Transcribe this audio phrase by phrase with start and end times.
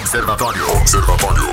[0.00, 0.70] Observatório.
[0.78, 1.44] Observatório.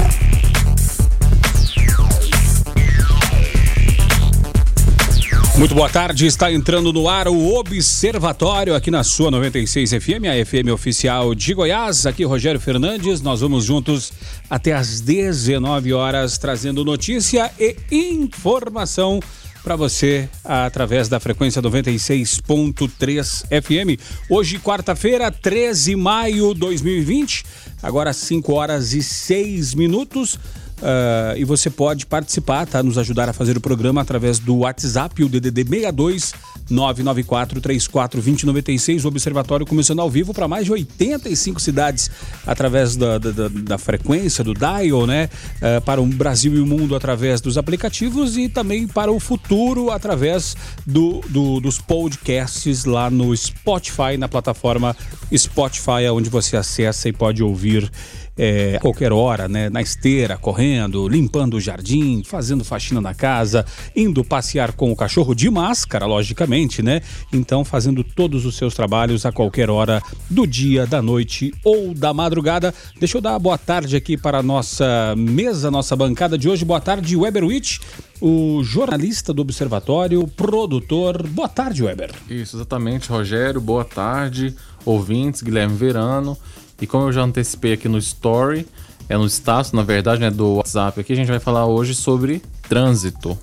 [5.57, 10.45] Muito boa tarde, está entrando no ar o Observatório aqui na sua 96 FM, a
[10.45, 12.05] FM oficial de Goiás.
[12.05, 14.13] Aqui Rogério Fernandes, nós vamos juntos
[14.49, 19.19] até às 19 horas trazendo notícia e informação
[19.63, 24.01] para você através da frequência 96.3 FM.
[24.29, 27.45] Hoje, quarta-feira, 13 de maio de 2020,
[27.81, 30.39] agora 5 horas e 6 minutos.
[30.77, 32.83] Uh, e você pode participar, tá?
[32.83, 36.33] Nos ajudar a fazer o programa através do WhatsApp, o DDD 62
[36.69, 39.05] 994 34 2096.
[39.05, 42.11] O Observatório começando ao vivo para mais de 85 cidades
[42.45, 45.29] através da, da, da frequência, do dial, né?
[45.55, 49.89] Uh, para o Brasil e o mundo através dos aplicativos e também para o futuro
[49.89, 50.55] através
[50.85, 54.95] do, do, dos podcasts lá no Spotify, na plataforma
[55.35, 57.91] Spotify, onde você acessa e pode ouvir
[58.37, 59.69] é, qualquer hora, né?
[59.69, 65.33] Na esteira, correndo, limpando o jardim, fazendo faxina na casa, indo passear com o cachorro
[65.33, 67.01] de máscara, logicamente, né?
[67.33, 72.13] Então, fazendo todos os seus trabalhos a qualquer hora do dia, da noite ou da
[72.13, 72.73] madrugada.
[72.99, 76.63] Deixa eu dar boa tarde aqui para a nossa mesa, nossa bancada de hoje.
[76.63, 77.79] Boa tarde, Weber Witt,
[78.21, 81.27] o jornalista do Observatório, produtor.
[81.27, 82.11] Boa tarde, Weber.
[82.29, 83.59] Isso, exatamente, Rogério.
[83.59, 86.37] Boa tarde, ouvintes, Guilherme Verano.
[86.81, 88.67] E como eu já antecipei aqui no Story,
[89.09, 92.41] é no status, na verdade, né, do WhatsApp aqui, a gente vai falar hoje sobre
[92.67, 93.37] trânsito.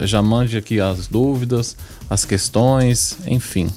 [0.00, 1.76] Já mande aqui as dúvidas,
[2.08, 3.68] as questões, enfim.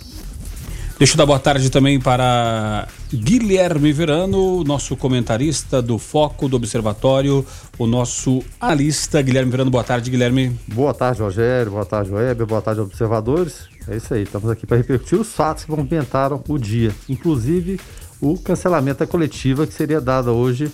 [0.97, 7.45] Deixa eu dar boa tarde também para Guilherme Verano, nosso comentarista do Foco do Observatório,
[7.77, 9.69] o nosso analista Guilherme Verano.
[9.69, 10.57] Boa tarde, Guilherme.
[10.69, 11.73] Boa tarde, Rogério.
[11.73, 12.47] Boa tarde, Weber.
[12.47, 13.67] Boa tarde, observadores.
[13.89, 17.77] É isso aí, estamos aqui para repercutir os fatos que movimentaram o dia, inclusive
[18.21, 20.71] o cancelamento da coletiva que seria dada hoje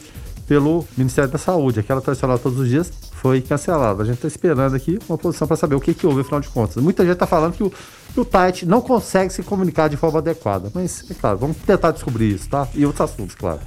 [0.47, 1.80] pelo Ministério da Saúde.
[1.80, 4.03] Aquela tradicional todos os dias foi cancelada.
[4.03, 6.50] A gente está esperando aqui uma posição para saber o que, que houve, afinal de
[6.50, 6.84] contas.
[6.84, 7.72] Muita gente está falando que o,
[8.13, 10.69] que o TAIT não consegue se comunicar de forma adequada.
[10.74, 12.68] Mas, é claro, vamos tentar descobrir isso, tá?
[12.74, 13.59] E outros assuntos, claro.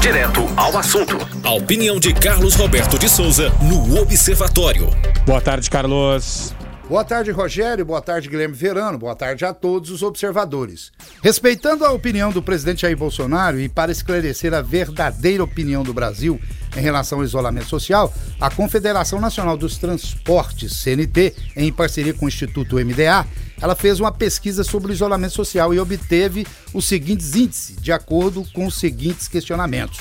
[0.00, 1.16] Direto ao assunto.
[1.42, 4.88] A opinião de Carlos Roberto de Souza no Observatório.
[5.26, 6.54] Boa tarde, Carlos.
[6.86, 7.82] Boa tarde, Rogério.
[7.82, 8.98] Boa tarde, Guilherme Verano.
[8.98, 10.92] Boa tarde a todos os observadores.
[11.22, 16.38] Respeitando a opinião do presidente Jair Bolsonaro e para esclarecer a verdadeira opinião do Brasil
[16.76, 22.28] em relação ao isolamento social, a Confederação Nacional dos Transportes, CNT, em parceria com o
[22.28, 23.26] Instituto MDA,
[23.62, 28.44] ela fez uma pesquisa sobre o isolamento social e obteve os seguintes índices, de acordo
[28.52, 30.00] com os seguintes questionamentos.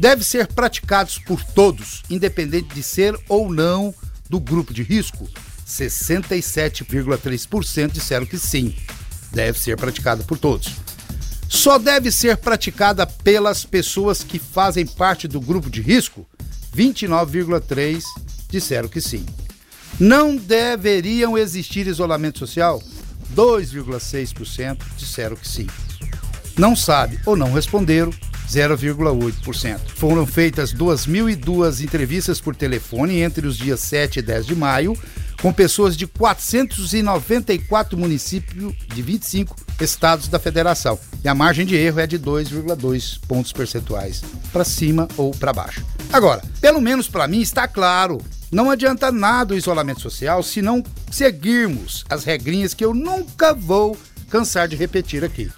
[0.00, 3.94] Deve ser praticados por todos, independente de ser ou não
[4.28, 5.28] do grupo de risco
[5.72, 8.76] 67,3% disseram que sim,
[9.30, 10.68] deve ser praticada por todos.
[11.48, 16.28] Só deve ser praticada pelas pessoas que fazem parte do grupo de risco?
[16.76, 18.02] 29,3%
[18.50, 19.24] disseram que sim.
[19.98, 22.82] Não deveriam existir isolamento social?
[23.34, 25.66] 2,6% disseram que sim.
[26.58, 28.12] Não sabe ou não responderam?
[28.48, 29.78] 0,8%.
[29.94, 34.94] Foram feitas 2.002 entrevistas por telefone entre os dias 7 e 10 de maio
[35.42, 40.96] com pessoas de 494 municípios de 25 estados da federação.
[41.24, 44.22] E a margem de erro é de 2,2 pontos percentuais
[44.52, 45.84] para cima ou para baixo.
[46.12, 48.18] Agora, pelo menos para mim está claro,
[48.52, 50.80] não adianta nada o isolamento social se não
[51.10, 53.98] seguirmos as regrinhas que eu nunca vou
[54.30, 55.50] cansar de repetir aqui.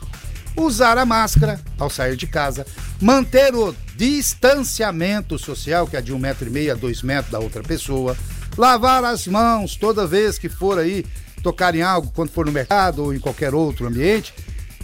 [0.56, 2.64] Usar a máscara ao sair de casa,
[3.00, 7.40] manter o distanciamento social, que é de um metro e meio a dois metros da
[7.40, 8.16] outra pessoa,
[8.56, 11.04] lavar as mãos toda vez que for aí
[11.42, 14.32] tocar em algo, quando for no mercado ou em qualquer outro ambiente,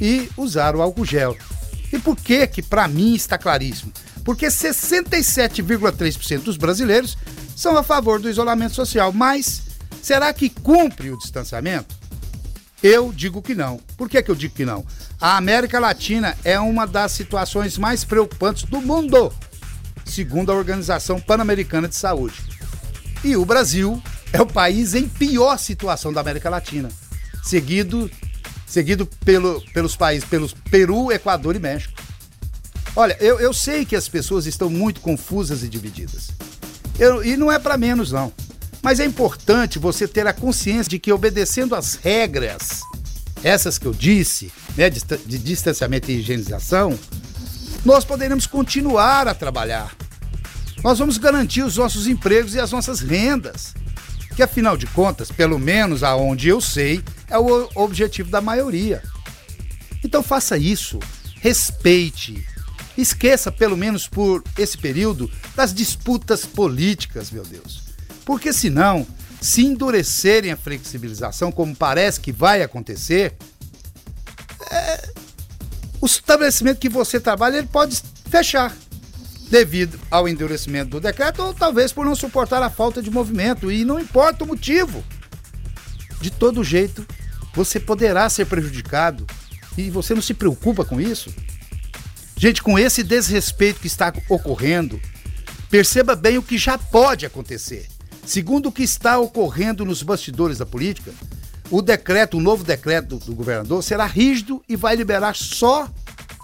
[0.00, 1.36] e usar o álcool gel.
[1.92, 3.92] E por que que para mim está claríssimo?
[4.24, 7.16] Porque 67,3% dos brasileiros
[7.56, 9.62] são a favor do isolamento social, mas
[10.02, 11.98] será que cumpre o distanciamento?
[12.82, 13.78] Eu digo que não.
[13.96, 14.84] Por que, que eu digo que não?
[15.20, 19.32] A América Latina é uma das situações mais preocupantes do mundo,
[20.04, 22.49] segundo a Organização Pan-Americana de Saúde.
[23.22, 24.02] E o Brasil
[24.32, 26.88] é o país em pior situação da América Latina,
[27.42, 28.10] seguido
[28.66, 31.92] seguido pelo, pelos países, pelos Peru, Equador e México.
[32.94, 36.30] Olha, eu, eu sei que as pessoas estão muito confusas e divididas.
[36.98, 38.32] Eu, e não é para menos, não.
[38.82, 42.80] Mas é importante você ter a consciência de que obedecendo às regras,
[43.42, 46.98] essas que eu disse, né, de, de distanciamento e higienização,
[47.84, 49.94] nós poderemos continuar a trabalhar
[50.82, 53.74] nós vamos garantir os nossos empregos e as nossas rendas.
[54.34, 59.02] Que afinal de contas, pelo menos aonde eu sei, é o objetivo da maioria.
[60.02, 60.98] Então faça isso,
[61.40, 62.46] respeite
[62.96, 67.82] esqueça, pelo menos por esse período, das disputas políticas, meu Deus.
[68.24, 69.06] Porque senão,
[69.40, 73.34] se endurecerem a flexibilização, como parece que vai acontecer,
[74.70, 75.12] é,
[76.00, 78.74] o estabelecimento que você trabalha ele pode fechar
[79.50, 83.84] devido ao endurecimento do decreto ou talvez por não suportar a falta de movimento e
[83.84, 85.04] não importa o motivo.
[86.20, 87.04] De todo jeito,
[87.52, 89.26] você poderá ser prejudicado
[89.76, 91.34] e você não se preocupa com isso.
[92.36, 95.00] Gente, com esse desrespeito que está ocorrendo,
[95.68, 97.88] perceba bem o que já pode acontecer.
[98.24, 101.12] Segundo o que está ocorrendo nos bastidores da política,
[101.70, 105.88] o decreto, o novo decreto do, do governador será rígido e vai liberar só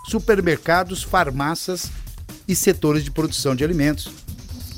[0.09, 1.91] supermercados, farmácias
[2.47, 4.09] e setores de produção de alimentos.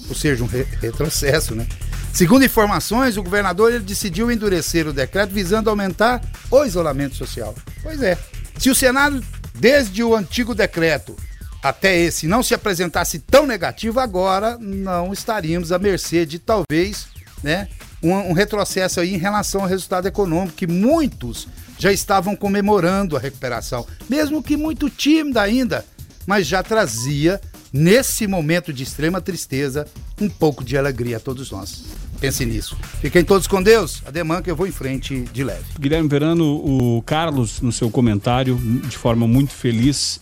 [0.08, 1.66] Ou seja, um re retrocesso, né?
[2.12, 6.20] Segundo informações, o governador decidiu endurecer o decreto visando aumentar
[6.50, 7.54] o isolamento social.
[7.82, 8.18] Pois é.
[8.58, 9.22] Se o Senado,
[9.54, 11.14] desde o antigo decreto
[11.62, 17.08] até esse, não se apresentasse tão negativo, agora não estaríamos à mercê de talvez
[17.42, 17.68] né,
[18.02, 21.46] um, um retrocesso aí em relação ao resultado econômico, que muitos
[21.78, 25.84] já estavam comemorando a recuperação, mesmo que muito tímida ainda,
[26.26, 27.40] mas já trazia
[27.72, 29.86] nesse momento de extrema tristeza,
[30.20, 31.84] um pouco de alegria a todos nós.
[32.20, 32.76] Pense nisso.
[33.00, 34.02] Fiquem todos com Deus.
[34.04, 35.64] Ademã que eu vou em frente de leve.
[35.78, 38.56] Guilherme Verano, o Carlos, no seu comentário,
[38.88, 40.20] de forma muito feliz,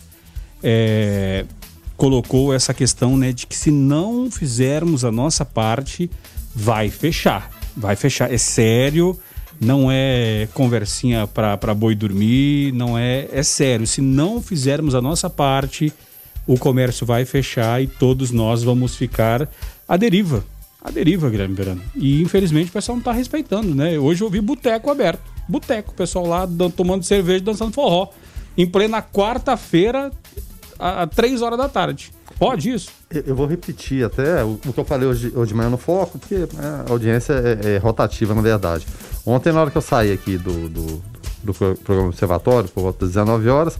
[0.61, 1.45] é,
[1.95, 6.09] colocou essa questão né, de que se não fizermos a nossa parte,
[6.53, 7.51] vai fechar.
[7.75, 8.31] Vai fechar.
[8.31, 9.19] É sério,
[9.59, 13.27] não é conversinha para boi dormir, não é.
[13.31, 13.87] É sério.
[13.87, 15.91] Se não fizermos a nossa parte,
[16.47, 19.47] o comércio vai fechar e todos nós vamos ficar
[19.87, 20.43] à deriva.
[20.81, 21.81] À deriva, Guilherme Verano.
[21.93, 23.99] E infelizmente o pessoal não está respeitando, né?
[23.99, 25.21] Hoje eu vi boteco aberto.
[25.47, 28.09] Boteco, o pessoal lá tomando cerveja dançando forró.
[28.57, 30.11] Em plena quarta-feira,
[30.79, 32.11] às três horas da tarde.
[32.39, 32.89] Pode isso?
[33.11, 36.35] Eu vou repetir até o, que eu falei hoje, hoje de manhã no foco, porque
[36.35, 38.85] né, a audiência é, é, rotativa, na verdade.
[39.25, 41.03] Ontem, na hora que eu saí aqui do, do,
[41.43, 43.79] do programa Observatório, por volta das 19 horas,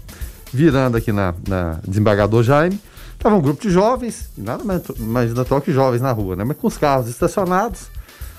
[0.54, 2.80] virando aqui na, na Desembargador Jaime,
[3.18, 6.44] tava um grupo de jovens, nada mais, mais natural que jovens na rua, né?
[6.44, 7.90] Mas com os carros estacionados,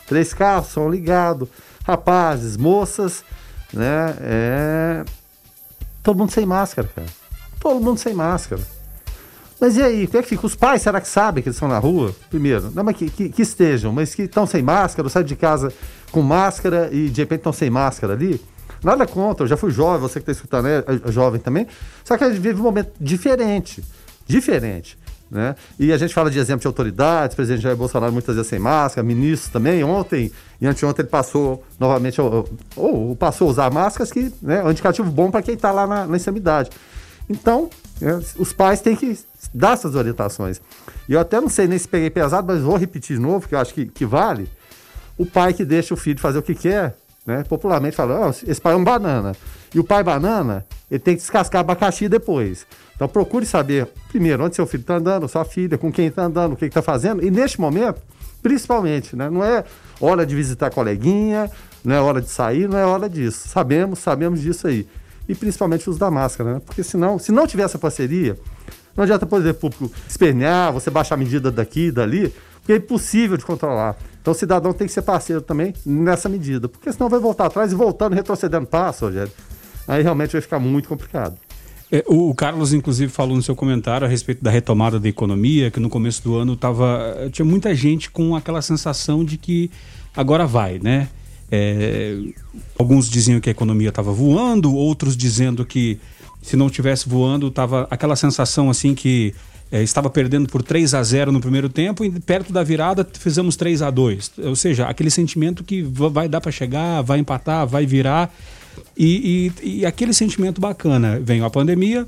[0.06, 1.48] três carros, som ligado,
[1.84, 3.24] rapazes, moças,
[3.72, 4.14] né?
[4.20, 5.04] É...
[6.02, 7.08] Todo mundo sem máscara, cara.
[7.60, 8.62] Todo mundo sem máscara.
[9.60, 10.46] Mas e aí, o que é que fica?
[10.46, 12.14] Os pais, será que sabem que eles estão na rua?
[12.30, 15.72] Primeiro, não, mas que, que, que estejam, mas que estão sem máscara, saem de casa
[16.12, 18.40] com máscara e de repente estão sem máscara ali?
[18.82, 21.66] Nada contra, eu já fui jovem, você que está escutando é, é jovem também.
[22.04, 23.84] Só que a gente vive um momento diferente.
[24.26, 24.98] Diferente.
[25.30, 25.54] Né?
[25.78, 29.06] E a gente fala de exemplo de autoridades, presidente Jair Bolsonaro muitas vezes sem máscara,
[29.06, 29.84] ministros também.
[29.84, 34.64] Ontem e anteontem ele passou novamente, ou, ou passou a usar máscaras, que né, é
[34.64, 36.70] um indicativo bom para quem está lá na, na extremidade.
[37.28, 37.68] Então,
[38.00, 39.18] é, os pais têm que
[39.52, 40.60] dar essas orientações.
[41.08, 43.54] E eu até não sei nem se peguei pesado, mas vou repetir de novo, que
[43.54, 44.48] eu acho que, que vale.
[45.16, 46.96] O pai que deixa o filho fazer o que quer,
[47.28, 47.44] né?
[47.46, 49.32] Popularmente falando, oh, esse pai é um banana.
[49.74, 52.66] E o pai banana, ele tem que descascar abacaxi depois.
[52.96, 56.54] Então procure saber, primeiro, onde seu filho está andando, sua filha, com quem está andando,
[56.54, 57.22] o que está fazendo.
[57.22, 58.00] E neste momento,
[58.42, 59.28] principalmente, né?
[59.28, 59.62] Não é
[60.00, 61.50] hora de visitar coleguinha,
[61.84, 63.46] não é hora de sair, não é hora disso.
[63.46, 64.88] Sabemos, sabemos disso aí.
[65.28, 66.62] E principalmente o uso da máscara, né?
[66.64, 68.38] Porque senão, se não tiver essa parceria,
[68.96, 69.70] não adianta, por exemplo,
[70.08, 72.32] espernear, você baixar a medida daqui e dali,
[72.68, 73.96] porque é impossível de controlar.
[74.20, 77.72] Então o cidadão tem que ser parceiro também nessa medida, porque senão vai voltar atrás
[77.72, 79.32] e voltando, retrocedendo passo, Rogério.
[79.86, 81.34] Aí realmente vai ficar muito complicado.
[81.90, 85.80] É, o Carlos, inclusive, falou no seu comentário a respeito da retomada da economia, que
[85.80, 89.70] no começo do ano tava, tinha muita gente com aquela sensação de que
[90.14, 91.08] agora vai, né?
[91.50, 92.18] É,
[92.78, 95.98] alguns diziam que a economia estava voando, outros dizendo que
[96.42, 99.34] se não estivesse voando, tava aquela sensação assim que
[99.70, 103.54] é, estava perdendo por 3 a 0 no primeiro tempo e perto da virada fizemos
[103.56, 107.84] 3 a 2 Ou seja, aquele sentimento que vai dar para chegar, vai empatar, vai
[107.84, 108.34] virar.
[108.96, 111.20] E, e, e, aquele sentimento bacana.
[111.20, 112.06] Veio a pandemia,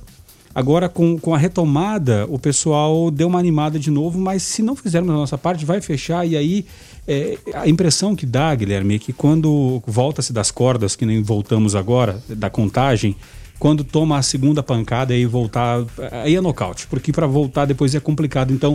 [0.55, 4.75] agora com, com a retomada, o pessoal deu uma animada de novo, mas se não
[4.75, 6.27] fizermos a nossa parte, vai fechar.
[6.27, 6.65] E aí
[7.07, 11.75] é, a impressão que dá, Guilherme, é que quando volta-se das cordas, que nem voltamos
[11.75, 13.17] agora, da contagem
[13.61, 18.01] quando toma a segunda pancada e voltar, aí é nocaute, porque para voltar depois é
[18.01, 18.55] complicado.
[18.55, 18.73] Então,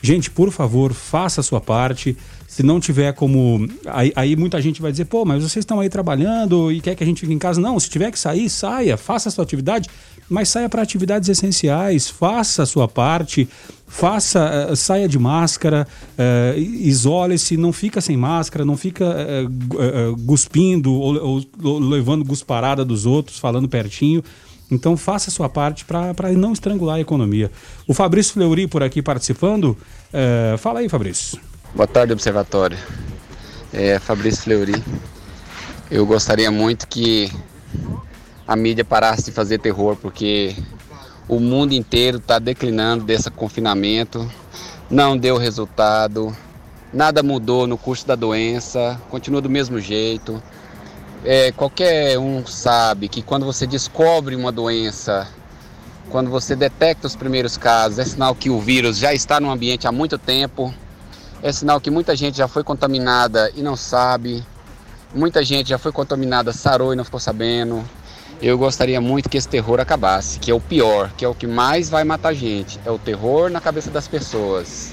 [0.00, 2.16] gente, por favor, faça a sua parte.
[2.46, 3.68] Se não tiver como.
[3.84, 7.02] Aí, aí, muita gente vai dizer, pô, mas vocês estão aí trabalhando e quer que
[7.02, 7.60] a gente fique em casa.
[7.60, 9.88] Não, se tiver que sair, saia, faça a sua atividade,
[10.28, 13.48] mas saia para atividades essenciais, faça a sua parte,
[13.86, 20.92] faça, uh, saia de máscara, uh, isole-se, não fica sem máscara, não fica uh, cuspindo
[20.92, 24.22] ou, ou, ou levando gusparada dos outros, falando pertinho
[24.70, 27.50] Então faça a sua parte para não estrangular a economia.
[27.86, 29.76] O Fabrício Fleury por aqui participando.
[30.58, 31.40] Fala aí, Fabrício.
[31.74, 32.76] Boa tarde, Observatório.
[33.72, 34.82] É Fabrício Fleury.
[35.90, 37.30] Eu gostaria muito que
[38.48, 40.56] a mídia parasse de fazer terror, porque
[41.28, 44.26] o mundo inteiro está declinando desse confinamento,
[44.90, 46.34] não deu resultado,
[46.90, 50.42] nada mudou no curso da doença, continua do mesmo jeito.
[51.26, 55.28] É, qualquer um sabe que quando você descobre uma doença,
[56.08, 59.86] quando você detecta os primeiros casos, é sinal que o vírus já está no ambiente
[59.86, 60.72] há muito tempo,
[61.42, 64.42] é sinal que muita gente já foi contaminada e não sabe,
[65.14, 67.84] muita gente já foi contaminada, sarou e não ficou sabendo.
[68.40, 71.46] Eu gostaria muito que esse terror acabasse, que é o pior, que é o que
[71.46, 74.92] mais vai matar gente, é o terror na cabeça das pessoas.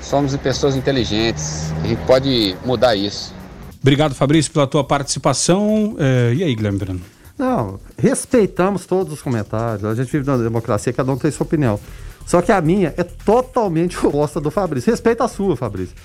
[0.00, 3.34] Somos pessoas inteligentes, a gente pode mudar isso.
[3.80, 5.96] Obrigado, Fabrício, pela tua participação.
[5.98, 7.00] É, e aí, Guilherme Verano?
[7.36, 9.84] Não, respeitamos todos os comentários.
[9.84, 11.80] A gente vive na democracia, cada um tem sua opinião.
[12.26, 14.90] Só que a minha é totalmente oposta do Fabrício.
[14.90, 15.96] Respeita a sua, Fabrício.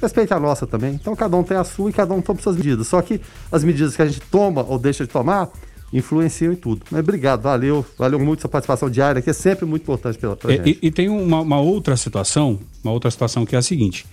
[0.00, 0.94] Respeite a nossa também.
[0.94, 2.86] Então cada um tem a sua e cada um toma suas medidas.
[2.86, 3.20] Só que
[3.50, 5.48] as medidas que a gente toma ou deixa de tomar
[5.92, 6.82] influenciam em tudo.
[6.90, 7.84] Mas obrigado, valeu.
[7.98, 11.08] Valeu muito sua participação diária, que é sempre muito importante pela pra e, e, tem
[11.08, 14.06] uma, uma, outra situação, uma outra situação que é a seguinte.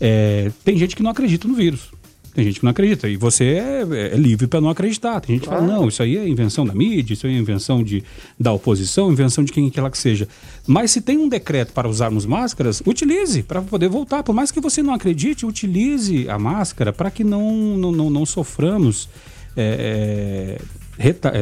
[0.00, 1.90] É, tem gente que não acredita no vírus.
[2.32, 3.08] Tem gente que não acredita.
[3.08, 5.20] E você é, é livre para não acreditar.
[5.20, 7.82] Tem gente que fala, não, isso aí é invenção da mídia, isso aí é invenção
[7.82, 8.04] de,
[8.38, 10.28] da oposição, invenção de quem quer que seja.
[10.66, 14.22] Mas se tem um decreto para usarmos máscaras, utilize para poder voltar.
[14.22, 18.26] Por mais que você não acredite, utilize a máscara para que não, não, não, não
[18.26, 19.08] soframos.
[19.56, 20.79] É, é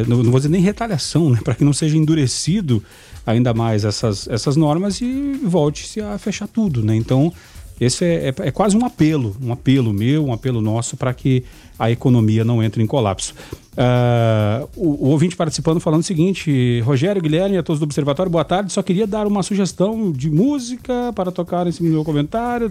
[0.07, 1.41] não vou dizer nem retaliação, né?
[1.43, 2.83] para que não seja endurecido
[3.27, 6.83] ainda mais essas, essas normas e volte-se a fechar tudo.
[6.83, 6.95] Né?
[6.95, 7.33] Então,
[7.81, 11.45] esse é, é, é, quase um apelo, um apelo meu, um apelo nosso para que
[11.79, 13.35] a economia não entre em colapso.
[13.73, 18.31] Uh, o, o, ouvinte participando falando o seguinte: Rogério, Guilherme e a todos do Observatório,
[18.31, 18.73] boa tarde.
[18.73, 22.69] Só queria dar uma sugestão de música para tocar nesse meu comentário.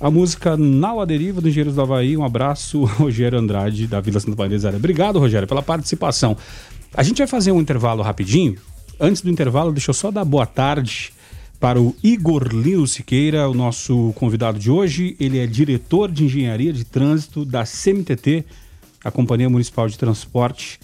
[0.00, 2.16] A música Nau a Deriva do Engenheiros do Havaí.
[2.16, 6.36] Um abraço, Rogério Andrade, da Vila Santa Maria Obrigado, Rogério, pela participação.
[6.92, 8.56] A gente vai fazer um intervalo rapidinho.
[8.98, 11.12] Antes do intervalo, deixa eu só dar boa tarde
[11.60, 15.16] para o Igor Lino Siqueira, o nosso convidado de hoje.
[15.18, 18.44] Ele é diretor de engenharia de trânsito da CMTT,
[19.04, 20.78] a Companhia Municipal de Transporte.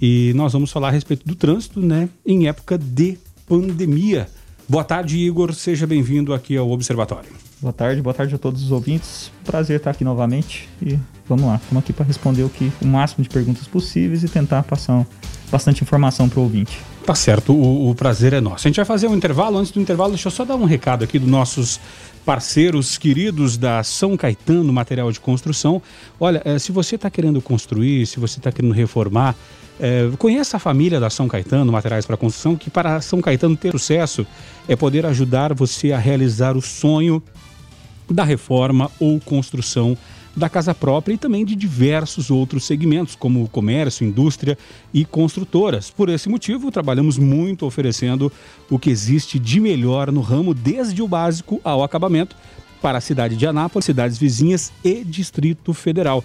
[0.00, 4.28] E nós vamos falar a respeito do trânsito, né, em época de pandemia.
[4.68, 5.54] Boa tarde, Igor.
[5.54, 7.30] Seja bem-vindo aqui ao Observatório.
[7.60, 9.30] Boa tarde, boa tarde a todos os ouvintes.
[9.44, 11.56] Prazer estar aqui novamente e vamos lá.
[11.56, 15.06] Estamos aqui para responder o, que, o máximo de perguntas possíveis e tentar passar
[15.50, 16.78] bastante informação para o ouvinte.
[17.06, 18.66] Tá certo, o, o, prazer é nosso.
[18.66, 19.56] A gente vai fazer um intervalo.
[19.58, 21.78] Antes do intervalo, deixa eu só dar um recado aqui dos nossos
[22.24, 25.80] parceiros queridos da São Caetano Material de Construção.
[26.18, 29.36] Olha, eh, se você está querendo construir, se você está querendo reformar,
[29.78, 33.70] é, conheça a família da São Caetano Materiais para Construção, que para São Caetano ter
[33.70, 34.26] sucesso
[34.66, 37.22] é poder ajudar você a realizar o sonho
[38.10, 39.96] da reforma ou construção
[40.36, 44.58] da casa própria e também de diversos outros segmentos, como comércio, indústria
[44.92, 45.90] e construtoras.
[45.90, 48.30] Por esse motivo, trabalhamos muito oferecendo
[48.70, 52.36] o que existe de melhor no ramo, desde o básico ao acabamento,
[52.82, 56.22] para a cidade de Anápolis, cidades vizinhas e Distrito Federal.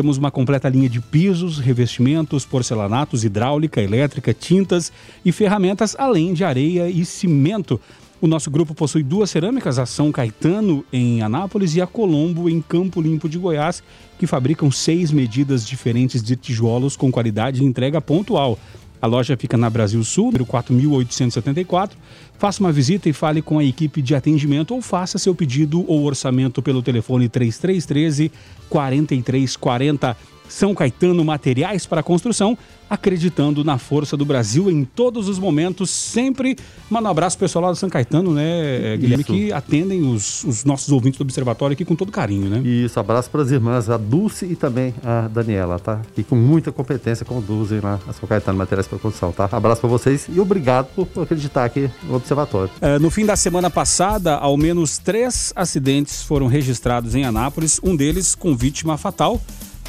[0.00, 4.90] Temos uma completa linha de pisos, revestimentos, porcelanatos, hidráulica, elétrica, tintas
[5.22, 7.78] e ferramentas, além de areia e cimento
[8.18, 12.60] o nosso grupo possui duas cerâmicas, a São Caetano em Anápolis e a Colombo em
[12.60, 13.82] Campo Limpo de Goiás,
[14.18, 18.58] que fabricam seis medidas diferentes de tijolos com qualidade e entrega pontual.
[19.00, 21.96] A loja fica na Brasil Sul, número 4874.
[22.38, 26.04] Faça uma visita e fale com a equipe de atendimento ou faça seu pedido ou
[26.04, 28.30] orçamento pelo telefone 3313
[28.68, 30.16] 4340.
[30.50, 36.56] São Caetano Materiais para Construção, acreditando na força do Brasil em todos os momentos, sempre.
[36.90, 39.32] Manda um abraço pessoal lá do São Caetano, né, Guilherme, Isso.
[39.32, 42.60] que atendem os, os, nossos ouvintes do Observatório aqui com todo carinho, né?
[42.68, 46.02] Isso, abraço para as irmãs, a Dulce e também a Daniela, tá?
[46.14, 49.48] Que com muita competência conduzem lá a São Caetano Materiais para Construção, tá?
[49.52, 52.70] Abraço para vocês e obrigado por acreditar aqui no Observatório.
[52.80, 57.94] É, no fim da semana passada, ao menos três acidentes foram registrados em Anápolis, um
[57.94, 59.40] deles com vítima fatal.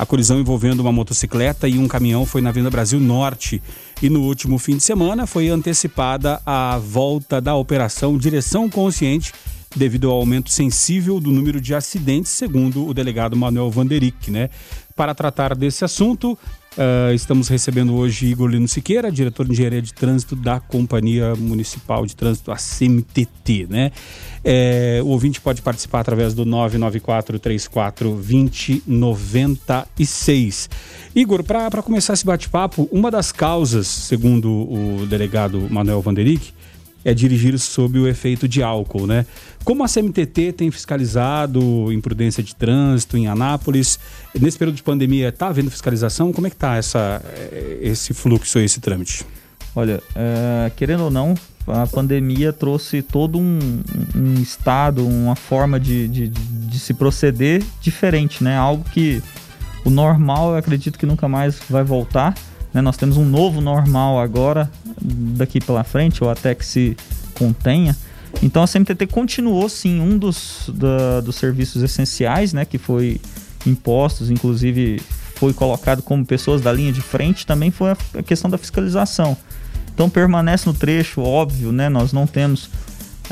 [0.01, 3.61] A colisão envolvendo uma motocicleta e um caminhão foi na Avenida Brasil Norte.
[4.01, 9.31] E no último fim de semana foi antecipada a volta da operação Direção Consciente
[9.75, 14.49] devido ao aumento sensível do número de acidentes, segundo o delegado Manuel Vanderick, né?
[14.95, 16.35] Para tratar desse assunto,
[16.77, 22.05] uh, estamos recebendo hoje Igor Lino Siqueira, diretor de engenharia de trânsito da Companhia Municipal
[22.05, 23.91] de Trânsito, a CMTT, né?
[24.43, 30.67] É, o ouvinte pode participar através do 994 34 2096.
[31.15, 36.51] Igor, para começar esse bate-papo, uma das causas, segundo o delegado Manuel Vanderick,
[37.03, 39.25] é dirigir sob o efeito de álcool, né?
[39.63, 43.99] Como a CMTT tem fiscalizado imprudência de trânsito em Anápolis,
[44.39, 46.31] nesse período de pandemia está havendo fiscalização?
[46.33, 49.25] Como é que está eh, esse fluxo, esse trâmite?
[49.75, 51.33] Olha, é, querendo ou não,
[51.67, 53.59] a pandemia trouxe todo um,
[54.15, 58.57] um estado, uma forma de, de, de, se proceder diferente, né?
[58.57, 59.21] Algo que
[59.85, 62.35] o normal eu acredito que nunca mais vai voltar.
[62.73, 62.81] Né?
[62.81, 64.69] Nós temos um novo normal agora,
[65.01, 66.97] daqui pela frente, ou até que se
[67.35, 67.95] contenha.
[68.41, 73.19] Então a CMTT continuou sim um dos, da, dos serviços essenciais, né, que foi
[73.65, 75.01] impostos, inclusive
[75.35, 79.35] foi colocado como pessoas da linha de frente, também foi a, a questão da fiscalização.
[79.93, 82.65] Então permanece no trecho, óbvio, né, nós não temos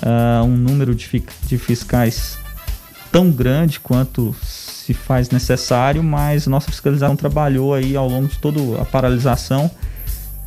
[0.03, 2.37] uh, um número de, de fiscais
[3.11, 4.35] tão grande quanto
[4.89, 9.69] se faz necessário, mas nossa fiscalização trabalhou aí ao longo de toda a paralisação,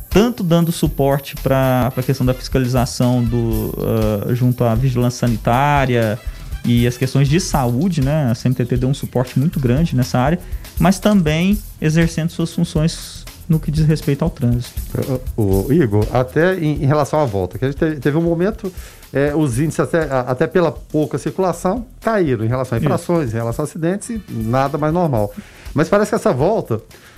[0.09, 6.19] tanto dando suporte para a questão da fiscalização do, uh, junto à vigilância sanitária
[6.65, 8.29] e as questões de saúde, né?
[8.29, 10.39] A CMTT deu um suporte muito grande nessa área,
[10.77, 14.81] mas também exercendo suas funções no que diz respeito ao trânsito.
[15.37, 18.21] O, o Igor, até em, em, relação à volta, que a gente teve, teve um
[18.21, 18.71] momento
[19.13, 23.35] é, os índices, até, até pela pouca circulação, caíram em relação a infrações, Isso.
[23.35, 25.31] em relação a acidentes e nada mais normal.
[25.73, 26.75] Mas parece que essa volta,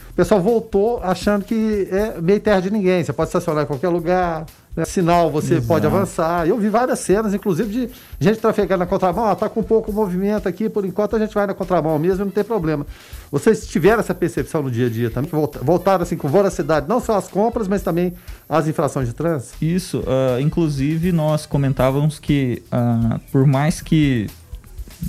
[0.09, 3.03] o pessoal voltou achando que é meio terra de ninguém.
[3.03, 4.45] Você pode estacionar em qualquer lugar,
[4.75, 4.85] né?
[4.85, 5.67] sinal você Exato.
[5.67, 6.47] pode avançar.
[6.47, 7.89] Eu vi várias cenas, inclusive, de
[8.19, 9.25] gente trafegando na contramão.
[9.25, 12.31] Ah, tá com pouco movimento aqui, por enquanto a gente vai na contramão mesmo, não
[12.31, 12.85] tem problema.
[13.31, 15.31] Vocês tiveram essa percepção no dia a dia também?
[15.61, 18.13] Voltaram assim com voracidade, não só as compras, mas também
[18.47, 19.63] as infrações de trânsito?
[19.63, 19.99] Isso.
[19.99, 24.27] Uh, inclusive, nós comentávamos que, uh, por mais que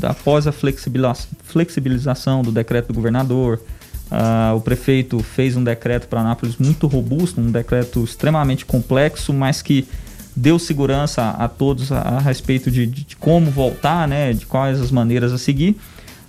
[0.02, 3.60] após a flexibilização do decreto do governador,
[4.10, 9.60] Uh, o prefeito fez um decreto para Anápolis muito robusto, um decreto extremamente complexo, mas
[9.62, 9.86] que
[10.34, 14.80] deu segurança a, todos a, a respeito de, de, de, como voltar, né, de quais
[14.80, 15.76] as maneiras a seguir.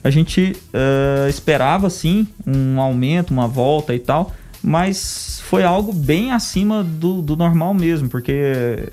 [0.03, 6.31] A gente uh, esperava sim um aumento, uma volta e tal, mas foi algo bem
[6.31, 8.91] acima do, do normal mesmo, porque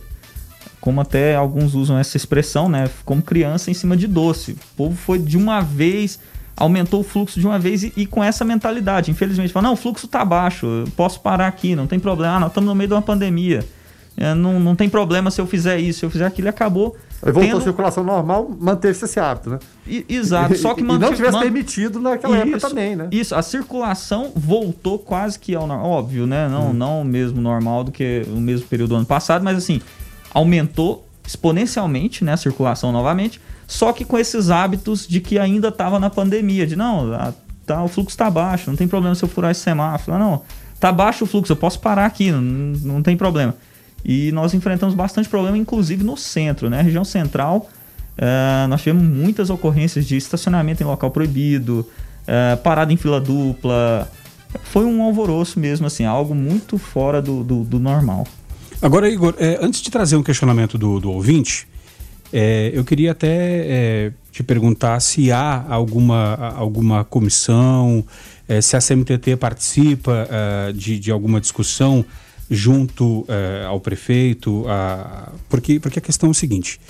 [0.80, 4.52] como até alguns usam essa expressão, né, como criança em cima de doce.
[4.52, 6.18] O povo foi de uma vez
[6.56, 9.10] aumentou o fluxo de uma vez e, e com essa mentalidade.
[9.10, 12.50] Infelizmente, fala, não, o fluxo está baixo, posso parar aqui, não tem problema, ah, nós
[12.50, 13.64] estamos no meio de uma pandemia.
[14.16, 16.96] É, não, não tem problema se eu fizer isso, se eu fizer aquilo, acabou.
[17.20, 17.58] Aí voltou tendo...
[17.58, 19.58] a circulação normal, manteve-se esse hábito, né?
[19.86, 21.40] I, exato, só que e, não tivesse man...
[21.40, 23.08] permitido naquela isso, época também, né?
[23.10, 25.90] Isso, a circulação voltou quase que ao normal.
[25.90, 26.48] Óbvio, né?
[26.48, 26.72] Não, hum.
[26.72, 29.80] não o mesmo normal do que o mesmo período do ano passado, mas assim,
[30.32, 35.98] aumentou exponencialmente né, a circulação novamente só que com esses hábitos de que ainda estava
[35.98, 37.32] na pandemia, de não, a,
[37.64, 40.18] tá, o fluxo está baixo, não tem problema se eu furar esse semáforo.
[40.18, 40.42] Não,
[40.78, 43.54] tá baixo o fluxo, eu posso parar aqui, não, não tem problema.
[44.04, 46.82] E nós enfrentamos bastante problema, inclusive no centro, né?
[46.82, 47.68] Região central,
[48.18, 51.88] uh, nós tivemos muitas ocorrências de estacionamento em local proibido,
[52.22, 54.10] uh, parada em fila dupla.
[54.64, 58.26] Foi um alvoroço mesmo, assim, algo muito fora do, do, do normal.
[58.82, 61.66] Agora, Igor, é, antes de trazer um questionamento do, do ouvinte,
[62.36, 68.04] é, eu queria até é, te perguntar se há alguma, alguma comissão,
[68.48, 72.04] é, se a CMTT participa é, de, de alguma discussão
[72.50, 76.80] junto é, ao prefeito, a, porque, porque a questão é o seguinte.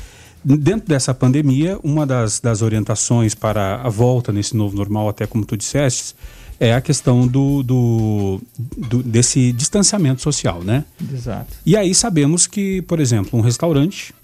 [0.42, 5.44] Dentro dessa pandemia, uma das, das orientações para a volta nesse novo normal, até como
[5.44, 6.14] tu disseste,
[6.58, 10.86] é a questão do, do, do, desse distanciamento social, né?
[11.12, 11.54] Exato.
[11.66, 14.14] E aí sabemos que, por exemplo, um restaurante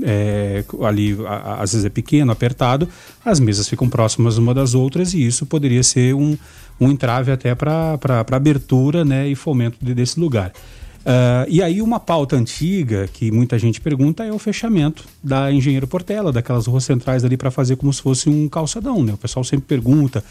[0.00, 1.16] é, ali
[1.58, 2.88] às vezes é pequeno, apertado,
[3.24, 6.36] as mesas ficam próximas uma das outras e isso poderia ser um,
[6.80, 7.98] um entrave até para
[8.32, 10.52] abertura né, e fomento de, desse lugar.
[11.02, 15.86] Uh, e aí uma pauta antiga que muita gente pergunta é o fechamento da Engenheiro
[15.86, 19.12] Portela, daquelas ruas centrais ali para fazer como se fosse um calçadão, né?
[19.12, 20.22] O pessoal sempre pergunta,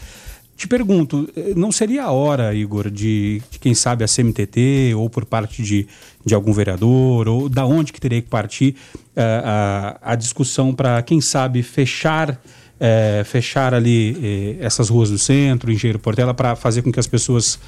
[0.56, 5.10] te pergunto, eh, não seria a hora, Igor, de, de, quem sabe a CMTT ou
[5.10, 5.86] por parte de,
[6.24, 8.76] de algum vereador ou da onde que teria que partir
[9.16, 15.18] uh, a, a discussão para quem sabe fechar uh, fechar ali uh, essas ruas do
[15.18, 17.58] centro, Engenheiro Portela, para fazer com que as pessoas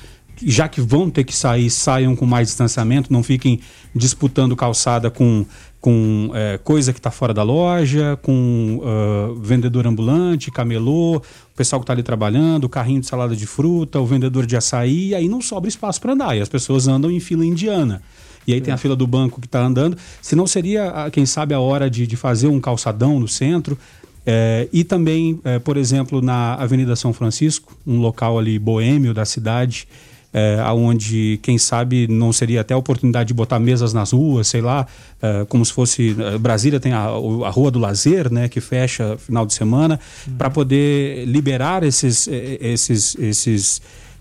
[0.45, 3.61] já que vão ter que sair, saiam com mais distanciamento, não fiquem
[3.95, 5.47] disputando calçada com
[5.85, 11.23] com é, coisa que está fora da loja, com uh, vendedor ambulante, camelô, o
[11.55, 15.15] pessoal que está ali trabalhando, o carrinho de salada de fruta, o vendedor de açaí,
[15.15, 18.01] aí não sobra espaço para andar, e as pessoas andam em fila indiana.
[18.47, 18.61] E aí é.
[18.61, 19.97] tem a fila do banco que está andando.
[20.21, 23.79] Se não seria, quem sabe, a hora de, de fazer um calçadão no centro,
[24.27, 29.25] é, e também, é, por exemplo, na Avenida São Francisco, um local ali boêmio da
[29.25, 29.87] cidade,
[30.33, 34.61] é, onde, quem sabe, não seria até a oportunidade de botar mesas nas ruas, sei
[34.61, 34.85] lá,
[35.23, 36.17] é, como se fosse.
[36.19, 40.35] É, Brasília tem a, a Rua do Lazer, né, que fecha final de semana, uhum.
[40.37, 43.81] para poder liberar esses, é, esses, esses,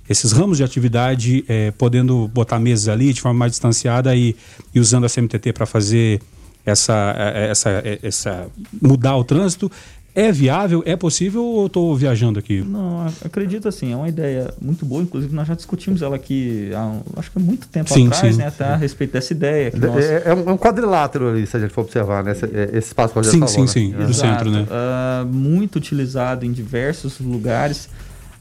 [0.09, 4.35] esses ramos de atividade, é, podendo botar mesas ali de forma mais distanciada e,
[4.73, 6.21] e usando a CMTT para fazer
[6.65, 8.47] essa, essa, essa
[8.81, 9.71] mudar o trânsito.
[10.15, 10.83] É viável?
[10.85, 12.61] É possível ou estou viajando aqui?
[12.61, 15.01] Não, acredito assim, é uma ideia muito boa.
[15.01, 18.39] Inclusive, nós já discutimos ela aqui há acho que há muito tempo sim, atrás, sim,
[18.39, 18.47] né?
[18.47, 18.71] Até sim.
[18.71, 19.71] a respeito dessa ideia.
[19.71, 20.05] Que nós...
[20.05, 22.33] é, é, um quadrilátero ali, se a gente for observar, né?
[22.33, 23.49] Esse, é, esse espaço que a gente sim, falou.
[23.49, 23.67] Sim, né?
[23.67, 24.67] sim, sim, no centro, né?
[24.69, 27.89] Uh, muito utilizado em diversos lugares.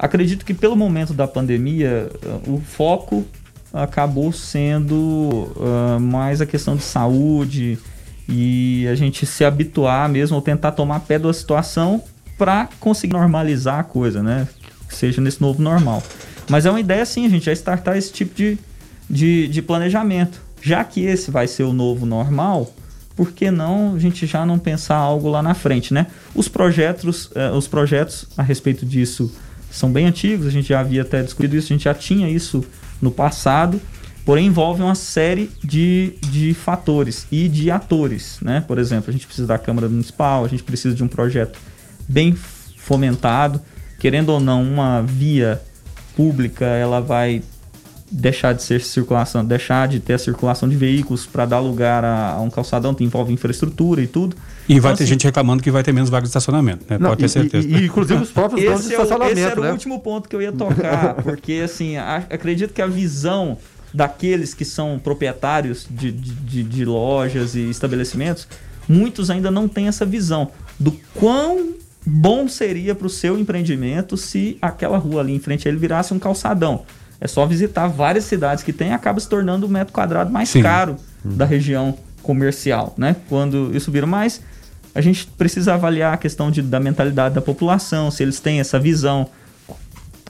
[0.03, 2.11] Acredito que pelo momento da pandemia,
[2.47, 3.25] uh, o foco
[3.73, 4.95] acabou sendo
[5.57, 7.79] uh, mais a questão de saúde,
[8.29, 12.03] e a gente se habituar mesmo ou tentar tomar pé da situação
[12.39, 14.49] para conseguir normalizar a coisa, né?
[14.89, 16.03] Que seja nesse novo normal.
[16.49, 18.59] Mas é uma ideia sim, a gente já startar esse tipo de,
[19.09, 20.41] de, de planejamento.
[20.61, 22.73] Já que esse vai ser o novo normal,
[23.17, 26.07] por que não a gente já não pensar algo lá na frente, né?
[26.35, 29.31] Os projetos, eh, os projetos a respeito disso
[29.73, 32.65] são bem antigos, a gente já havia até discutido isso, a gente já tinha isso
[33.01, 33.81] no passado
[34.25, 38.63] porém envolve uma série de, de fatores e de atores, né?
[38.67, 41.59] Por exemplo, a gente precisa da Câmara Municipal, a gente precisa de um projeto
[42.09, 42.33] bem
[42.77, 43.61] fomentado,
[43.99, 45.61] querendo ou não, uma via
[46.17, 47.43] pública, ela vai
[48.11, 52.33] deixar de ser circulação, deixar de ter a circulação de veículos para dar lugar a,
[52.33, 54.37] a, um calçadão que envolve infraestrutura e tudo.
[54.69, 56.99] E vai então, ter assim, gente reclamando que vai ter menos vagas de estacionamento, né?
[56.99, 57.67] Não, Pode ter certeza.
[57.67, 59.39] E, e, inclusive os próprios donos de estacionamento.
[59.39, 59.69] É o, esse era né?
[59.71, 63.59] o último ponto que eu ia tocar, porque assim, a, acredito que a visão
[63.93, 68.49] daqueles que são proprietários de, de, de, lojas e estabelecimentos,
[68.89, 71.75] muitos ainda não têm essa visão do quão
[72.07, 76.15] bom seria para o seu empreendimento se aquela rua ali em frente a ele virasse
[76.15, 76.85] um calçadão.
[77.21, 80.63] É só visitar várias cidades que tem acaba se tornando o metro quadrado mais Sim.
[80.63, 81.37] caro uhum.
[81.37, 83.17] da região comercial, né?
[83.29, 84.41] Quando isso vira mais,
[84.95, 88.79] a gente precisa avaliar a questão de, da mentalidade da população, se eles têm essa
[88.79, 89.29] visão.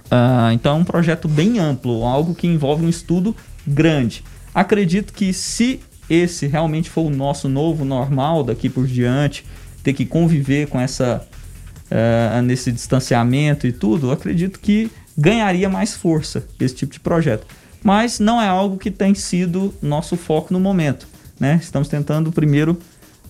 [0.07, 3.35] Uh, então é um projeto bem amplo, algo que envolve um estudo
[3.67, 4.23] grande.
[4.55, 9.45] Acredito que se esse realmente for o nosso novo normal daqui por diante,
[9.83, 11.27] ter que conviver com essa
[11.91, 17.47] uh, nesse distanciamento e tudo, acredito que ganharia mais força esse tipo de projeto.
[17.83, 21.07] Mas não é algo que tem sido nosso foco no momento.
[21.43, 21.59] Né?
[21.61, 22.79] Estamos tentando primeiro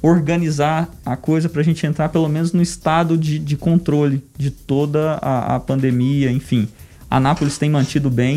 [0.03, 4.51] organizar a coisa para a gente entrar pelo menos no estado de, de controle de
[4.51, 6.69] toda a, a pandemia, enfim.
[7.11, 8.37] A Anápolis tem mantido bem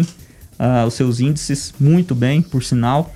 [0.57, 3.13] uh, os seus índices muito bem, por sinal.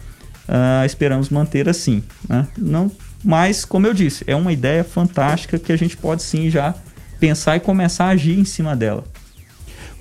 [0.50, 2.04] Uh, esperamos manter assim.
[2.28, 2.46] Né?
[2.58, 2.92] Não,
[3.24, 6.76] mas, como eu disse, é uma ideia fantástica que a gente pode sim já
[7.22, 9.06] pensar e começar a agir em cima dela.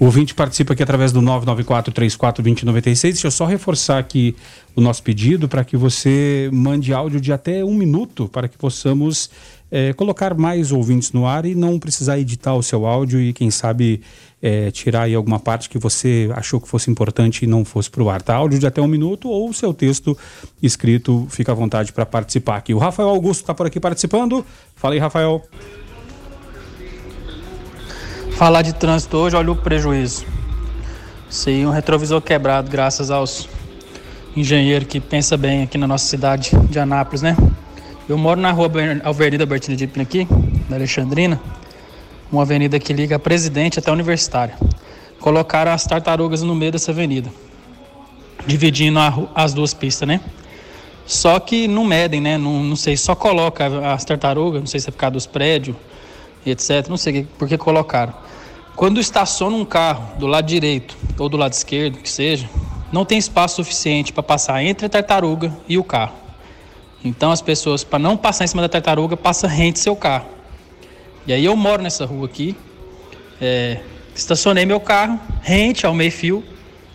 [0.01, 3.03] O ouvinte participa aqui através do 994-34-2096.
[3.03, 4.37] Deixa eu só reforçar aqui
[4.78, 9.28] o nosso pedido para que você mande áudio de até um minuto para que possamos
[9.72, 13.50] é, colocar mais ouvintes no ar e não precisar editar o seu áudio e, quem
[13.50, 14.00] sabe,
[14.40, 18.04] é, tirar aí alguma parte que você achou que fosse importante e não fosse para
[18.04, 18.22] o ar.
[18.22, 18.36] Tá?
[18.36, 20.16] Áudio de até um minuto ou o seu texto
[20.62, 22.72] escrito, fica à vontade para participar aqui.
[22.72, 24.46] O Rafael Augusto está por aqui participando.
[24.76, 25.42] Fala aí, Rafael.
[28.36, 30.24] Falar de trânsito hoje, olha o prejuízo.
[31.28, 33.58] Sim, um retrovisor quebrado, graças aos
[34.40, 37.37] engenheiros que pensa bem aqui na nossa cidade de Anápolis, né?
[38.09, 40.27] Eu moro na rua Bertina de Pina aqui,
[40.68, 41.40] da Alexandrina,
[42.31, 44.57] uma avenida que liga a Presidente até a Universitária.
[45.20, 47.31] Colocaram as tartarugas no meio dessa avenida,
[48.46, 50.20] dividindo a, as duas pistas, né?
[51.05, 52.38] Só que não medem, né?
[52.38, 55.77] Não, não sei, só coloca as tartarugas, não sei se é por causa dos prédios,
[56.46, 56.88] etc.
[56.88, 58.14] Não sei por que colocaram.
[58.77, 62.48] Quando estaciona um carro do lado direito ou do lado esquerdo, que seja,
[62.92, 66.14] não tem espaço suficiente para passar entre a tartaruga e o carro.
[67.05, 70.29] Então as pessoas, para não passar em cima da tartaruga, passam rente seu carro.
[71.27, 72.57] E aí eu moro nessa rua aqui,
[73.40, 73.81] é,
[74.14, 76.42] estacionei meu carro, rente ao meio-fio,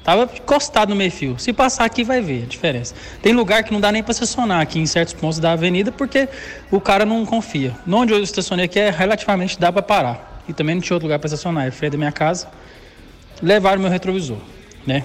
[0.04, 1.38] tava encostado no meio-fio.
[1.40, 2.94] Se passar aqui vai ver a diferença.
[3.22, 6.28] Tem lugar que não dá nem para estacionar aqui em certos pontos da avenida porque
[6.70, 7.76] o cara não confia.
[7.88, 11.20] Onde eu estacionei aqui é relativamente dá para parar e também não tinha outro lugar
[11.20, 11.68] para estacionar.
[11.68, 12.50] É frente da minha casa.
[13.42, 14.38] Levaram meu retrovisor,
[14.86, 15.04] né?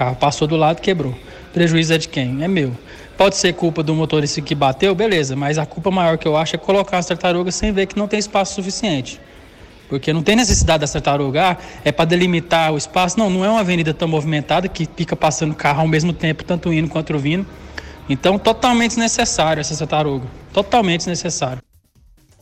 [0.00, 1.14] O carro passou do lado, quebrou.
[1.52, 2.42] prejuízo é de quem?
[2.42, 2.72] É meu.
[3.18, 6.56] Pode ser culpa do motorista que bateu, beleza, mas a culpa maior que eu acho
[6.56, 9.20] é colocar as tartarugas sem ver que não tem espaço suficiente.
[9.90, 13.18] Porque não tem necessidade das tartarugas, ah, é para delimitar o espaço.
[13.18, 16.72] Não, não é uma avenida tão movimentada que fica passando carro ao mesmo tempo, tanto
[16.72, 17.44] indo quanto vindo.
[18.08, 20.26] Então, totalmente desnecessário essa tartaruga.
[20.50, 21.60] Totalmente desnecessário.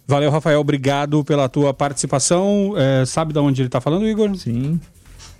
[0.07, 0.61] Valeu, Rafael.
[0.61, 2.75] Obrigado pela tua participação.
[2.77, 4.33] É, sabe de onde ele está falando, Igor?
[4.37, 4.79] Sim.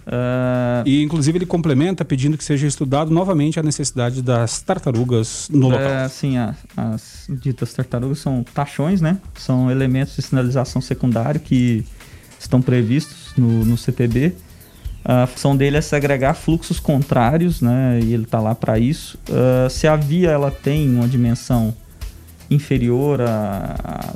[0.09, 0.83] Uh...
[0.87, 5.87] E, inclusive, ele complementa pedindo que seja estudado novamente a necessidade das tartarugas no local.
[5.87, 9.19] É, sim, a, as ditas tartarugas são tachões, né?
[9.35, 11.85] São elementos de sinalização secundário que
[12.41, 14.35] estão previstos no, no CTB.
[15.05, 18.01] A função dele é segregar fluxos contrários, né?
[18.03, 19.19] E ele está lá para isso.
[19.29, 21.75] Uh, se a via ela tem uma dimensão
[22.51, 24.15] inferior a, a,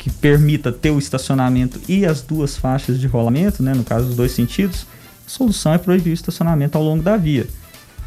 [0.00, 4.16] que permita ter o estacionamento e as duas faixas de rolamento, né, no caso os
[4.16, 4.86] dois sentidos,
[5.26, 7.46] a solução é proibir o estacionamento ao longo da via.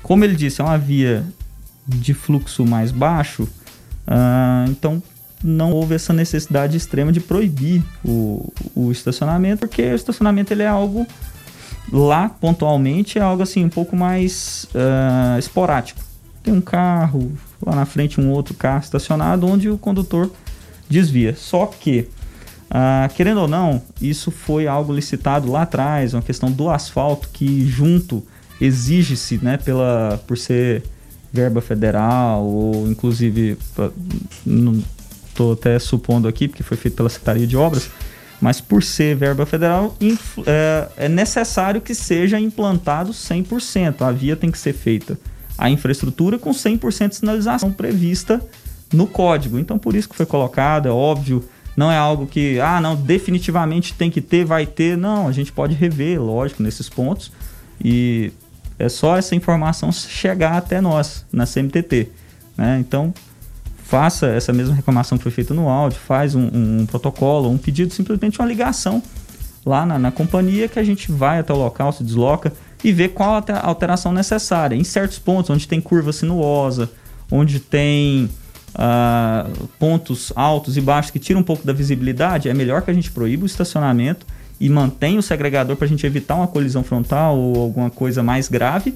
[0.01, 1.23] Como ele disse, é uma via
[1.87, 5.03] de fluxo mais baixo, uh, então
[5.43, 10.67] não houve essa necessidade extrema de proibir o, o estacionamento, porque o estacionamento ele é
[10.67, 11.05] algo
[11.91, 16.01] lá pontualmente é algo assim um pouco mais uh, esporádico.
[16.41, 17.31] Tem um carro,
[17.63, 20.31] lá na frente um outro carro estacionado onde o condutor
[20.93, 21.35] desvia.
[21.35, 22.07] Só que,
[22.69, 27.67] ah, querendo ou não, isso foi algo licitado lá atrás, uma questão do asfalto que
[27.67, 28.23] junto
[28.61, 30.83] exige-se, né, pela por ser
[31.31, 33.57] verba federal ou inclusive
[34.45, 34.83] não
[35.27, 37.89] estou até supondo aqui porque foi feito pela Secretaria de Obras,
[38.39, 39.97] mas por ser verba federal
[40.45, 44.01] é, é necessário que seja implantado 100%.
[44.01, 45.17] A via tem que ser feita
[45.57, 48.41] a infraestrutura com 100% de sinalização prevista
[48.93, 49.59] no código.
[49.59, 51.43] Então, por isso que foi colocado, é óbvio,
[51.75, 54.97] não é algo que, ah, não, definitivamente tem que ter, vai ter.
[54.97, 57.31] Não, a gente pode rever, lógico, nesses pontos.
[57.83, 58.31] E
[58.77, 62.09] é só essa informação chegar até nós, na CMTT.
[62.57, 62.77] Né?
[62.79, 63.13] Então,
[63.83, 67.57] faça essa mesma reclamação que foi feita no áudio, faz um, um, um protocolo, um
[67.57, 69.01] pedido, simplesmente uma ligação
[69.65, 72.51] lá na, na companhia que a gente vai até o local, se desloca
[72.83, 74.75] e ver qual a alteração necessária.
[74.75, 76.91] Em certos pontos onde tem curva sinuosa,
[77.31, 78.29] onde tem
[78.75, 82.93] uh, pontos altos e baixos que tiram um pouco da visibilidade, é melhor que a
[82.93, 84.25] gente proíba o estacionamento
[84.59, 88.47] e mantenha o segregador para a gente evitar uma colisão frontal ou alguma coisa mais
[88.47, 88.93] grave.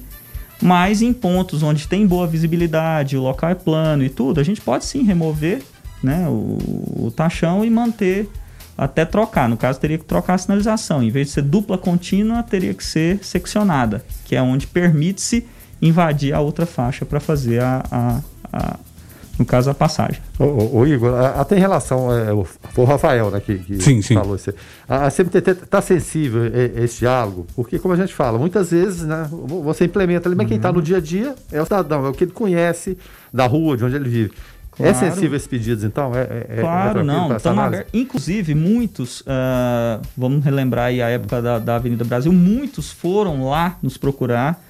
[0.60, 4.60] Mas em pontos onde tem boa visibilidade, o local é plano e tudo, a gente
[4.60, 5.62] pode sim remover
[6.02, 6.58] né, o,
[7.06, 8.28] o tachão e manter
[8.76, 9.48] até trocar.
[9.48, 11.02] No caso, teria que trocar a sinalização.
[11.02, 15.46] Em vez de ser dupla contínua, teria que ser seccionada, que é onde permite-se
[15.82, 18.20] invadir a outra faixa para fazer a, a,
[18.52, 18.78] a,
[19.38, 20.20] no caso, a passagem.
[20.38, 22.26] Ô, ô, Igor, até em relação, é,
[22.72, 24.14] foi o Rafael né, que, que sim, sim.
[24.14, 24.52] falou isso.
[24.88, 28.70] A, a CMTT está sensível a, a esse diálogo, porque, como a gente fala, muitas
[28.70, 30.48] vezes né, você implementa ali, mas uhum.
[30.48, 32.98] quem está no dia a dia é o cidadão, é o que ele conhece
[33.32, 34.32] da rua, de onde ele vive.
[34.78, 34.90] É claro.
[34.90, 36.12] É sensível esses pedidos, então?
[36.14, 37.28] É, é, é claro, é não.
[37.92, 43.76] Inclusive, muitos, uh, vamos relembrar aí a época da, da Avenida Brasil, muitos foram lá
[43.82, 44.62] nos procurar,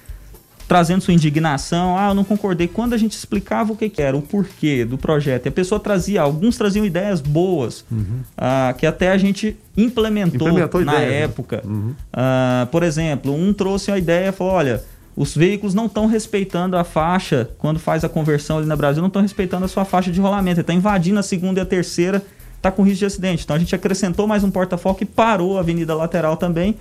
[0.69, 1.97] trazendo sua indignação.
[1.97, 2.67] Ah, eu não concordei.
[2.67, 5.79] Quando a gente explicava o que, que era, o porquê do projeto, e a pessoa
[5.79, 8.21] trazia, alguns traziam ideias boas, uhum.
[8.37, 11.21] uh, que até a gente implementou, implementou na ideia, né?
[11.23, 11.57] época.
[11.57, 11.61] Né?
[11.65, 11.89] Uhum.
[11.89, 14.83] Uh, por exemplo, um trouxe a ideia e falou: olha
[15.17, 19.07] os veículos não estão respeitando a faixa, quando faz a conversão ali na Brasil, não
[19.07, 20.59] estão respeitando a sua faixa de rolamento.
[20.59, 22.23] Ele está invadindo a segunda e a terceira,
[22.55, 23.43] está com risco de acidente.
[23.43, 26.77] Então a gente acrescentou mais um porta-foco e parou a avenida lateral também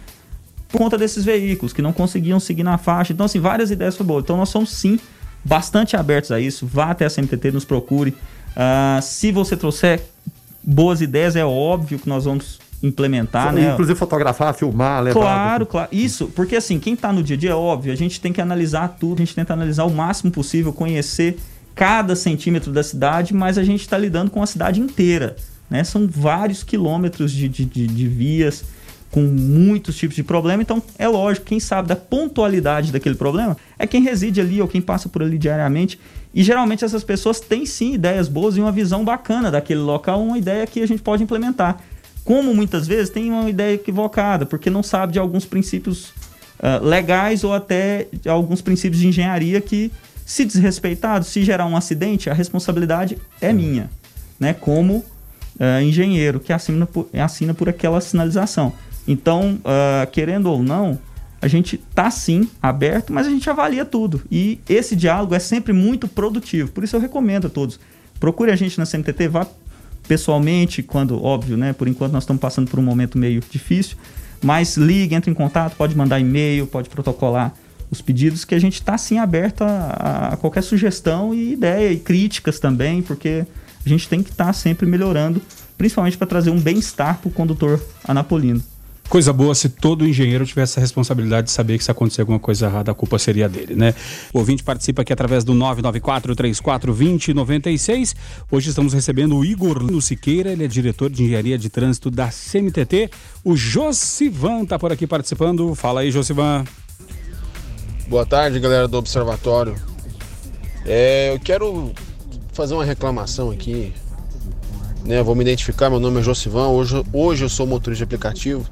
[0.69, 3.13] por conta desses veículos que não conseguiam seguir na faixa.
[3.13, 4.25] Então, assim, várias ideias foram boas.
[4.25, 4.99] Então nós somos sim
[5.45, 6.67] bastante abertos a isso.
[6.67, 8.11] Vá até a CMTT, nos procure.
[8.11, 10.03] Uh, se você trouxer
[10.63, 13.73] boas ideias, é óbvio que nós vamos implementar, né?
[13.73, 15.21] Inclusive fotografar, filmar, levar.
[15.21, 15.89] Claro, claro.
[15.91, 18.41] Isso, porque assim, quem está no dia a dia, é óbvio, a gente tem que
[18.41, 21.39] analisar tudo, a gente tenta analisar o máximo possível, conhecer
[21.75, 25.37] cada centímetro da cidade, mas a gente está lidando com a cidade inteira,
[25.69, 25.83] né?
[25.83, 28.65] São vários quilômetros de, de, de, de vias
[29.11, 33.87] com muitos tipos de problema, então é lógico, quem sabe da pontualidade daquele problema é
[33.87, 35.99] quem reside ali ou quem passa por ali diariamente.
[36.35, 40.37] E geralmente essas pessoas têm sim ideias boas e uma visão bacana daquele local, uma
[40.37, 41.83] ideia que a gente pode implementar
[42.29, 46.11] como muitas vezes tem uma ideia equivocada, porque não sabe de alguns princípios
[46.59, 49.91] uh, legais ou até de alguns princípios de engenharia que,
[50.27, 53.89] se desrespeitado, se gerar um acidente, a responsabilidade é minha,
[54.39, 54.53] né?
[54.53, 58.75] Como uh, engenheiro que assina por, assina por aquela sinalização.
[59.09, 60.99] Então, uh, querendo ou não,
[61.41, 64.21] a gente tá sim aberto, mas a gente avalia tudo.
[64.31, 66.71] E esse diálogo é sempre muito produtivo.
[66.71, 67.81] Por isso eu recomendo a todos.
[68.21, 69.47] Procure a gente na CMTT, vá
[70.07, 71.73] pessoalmente, quando, óbvio, né?
[71.73, 73.97] Por enquanto nós estamos passando por um momento meio difícil,
[74.43, 77.55] mas ligue, entre em contato, pode mandar e-mail, pode protocolar
[77.91, 81.99] os pedidos que a gente está sim aberto a, a, qualquer sugestão e ideia e
[81.99, 83.47] críticas também, porque
[83.85, 85.41] a gente tem que estar tá sempre melhorando,
[85.77, 88.63] principalmente para trazer um bem-estar para o condutor anapolino.
[89.09, 92.67] Coisa boa se todo engenheiro tivesse a responsabilidade de saber que se acontecer alguma coisa
[92.67, 93.95] errada, a culpa seria dele, né?
[94.35, 98.15] O ouvinte participa aqui através do 994-34-2096.
[98.51, 102.29] Hoje estamos recebendo o Igor Lino Siqueira, ele é diretor de engenharia de trânsito da
[102.29, 103.09] CMTT.
[103.43, 105.75] O Josivan está por aqui participando.
[105.75, 106.67] Fala aí, Josivan.
[108.09, 109.75] Boa tarde, galera do Observatório.
[110.85, 111.93] É, eu quero
[112.53, 113.91] fazer uma reclamação aqui.
[115.03, 116.69] Né, vou me identificar, meu nome é Josivan.
[116.69, 118.69] Hoje, hoje eu sou motorista de aplicativo.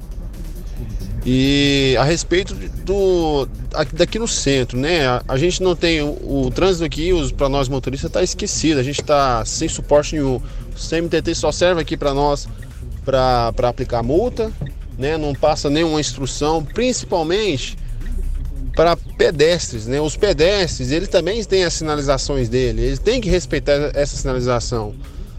[1.29, 3.49] E a respeito do
[3.91, 5.05] daqui no centro, né?
[5.05, 8.79] A, a gente não tem o, o trânsito aqui, para nós motoristas está esquecido.
[8.79, 10.35] A gente está sem suporte nenhum.
[10.37, 10.41] O
[10.89, 12.47] CMTT só serve aqui para nós
[13.03, 14.49] para aplicar multa,
[14.97, 15.17] né?
[15.17, 17.77] Não passa nenhuma instrução, principalmente
[18.73, 19.99] para pedestres, né?
[19.99, 24.95] Os pedestres, eles também têm as sinalizações dele, eles têm que respeitar essa sinalização,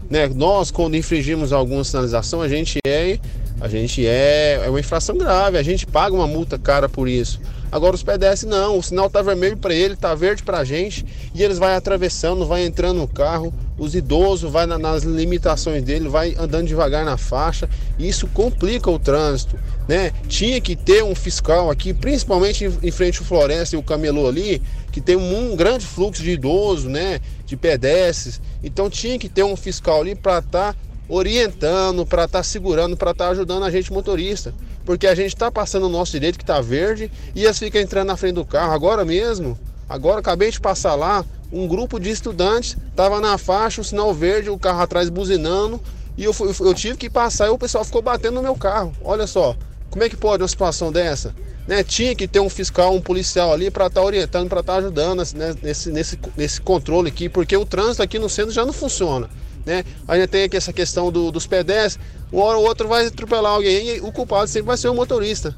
[0.07, 0.27] né?
[0.27, 3.17] Nós quando infringimos alguma sinalização, a gente é
[3.59, 7.39] a gente é, é uma infração grave, a gente paga uma multa cara por isso.
[7.71, 11.05] Agora os pedestres não, o sinal tá vermelho para ele, tá verde para a gente
[11.35, 16.09] e eles vai atravessando, vai entrando no carro, os idosos vai na, nas limitações dele,
[16.09, 20.11] vai andando devagar na faixa, e isso complica o trânsito, né?
[20.27, 24.27] Tinha que ter um fiscal aqui, principalmente em, em frente ao Floresta e o Camelô
[24.27, 28.41] ali, que tem um, um grande fluxo de idosos, né, de pedestres.
[28.63, 32.95] Então tinha que ter um fiscal ali para estar tá orientando, para estar tá segurando,
[32.95, 34.53] para estar tá ajudando a gente motorista.
[34.85, 38.07] Porque a gente está passando o nosso direito que está verde e eles ficam entrando
[38.07, 38.71] na frente do carro.
[38.71, 39.57] Agora mesmo,
[39.89, 44.49] agora acabei de passar lá, um grupo de estudantes estava na faixa, o sinal verde,
[44.49, 45.81] o carro atrás buzinando,
[46.15, 48.93] e eu, fui, eu tive que passar e o pessoal ficou batendo no meu carro.
[49.03, 49.55] Olha só,
[49.89, 51.33] como é que pode uma situação dessa?
[51.67, 54.73] Né, tinha que ter um fiscal, um policial ali para estar tá orientando, para estar
[54.73, 58.65] tá ajudando né, nesse, nesse, nesse controle aqui, porque o trânsito aqui no centro já
[58.65, 59.29] não funciona.
[59.69, 59.83] Né?
[60.07, 63.97] Ainda tem aqui essa questão do, dos pedestres, uma hora ou outra vai atropelar alguém
[63.97, 65.55] e o culpado sempre vai ser o motorista.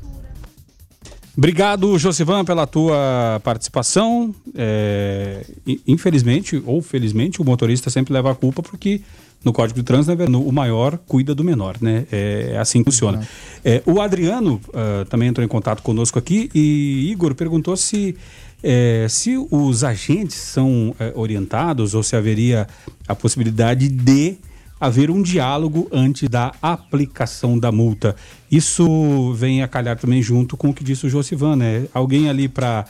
[1.38, 4.36] Obrigado, Josivan, pela tua participação.
[4.54, 5.46] É,
[5.88, 9.02] infelizmente ou felizmente, o motorista sempre leva a culpa porque
[9.44, 12.06] no Código de Trânsito né, o maior cuida do menor, né?
[12.12, 13.26] É, é assim que funciona.
[13.64, 18.16] É, o Adriano uh, também entrou em contato conosco aqui e Igor perguntou se
[18.64, 22.68] é, se os agentes são é, orientados ou se haveria
[23.08, 24.38] a possibilidade de
[24.80, 28.16] haver um diálogo antes da aplicação da multa.
[28.52, 31.86] Isso vem a calhar também junto com o que disse o Josivan, né?
[31.94, 32.86] Alguém ali para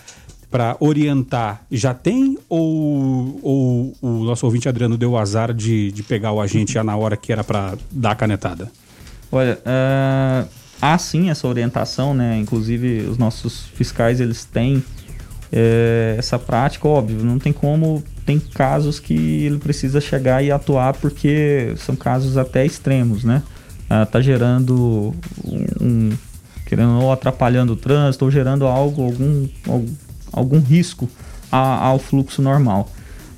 [0.49, 6.03] para orientar já tem ou, ou o nosso ouvinte Adriano deu o azar de, de
[6.03, 8.69] pegar o agente já na hora que era para dar a canetada?
[9.31, 10.49] Olha, uh,
[10.81, 12.37] há sim essa orientação, né?
[12.37, 14.83] Inclusive os nossos fiscais eles têm
[15.51, 18.03] é, essa prática, óbvio, não tem como.
[18.25, 23.43] Tem casos que ele precisa chegar e atuar porque são casos até extremos, né?
[23.89, 25.13] Ah, tá gerando
[25.81, 26.11] um,
[26.65, 29.93] querendo ou atrapalhando o trânsito ou gerando algo, algum, algum,
[30.31, 31.09] algum risco
[31.51, 32.89] a, ao fluxo normal.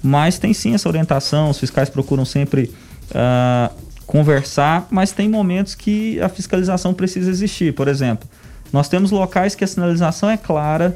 [0.04, 2.71] Mas tem sim essa orientação, os fiscais procuram sempre
[3.10, 3.73] uh,
[4.06, 7.73] conversar, mas tem momentos que a fiscalização precisa existir.
[7.73, 8.30] Por exemplo,
[8.71, 10.95] nós temos locais que a sinalização é clara,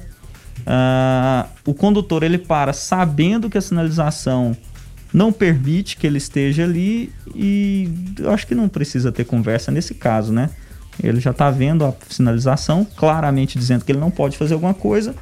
[0.68, 4.56] Uh, o condutor ele para sabendo que a sinalização
[5.14, 9.94] não permite que ele esteja ali e eu acho que não precisa ter conversa nesse
[9.94, 10.50] caso, né?
[11.02, 15.16] Ele já está vendo a sinalização claramente dizendo que ele não pode fazer alguma coisa.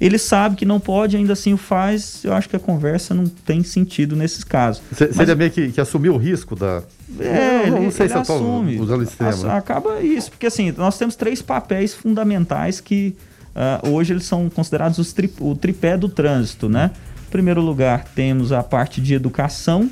[0.00, 2.24] Ele sabe que não pode, ainda assim o faz.
[2.24, 4.82] Eu acho que a conversa não tem sentido nesses casos.
[4.96, 6.82] Seria Mas, meio que, que assumir o risco da.
[7.20, 9.44] É, não, não sei se assume, usando esse termo.
[9.44, 9.54] Né?
[9.54, 13.14] Acaba isso, porque assim, nós temos três papéis fundamentais que
[13.54, 16.90] Uh, hoje eles são considerados tri, o tripé do trânsito, né?
[17.26, 19.90] Em primeiro lugar, temos a parte de educação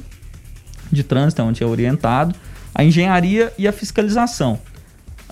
[0.91, 2.35] de trânsito, onde é orientado,
[2.75, 4.59] a engenharia e a fiscalização.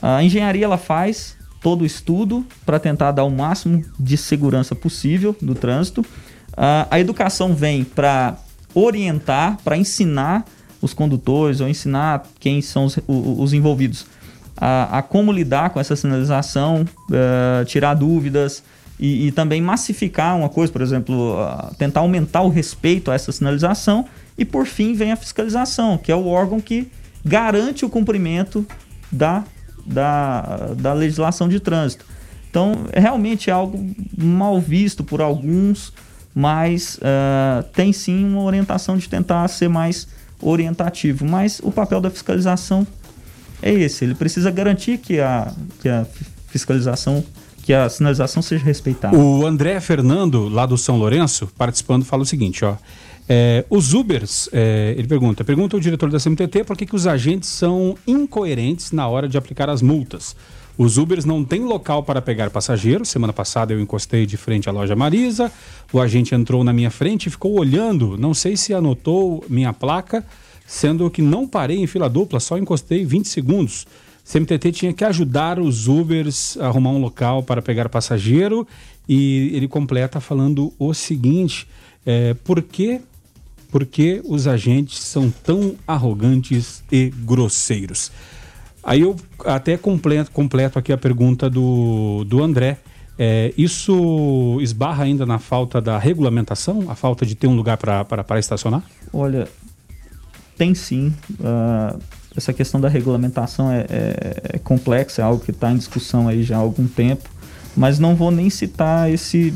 [0.00, 5.34] A engenharia ela faz todo o estudo para tentar dar o máximo de segurança possível
[5.40, 6.02] do trânsito.
[6.02, 8.36] Uh, a educação vem para
[8.74, 10.44] orientar, para ensinar
[10.80, 14.06] os condutores ou ensinar quem são os, os envolvidos
[14.60, 18.62] a, a como lidar com essa sinalização, uh, tirar dúvidas
[18.98, 23.30] e, e, também massificar uma coisa, por exemplo, uh, tentar aumentar o respeito a essa
[23.30, 24.04] sinalização.
[24.36, 26.90] E por fim vem a fiscalização, que é o órgão que
[27.24, 28.66] garante o cumprimento
[29.10, 29.44] da,
[29.86, 32.04] da, da legislação de trânsito.
[32.50, 35.92] Então, realmente é algo mal visto por alguns,
[36.34, 40.08] mas uh, tem sim uma orientação de tentar ser mais
[40.40, 41.24] orientativo.
[41.24, 42.86] Mas o papel da fiscalização
[43.62, 44.04] é esse.
[44.04, 46.06] Ele precisa garantir que a, que a
[46.48, 47.24] fiscalização,
[47.62, 49.16] que a sinalização seja respeitada.
[49.16, 52.76] O André Fernando, lá do São Lourenço, participando, fala o seguinte, ó.
[53.30, 57.06] É, os Ubers, é, ele pergunta, pergunta ao diretor da CMTT por que, que os
[57.06, 60.34] agentes são incoerentes na hora de aplicar as multas.
[60.78, 63.08] Os Ubers não têm local para pegar passageiros.
[63.08, 65.50] Semana passada eu encostei de frente à loja Marisa.
[65.92, 68.16] O agente entrou na minha frente e ficou olhando.
[68.16, 70.24] Não sei se anotou minha placa,
[70.68, 73.86] sendo que não parei em fila dupla, só encostei 20 segundos.
[74.30, 78.68] CMTT tinha que ajudar os Ubers a arrumar um local para pegar passageiro.
[79.08, 81.66] E ele completa falando o seguinte:
[82.04, 83.00] é, por que
[83.70, 88.12] por que os agentes são tão arrogantes e grosseiros?
[88.84, 89.16] Aí eu
[89.46, 92.78] até completo, completo aqui a pergunta do, do André.
[93.18, 98.38] É, isso esbarra ainda na falta da regulamentação, a falta de ter um lugar para
[98.38, 98.82] estacionar?
[99.12, 99.48] Olha,
[100.58, 101.14] tem sim.
[101.38, 101.98] Uh,
[102.36, 106.42] essa questão da regulamentação é, é, é complexa, é algo que está em discussão aí
[106.42, 107.28] já há algum tempo,
[107.76, 109.54] mas não vou nem citar esse,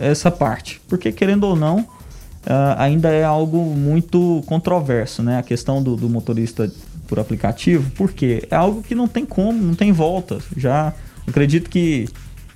[0.00, 5.38] essa parte, porque querendo ou não, uh, ainda é algo muito controverso, né?
[5.38, 6.72] A questão do, do motorista
[7.06, 10.38] por aplicativo, porque é algo que não tem como, não tem volta.
[10.56, 10.94] Já
[11.26, 12.08] acredito que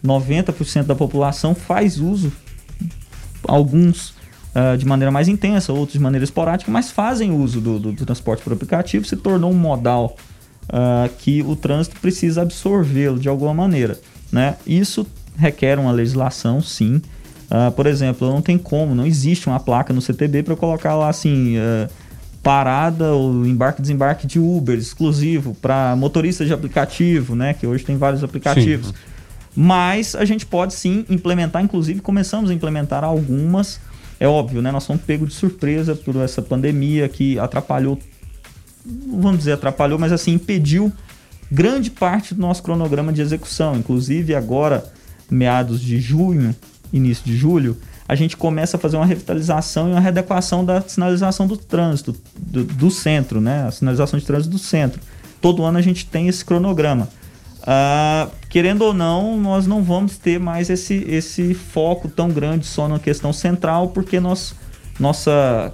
[0.05, 2.33] 90% da população faz uso,
[3.47, 4.14] alguns
[4.55, 8.07] uh, de maneira mais intensa, outros de maneira esporádica, mas fazem uso do, do, do
[8.07, 10.17] transporte por aplicativo, se tornou um modal
[10.65, 13.99] uh, que o trânsito precisa absorvê-lo de alguma maneira.
[14.33, 14.57] Né?
[14.67, 17.03] Isso requer uma legislação, sim.
[17.51, 21.09] Uh, por exemplo, não tem como, não existe uma placa no CTB para colocar lá
[21.09, 21.55] assim.
[22.43, 27.55] Parada ou embarque desembarque de Uber exclusivo para motoristas de aplicativo, né?
[27.55, 28.89] Que hoje tem vários aplicativos.
[28.89, 28.95] Sim.
[29.57, 33.81] Mas a gente pode sim implementar, inclusive começamos a implementar algumas.
[34.19, 34.71] É óbvio, né?
[34.71, 37.99] Nós fomos pegos de surpresa por essa pandemia que atrapalhou,
[38.85, 40.93] vamos dizer atrapalhou, mas assim impediu
[41.51, 43.77] grande parte do nosso cronograma de execução.
[43.77, 44.85] Inclusive agora,
[45.31, 46.55] meados de junho,
[46.93, 51.47] início de julho, a gente começa a fazer uma revitalização e uma readequação da sinalização
[51.47, 53.67] do trânsito, do, do centro, né?
[53.67, 55.01] A sinalização de trânsito do centro.
[55.41, 57.09] Todo ano a gente tem esse cronograma.
[57.63, 62.87] Uh, querendo ou não, nós não vamos ter mais esse, esse foco tão grande só
[62.87, 64.55] na questão central, porque nós,
[64.97, 65.73] nossa,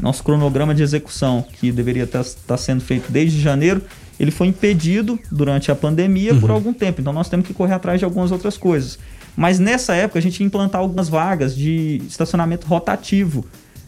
[0.00, 3.82] nosso cronograma de execução, que deveria estar, estar sendo feito desde janeiro,
[4.20, 6.40] ele foi impedido durante a pandemia uhum.
[6.40, 7.00] por algum tempo.
[7.00, 9.00] Então nós temos que correr atrás de algumas outras coisas.
[9.36, 13.44] Mas nessa época a gente ia implantar algumas vagas de estacionamento rotativo.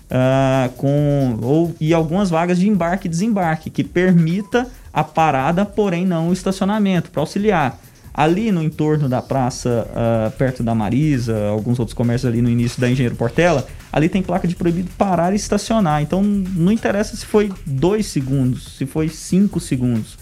[0.07, 6.05] Uh, com, ou, e algumas vagas de embarque e desembarque, que permita a parada, porém
[6.05, 7.79] não o estacionamento, para auxiliar.
[8.17, 12.81] Ali no entorno da praça, uh, perto da Marisa, alguns outros comércios ali no início
[12.81, 16.01] da Engenheiro Portela, ali tem placa de proibido parar e estacionar.
[16.01, 20.17] Então não interessa se foi dois segundos, se foi cinco segundos.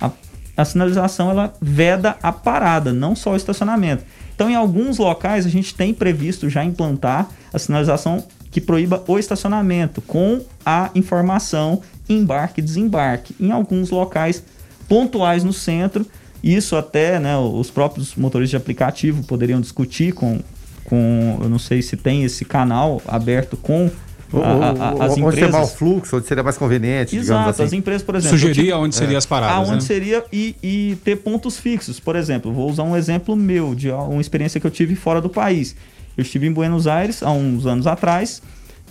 [0.00, 0.10] A,
[0.56, 4.02] a sinalização ela veda a parada, não só o estacionamento.
[4.34, 9.18] Então, em alguns locais, a gente tem previsto já implantar a sinalização que proíba o
[9.18, 13.36] estacionamento com a informação embarque e desembarque.
[13.38, 14.42] Em alguns locais
[14.88, 16.06] pontuais no centro,
[16.42, 20.40] isso até né, os próprios motoristas de aplicativo poderiam discutir com,
[20.84, 21.38] com.
[21.42, 23.90] Eu não sei se tem esse canal aberto com
[24.32, 25.34] a, a, as onde empresas...
[25.34, 27.62] seria mais fluxo, onde seria mais conveniente, Exato, assim.
[27.64, 28.38] as empresas, por exemplo...
[28.38, 29.18] Sugeria onde seriam é.
[29.18, 29.80] as paradas, Aonde né?
[29.80, 31.98] seria e, e ter pontos fixos.
[31.98, 35.28] Por exemplo, vou usar um exemplo meu, de uma experiência que eu tive fora do
[35.28, 35.74] país.
[36.16, 38.42] Eu estive em Buenos Aires há uns anos atrás,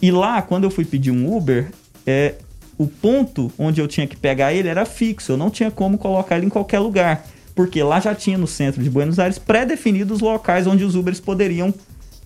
[0.02, 1.72] e lá, quando eu fui pedir um Uber,
[2.06, 2.36] é,
[2.78, 6.38] o ponto onde eu tinha que pegar ele era fixo, eu não tinha como colocar
[6.38, 7.26] ele em qualquer lugar.
[7.60, 11.20] Porque lá já tinha no centro de Buenos Aires pré-definidos os locais onde os Ubers
[11.20, 11.74] poderiam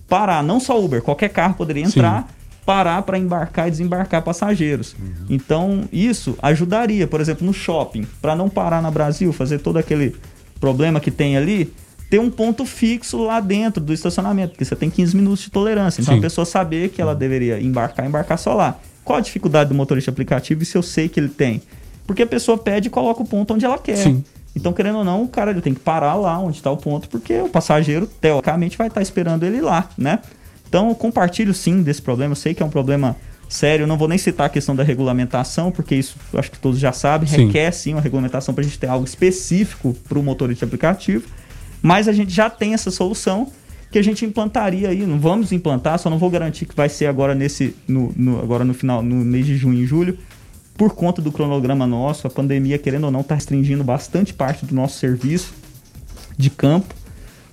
[0.08, 0.44] parar.
[0.44, 2.22] Não só Uber, qualquer carro poderia entrar...
[2.22, 4.96] Sim parar para embarcar e desembarcar passageiros.
[4.98, 5.26] Uhum.
[5.28, 10.16] Então, isso ajudaria, por exemplo, no shopping, para não parar no Brasil, fazer todo aquele
[10.58, 11.70] problema que tem ali,
[12.08, 16.00] ter um ponto fixo lá dentro do estacionamento, porque você tem 15 minutos de tolerância.
[16.00, 16.20] Então, Sim.
[16.20, 18.78] a pessoa saber que ela deveria embarcar, embarcar só lá.
[19.04, 21.60] Qual a dificuldade do motorista aplicativo e se eu sei que ele tem?
[22.06, 23.96] Porque a pessoa pede e coloca o ponto onde ela quer.
[23.96, 24.24] Sim.
[24.56, 27.08] Então, querendo ou não, o cara ele tem que parar lá onde está o ponto,
[27.08, 30.20] porque o passageiro, teoricamente, vai estar tá esperando ele lá, né?
[30.68, 32.32] Então, eu compartilho sim desse problema.
[32.32, 33.16] Eu sei que é um problema
[33.48, 33.84] sério.
[33.84, 36.92] Eu não vou nem citar a questão da regulamentação, porque isso acho que todos já
[36.92, 37.28] sabem.
[37.28, 37.46] Sim.
[37.46, 41.28] Requer sim uma regulamentação para a gente ter algo específico para o motorista aplicativo.
[41.82, 43.52] Mas a gente já tem essa solução
[43.90, 45.06] que a gente implantaria aí.
[45.06, 48.64] Não vamos implantar, só não vou garantir que vai ser agora nesse, no, no, agora
[48.64, 50.18] no final, no mês de junho e julho,
[50.76, 52.26] por conta do cronograma nosso.
[52.26, 55.54] A pandemia, querendo ou não, está restringindo bastante parte do nosso serviço
[56.36, 56.94] de campo.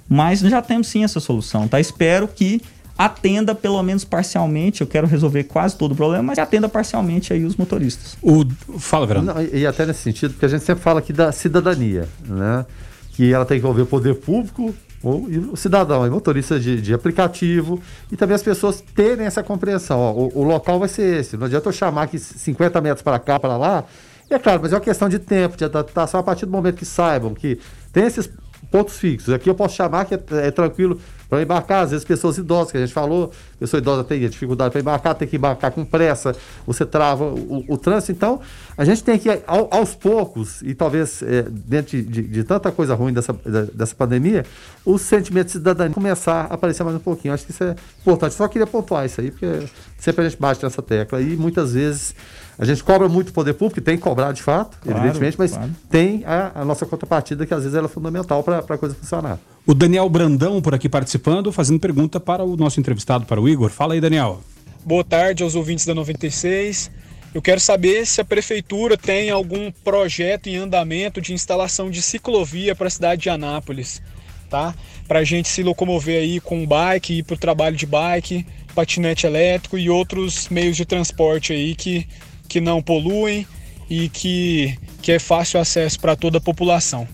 [0.08, 1.80] Mas já temos sim essa solução, tá?
[1.80, 2.62] Espero que
[2.98, 4.82] atenda pelo menos parcialmente.
[4.82, 8.18] Eu quero resolver quase todo o problema, mas atenda parcialmente aí os motoristas.
[8.22, 8.46] O...
[8.78, 9.34] Fala, Verano.
[9.54, 12.66] E até nesse sentido, porque a gente sempre fala aqui da cidadania, né?
[13.14, 17.82] Que ela tem que envolver o poder público o, cidadão, o motorista de, de, aplicativo
[18.12, 20.00] e também as pessoas terem essa compreensão.
[20.00, 21.36] Ó, o, o, local vai ser esse.
[21.36, 23.84] Não adianta eu chamar aqui 50 metros para cá, para lá.
[24.30, 26.76] E é claro, mas é uma questão de tempo, de adaptação a partir do momento
[26.76, 27.60] que saibam que
[27.92, 28.30] tem esses
[28.72, 29.34] pontos fixos.
[29.34, 30.98] Aqui eu posso chamar que é, é tranquilo
[31.30, 34.82] para embarcar, às vezes pessoas idosas, que a gente falou, pessoa idosa tem dificuldade para
[34.82, 36.36] embarcar, tem que embarcar com pressa,
[36.68, 38.12] você trava o, o trânsito.
[38.12, 38.42] Então,
[38.78, 42.70] a gente tem que, ao, aos poucos, e talvez é, dentro de, de, de, tanta
[42.70, 43.34] coisa ruim dessa,
[43.74, 44.46] dessa pandemia,
[44.84, 47.34] o sentimento de cidadania começar a aparecer mais um pouquinho.
[47.34, 48.34] Acho que isso é importante.
[48.34, 49.68] Só queria pontuar isso aí, porque
[49.98, 51.22] sempre a gente bate nessa tecla.
[51.22, 52.14] E muitas vezes
[52.62, 55.54] a gente cobra muito o poder público, tem que cobrar de fato, claro, evidentemente, mas
[55.54, 55.72] claro.
[55.90, 59.40] tem a, a, nossa contrapartida que às vezes ela é fundamental para a coisa funcionar.
[59.66, 63.72] O Daniel Brandão por aqui participando, fazendo pergunta para o nosso entrevistado, para o Igor.
[63.72, 64.42] Fala aí, Daniel.
[64.86, 66.92] Boa tarde aos ouvintes da 96.
[67.34, 72.76] Eu quero saber se a prefeitura tem algum projeto em andamento de instalação de ciclovia
[72.76, 74.04] para a cidade de Anápolis,
[74.52, 74.76] tá?
[75.08, 78.46] Para a gente se locomover aí com bike, ir para o trabalho de bike,
[78.76, 82.08] patinete elétrico e outros meios de transporte aí que
[82.52, 83.48] que não poluem
[83.90, 87.08] e que, que é fácil acesso para toda a população.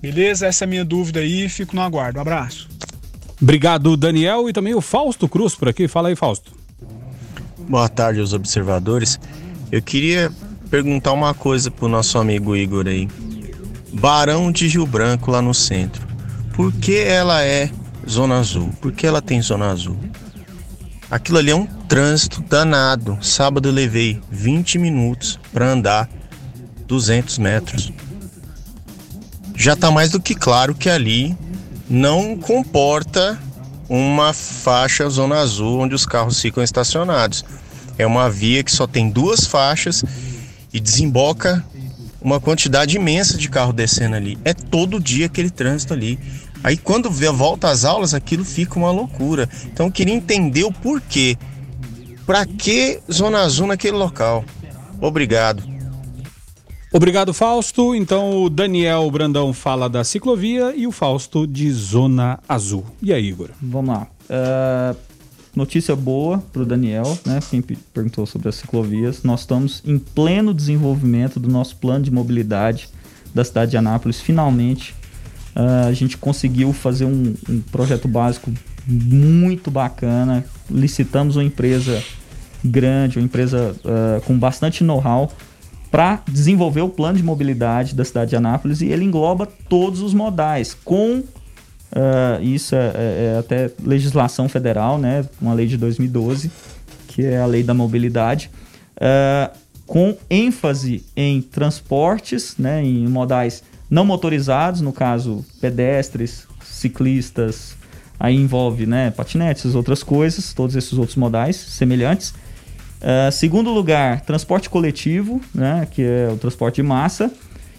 [0.00, 0.48] Beleza?
[0.48, 2.18] Essa é a minha dúvida aí, fico no aguardo.
[2.18, 2.68] Um abraço.
[3.40, 5.86] Obrigado, Daniel, e também o Fausto Cruz por aqui.
[5.86, 6.52] Fala aí, Fausto.
[7.68, 9.20] Boa tarde aos observadores.
[9.70, 10.32] Eu queria
[10.68, 13.08] perguntar uma coisa pro nosso amigo Igor aí.
[13.92, 16.04] Barão de Rio Branco lá no centro.
[16.54, 17.70] Por que ela é
[18.08, 18.70] zona azul?
[18.80, 19.96] Por que ela tem zona azul?
[21.12, 23.18] Aquilo ali é um trânsito danado.
[23.20, 26.08] Sábado eu levei 20 minutos para andar
[26.88, 27.92] 200 metros.
[29.54, 31.36] Já está mais do que claro que ali
[31.86, 33.38] não comporta
[33.90, 37.44] uma faixa zona azul onde os carros ficam estacionados.
[37.98, 40.02] É uma via que só tem duas faixas
[40.72, 41.62] e desemboca
[42.22, 44.38] uma quantidade imensa de carro descendo ali.
[44.46, 46.18] É todo dia aquele trânsito ali.
[46.64, 49.48] Aí quando vê volta às aulas, aquilo fica uma loucura.
[49.66, 51.36] Então eu queria entender o porquê.
[52.24, 54.44] Para que Zona Azul naquele local?
[55.00, 55.62] Obrigado.
[56.92, 57.94] Obrigado, Fausto.
[57.94, 62.84] Então o Daniel Brandão fala da ciclovia e o Fausto de Zona Azul.
[63.02, 63.48] E aí, Igor?
[63.60, 64.06] Vamos lá.
[64.28, 64.96] Uh,
[65.56, 67.40] notícia boa para o Daniel, né?
[67.50, 69.22] Quem perguntou sobre as ciclovias.
[69.22, 72.88] Nós estamos em pleno desenvolvimento do nosso plano de mobilidade
[73.34, 74.20] da cidade de Anápolis.
[74.20, 74.94] Finalmente,
[75.54, 78.52] Uh, a gente conseguiu fazer um, um, projeto básico
[78.86, 80.44] muito bacana.
[80.70, 82.02] Licitamos uma empresa
[82.64, 85.30] grande, uma empresa uh, com bastante know-how
[85.90, 90.14] para desenvolver o plano de mobilidade da cidade de Anápolis e ele engloba todos os
[90.14, 96.50] modais, com uh, isso é, é, é, até legislação federal, né, uma lei de 2012,
[97.08, 98.50] que é a lei da mobilidade,
[99.86, 103.62] com ênfase em transportes, né, em modais
[103.92, 107.76] não motorizados, no caso pedestres, ciclistas,
[108.18, 112.30] aí envolve né, patinetes, outras coisas, todos esses outros modais semelhantes.
[112.30, 117.30] Uh, segundo lugar, transporte coletivo, né, que é o transporte de massa.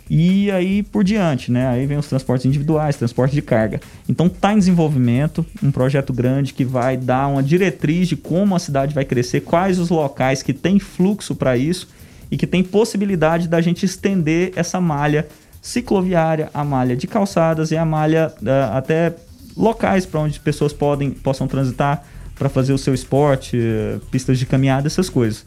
[0.07, 1.65] E aí por diante, né?
[1.65, 3.81] Aí vem os transportes individuais, transporte de carga.
[4.07, 8.59] Então está em desenvolvimento um projeto grande que vai dar uma diretriz de como a
[8.59, 11.87] cidade vai crescer, quais os locais que tem fluxo para isso
[12.29, 15.25] e que tem possibilidade da gente estender essa malha
[15.63, 19.15] cicloviária, a malha de calçadas e a malha uh, até
[19.55, 22.03] locais para onde pessoas podem, possam transitar
[22.35, 25.45] para fazer o seu esporte, uh, pistas de caminhada, essas coisas.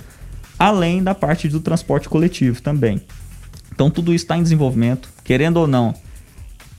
[0.58, 3.02] Além da parte do transporte coletivo também.
[3.70, 5.94] Então tudo isso está em desenvolvimento, querendo ou não.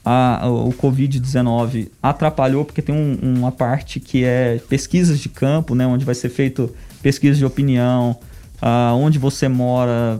[0.04, 5.86] A, o Covid-19 atrapalhou porque tem um, uma parte que é pesquisas de campo, né,
[5.86, 8.18] onde vai ser feito pesquisa de opinião,
[8.60, 10.18] uh, onde você mora,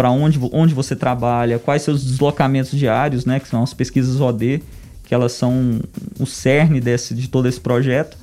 [0.00, 4.62] para onde, onde você trabalha, quais seus deslocamentos diários, né, que são as pesquisas OD,
[5.04, 5.78] que elas são
[6.18, 8.16] o cerne desse, de todo esse projeto.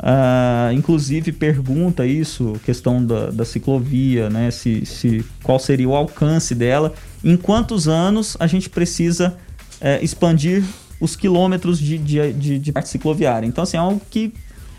[0.00, 6.52] Uh, inclusive pergunta isso, questão da, da ciclovia, né, se, se, qual seria o alcance
[6.52, 9.36] dela, em quantos anos a gente precisa
[9.80, 10.64] é, expandir
[11.00, 13.46] os quilômetros de, de, de, de parte cicloviária.
[13.46, 14.32] Então, assim, é algo que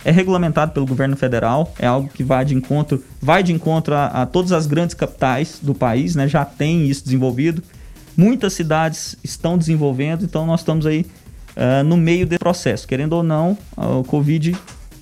[0.04, 4.08] é regulamentado pelo governo federal, é algo que vai de encontro, vai de encontro a,
[4.08, 6.28] a todas as grandes capitais do país, né?
[6.28, 7.64] Já tem isso desenvolvido.
[8.18, 11.06] Muitas cidades estão desenvolvendo, então nós estamos aí
[11.56, 12.88] uh, no meio desse processo.
[12.88, 14.56] Querendo ou não, o Covid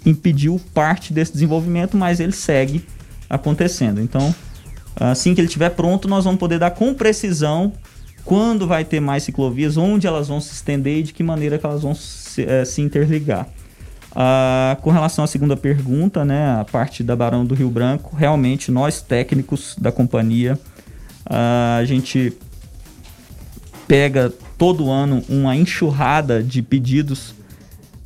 [0.05, 2.85] impediu parte desse desenvolvimento, mas ele segue
[3.29, 4.01] acontecendo.
[4.01, 4.33] Então,
[4.99, 7.73] assim que ele estiver pronto, nós vamos poder dar com precisão
[8.23, 11.65] quando vai ter mais ciclovias, onde elas vão se estender e de que maneira que
[11.65, 13.47] elas vão se, uh, se interligar.
[14.15, 18.71] Ah, com relação à segunda pergunta, né, a parte da Barão do Rio Branco, realmente
[18.71, 20.59] nós técnicos da companhia,
[21.25, 22.33] ah, a gente
[23.87, 27.33] pega todo ano uma enxurrada de pedidos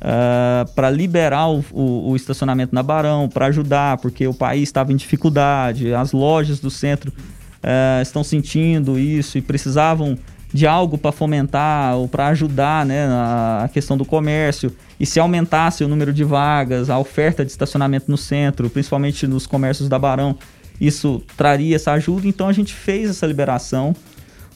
[0.04, 4.92] uh, para liberar o, o, o, estacionamento na Barão, para ajudar, porque o país estava
[4.92, 10.16] em dificuldade, as lojas do centro uh, estão sentindo isso e precisavam
[10.54, 14.72] de algo para fomentar ou para ajudar né, a questão do comércio.
[15.00, 19.48] E se aumentasse o número de vagas, a oferta de estacionamento no centro, principalmente nos
[19.48, 20.38] comércios da Barão,
[20.80, 22.28] isso traria essa ajuda.
[22.28, 23.96] Então a gente fez essa liberação.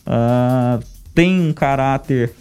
[0.07, 0.81] Uh,
[1.13, 2.33] tem um caráter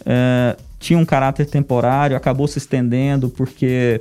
[0.00, 4.00] uh, tinha um caráter temporário, acabou se estendendo porque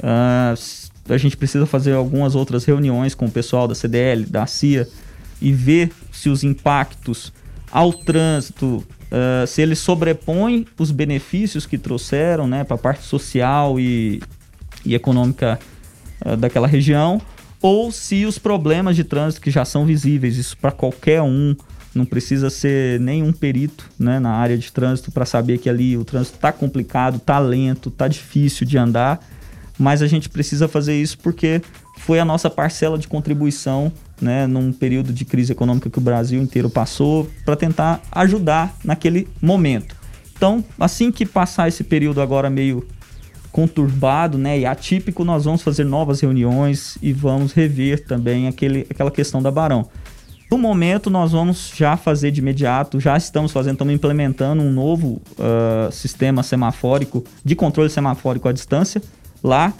[0.00, 4.86] uh, a gente precisa fazer algumas outras reuniões com o pessoal da CDL, da CIA
[5.40, 7.32] e ver se os impactos
[7.76, 13.78] ao trânsito, uh, se eles sobrepõem os benefícios que trouxeram né, para a parte social
[13.78, 14.22] e,
[14.82, 15.60] e econômica
[16.24, 17.20] uh, daquela região,
[17.60, 21.54] ou se os problemas de trânsito que já são visíveis, isso para qualquer um,
[21.94, 26.04] não precisa ser nenhum perito né, na área de trânsito para saber que ali o
[26.04, 29.20] trânsito está complicado, está lento, está difícil de andar,
[29.78, 31.60] mas a gente precisa fazer isso porque
[31.98, 36.40] foi a nossa parcela de contribuição né, num período de crise econômica que o Brasil
[36.40, 39.94] inteiro passou para tentar ajudar naquele momento.
[40.36, 42.86] Então, assim que passar esse período agora meio
[43.50, 49.10] conturbado né, e atípico, nós vamos fazer novas reuniões e vamos rever também aquele, aquela
[49.10, 49.88] questão da Barão.
[50.50, 55.20] No momento, nós vamos já fazer de imediato, já estamos fazendo, estamos implementando um novo
[55.38, 59.02] uh, sistema semafórico, de controle semafórico à distância,
[59.42, 59.72] lá,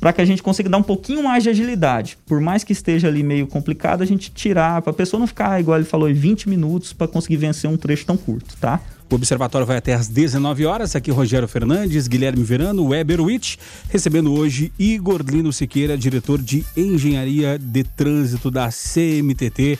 [0.00, 2.18] para que a gente consiga dar um pouquinho mais de agilidade.
[2.26, 5.60] Por mais que esteja ali meio complicado, a gente tirar, para a pessoa não ficar,
[5.60, 8.80] igual ele falou, 20 minutos para conseguir vencer um trecho tão curto, tá?
[9.10, 10.94] O Observatório vai até às 19 horas.
[10.94, 17.58] Aqui Rogério Fernandes, Guilherme Verano, Weber Witt, recebendo hoje Igor Lino Siqueira, diretor de Engenharia
[17.58, 19.78] de Trânsito da CMTT,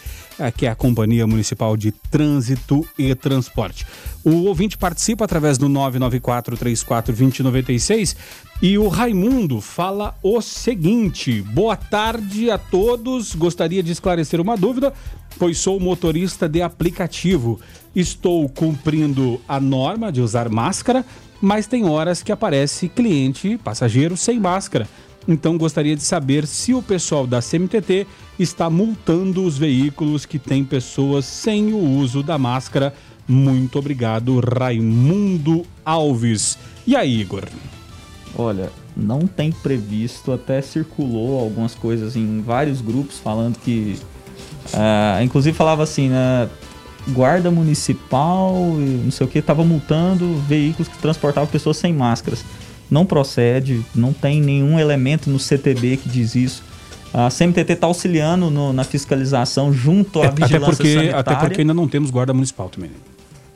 [0.57, 3.87] que é a Companhia Municipal de Trânsito e Transporte.
[4.25, 8.17] O ouvinte participa através do 994 34 2096
[8.63, 13.35] e o Raimundo fala o seguinte: Boa tarde a todos.
[13.35, 14.93] Gostaria de esclarecer uma dúvida,
[15.39, 17.61] pois sou motorista de aplicativo
[17.95, 21.05] estou cumprindo a norma de usar máscara,
[21.41, 24.89] mas tem horas que aparece cliente, passageiro sem máscara.
[25.29, 28.07] Então gostaria de saber se o pessoal da CMTT
[28.39, 32.95] está multando os veículos que têm pessoas sem o uso da máscara.
[33.29, 36.57] Muito obrigado, Raimundo Alves.
[36.87, 37.45] E aí, Igor?
[38.35, 43.99] Olha, não tem previsto, até circulou algumas coisas em vários grupos falando que.
[44.73, 46.49] Uh, inclusive falava assim, né?
[47.09, 52.45] guarda municipal e não sei o que estava multando veículos que transportavam pessoas sem máscaras.
[52.91, 56.63] Não procede, não tem nenhum elemento no CTB que diz isso.
[57.13, 61.21] A CMTT está auxiliando no, na fiscalização junto à é, vigilância até porque, sanitária.
[61.21, 62.91] Até porque ainda não temos guarda municipal também.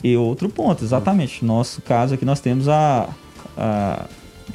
[0.03, 1.45] E outro ponto, exatamente.
[1.45, 3.09] Nosso caso aqui nós temos a,
[3.57, 4.07] a,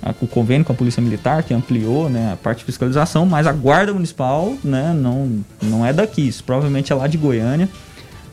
[0.02, 3.48] a, o convênio com a Polícia Militar que ampliou né, a parte de fiscalização, mas
[3.48, 6.28] a guarda municipal né, não, não é daqui.
[6.28, 7.70] Isso provavelmente é lá de Goiânia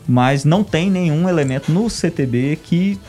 [0.07, 2.99] mas não tem nenhum elemento no CTB que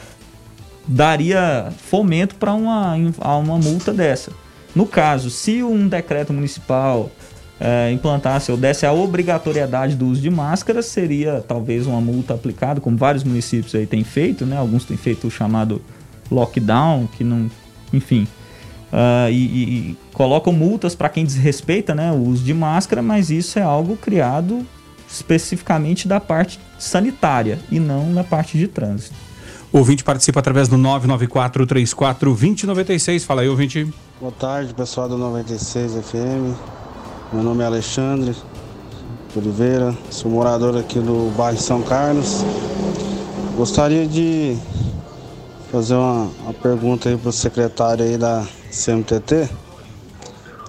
[0.87, 4.33] daria fomento para uma, uma multa dessa.
[4.75, 7.11] No caso, se um decreto municipal
[7.59, 12.81] é, implantasse ou desse a obrigatoriedade do uso de máscara, seria talvez uma multa aplicada,
[12.81, 14.57] como vários municípios aí têm feito, né?
[14.57, 15.81] Alguns têm feito o chamado
[16.31, 17.51] lockdown, que não,
[17.93, 18.27] enfim,
[18.93, 23.59] uh, e, e, colocam multas para quem desrespeita, né, o uso de máscara, mas isso
[23.59, 24.67] é algo criado
[25.09, 29.15] especificamente da parte sanitária e não na parte de trânsito.
[29.77, 33.27] Ouvinte participa através do 994-34-2096.
[33.27, 33.93] Fala aí, ouvinte.
[34.19, 36.57] Boa tarde, pessoal do 96 FM.
[37.31, 38.35] Meu nome é Alexandre
[39.37, 42.43] Oliveira, sou morador aqui do bairro São Carlos.
[43.55, 44.57] Gostaria de
[45.71, 49.47] fazer uma, uma pergunta aí para o secretário aí da CMTT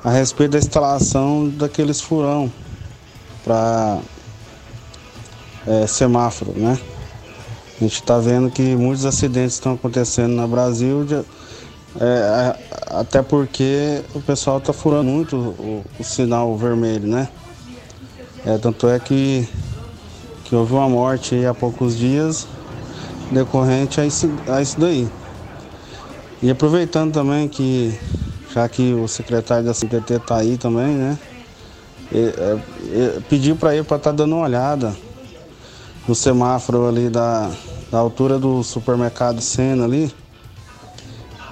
[0.04, 2.52] a respeito da instalação daqueles furão
[3.46, 4.00] para
[5.66, 6.78] é, semáforo, né?
[7.80, 11.24] A gente está vendo que muitos acidentes estão acontecendo no Brasil, de,
[12.00, 12.56] é,
[12.88, 17.30] até porque o pessoal está furando muito o, o, sinal vermelho, né?
[18.44, 19.48] É, tanto é que,
[20.44, 22.48] que houve uma morte há poucos dias
[23.30, 25.08] decorrente a isso, a isso daí.
[26.42, 27.96] E aproveitando também que,
[28.56, 31.20] já que o secretário da CPT está aí também, né?
[32.12, 34.96] É, pediu para ele para estar tá dando uma olhada
[36.08, 37.52] no semáforo ali da,
[37.92, 40.14] da altura do supermercado Sena ali,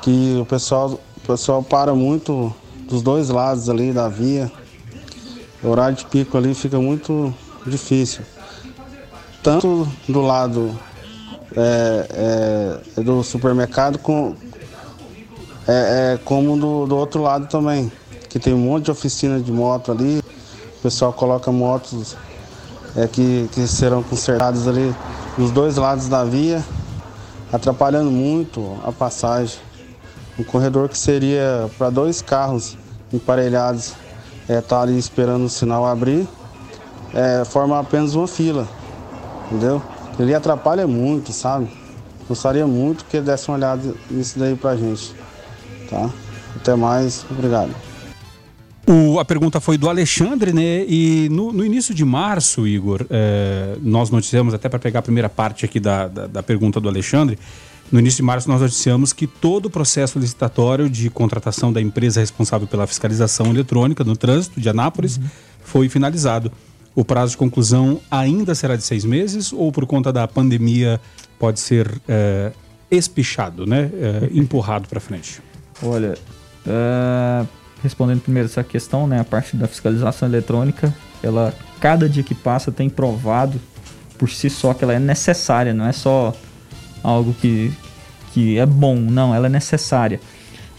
[0.01, 2.53] que o pessoal, o pessoal para muito
[2.87, 4.51] dos dois lados ali da via.
[5.61, 7.33] O horário de pico ali fica muito
[7.65, 8.23] difícil.
[9.43, 10.77] Tanto do lado
[11.55, 14.35] é, é, do supermercado com,
[15.67, 17.91] é, é como do, do outro lado também,
[18.29, 22.15] que tem um monte de oficina de moto ali, o pessoal coloca motos
[22.95, 24.95] é, que, que serão consertadas ali
[25.37, 26.63] dos dois lados da via,
[27.51, 29.59] atrapalhando muito a passagem.
[30.39, 32.77] Um corredor que seria para dois carros
[33.11, 33.93] emparelhados,
[34.47, 36.27] é, tá ali esperando o sinal abrir,
[37.13, 38.67] é, forma apenas uma fila,
[39.45, 39.81] entendeu?
[40.19, 41.69] Ele atrapalha muito, sabe?
[42.27, 45.15] Gostaria muito que desse uma olhada nisso daí pra gente,
[45.89, 46.09] tá?
[46.55, 47.71] Até mais, obrigado.
[48.87, 50.85] O, a pergunta foi do Alexandre, né?
[50.87, 55.27] E no, no início de março, Igor, é, nós noticiamos, até para pegar a primeira
[55.27, 57.39] parte aqui da, da, da, pergunta do Alexandre,
[57.91, 62.19] no início de março nós noticiamos que todo o processo licitatório de contratação da empresa
[62.19, 65.23] responsável pela fiscalização eletrônica no trânsito de Anápolis uhum.
[65.63, 66.51] foi finalizado.
[66.93, 71.01] O prazo de conclusão ainda será de seis meses ou por conta da pandemia
[71.39, 72.51] pode ser é,
[72.89, 73.89] espichado, né?
[73.93, 75.41] É, empurrado para frente?
[75.83, 76.17] Olha,
[76.65, 77.47] uh,
[77.83, 79.19] respondendo primeiro essa questão, né?
[79.19, 83.59] A parte da fiscalização eletrônica, ela cada dia que passa tem provado
[84.17, 86.33] por si só que ela é necessária, não é só
[87.03, 87.71] algo que,
[88.33, 90.19] que é bom, não, ela é necessária.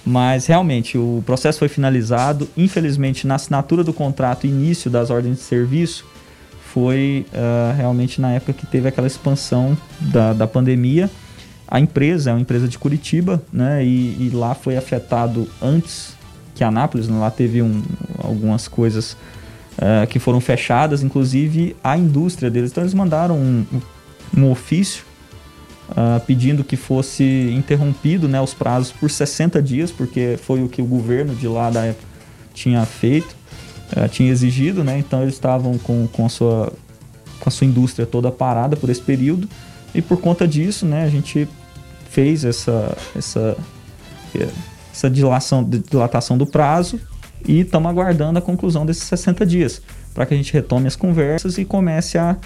[0.04, 2.48] Mas realmente o processo foi finalizado.
[2.56, 6.06] Infelizmente, na assinatura do contrato, início das ordens de serviço,
[6.72, 11.10] foi uh, realmente na época que teve aquela expansão da, da pandemia.
[11.66, 13.84] A empresa é uma empresa de Curitiba, né?
[13.84, 16.15] E, e lá foi afetado antes
[16.56, 17.18] que Anápolis, né?
[17.18, 17.82] lá teve um,
[18.18, 19.12] algumas coisas
[19.76, 22.70] uh, que foram fechadas, inclusive a indústria deles.
[22.70, 23.64] Então eles mandaram um,
[24.36, 25.04] um ofício
[25.90, 30.80] uh, pedindo que fosse interrompido né, os prazos por 60 dias, porque foi o que
[30.80, 32.06] o governo de lá da época
[32.54, 33.36] tinha feito,
[33.96, 34.98] uh, tinha exigido, né?
[34.98, 36.72] Então eles estavam com, com, a sua,
[37.38, 39.48] com a sua indústria toda parada por esse período
[39.94, 41.48] e por conta disso, né, a gente
[42.10, 43.56] fez essa, essa,
[44.96, 46.98] essa dilação, dilatação do prazo
[47.46, 49.82] e estamos aguardando a conclusão desses 60 dias
[50.14, 52.36] para que a gente retome as conversas e comece a,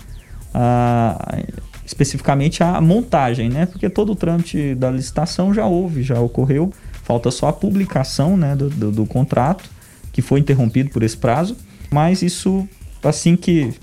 [0.52, 1.38] a
[1.86, 3.66] especificamente a montagem, né?
[3.66, 6.72] Porque todo o trâmite da licitação já houve, já ocorreu,
[7.02, 9.64] falta só a publicação né, do, do, do contrato,
[10.12, 11.56] que foi interrompido por esse prazo,
[11.90, 12.68] mas isso,
[13.02, 13.74] assim que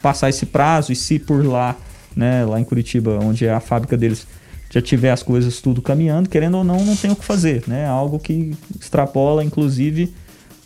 [0.00, 1.74] passar esse prazo e se por lá,
[2.14, 4.28] né, lá em Curitiba, onde é a fábrica deles,
[4.70, 7.86] já tiver as coisas tudo caminhando, querendo ou não, não tem o que fazer, né?
[7.86, 10.12] Algo que extrapola, inclusive,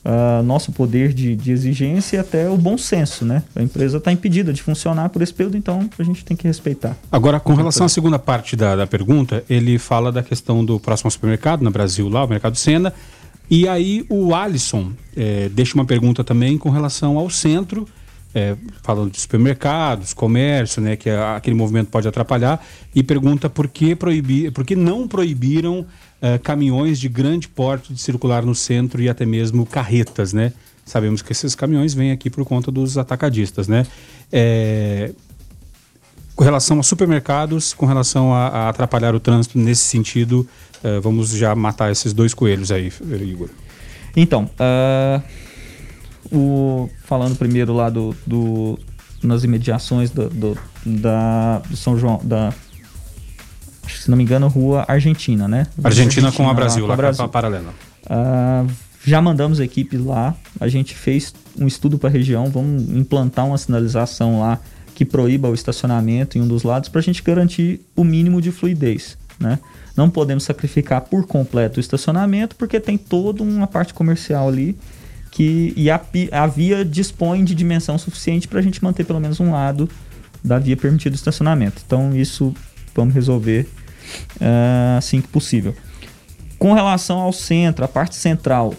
[0.04, 3.42] uh, nosso poder de, de, exigência e até o bom senso, né?
[3.54, 6.96] A empresa está impedida de funcionar por esse período, então a gente tem que respeitar.
[7.10, 11.10] Agora, com relação à segunda parte da, da pergunta, ele fala da questão do próximo
[11.10, 12.92] supermercado no Brasil, lá, o Mercado Sena.
[13.50, 17.86] E aí o Alisson é, deixa uma pergunta também com relação ao centro,
[18.34, 22.64] é, falando de supermercados, comércio, né, que aquele movimento pode atrapalhar,
[22.94, 28.00] e pergunta por que, proibir, por que não proibiram uh, caminhões de grande porte de
[28.00, 30.52] circular no centro e até mesmo carretas, né?
[30.84, 33.86] Sabemos que esses caminhões vêm aqui por conta dos atacadistas, né?
[34.32, 35.12] É,
[36.34, 40.48] com relação a supermercados, com relação a, a atrapalhar o trânsito nesse sentido,
[40.82, 43.50] uh, vamos já matar esses dois coelhos aí, Igor.
[44.16, 45.22] Então, uh,
[46.32, 48.78] o, falando primeiro lá do, do
[49.20, 52.54] nas imediações do, do, da, do São João, da
[53.88, 55.66] se não me engano, rua Argentina, né?
[55.82, 57.28] Argentina, Argentina com a Brasil, lá, lá Brasil.
[57.28, 57.74] paralela.
[58.04, 58.70] Uh,
[59.04, 63.44] já mandamos a equipe lá, a gente fez um estudo para a região, vamos implantar
[63.44, 64.60] uma sinalização lá
[64.94, 68.52] que proíba o estacionamento em um dos lados para a gente garantir o mínimo de
[68.52, 69.58] fluidez, né?
[69.96, 74.78] Não podemos sacrificar por completo o estacionamento porque tem toda uma parte comercial ali
[75.30, 76.00] que e a,
[76.32, 79.88] a via dispõe de dimensão suficiente para a gente manter pelo menos um lado
[80.42, 81.82] da via permitido estacionamento.
[81.86, 82.54] Então isso
[82.94, 83.68] vamos resolver
[84.36, 85.74] uh, assim que possível.
[86.58, 88.74] Com relação ao centro, a parte central,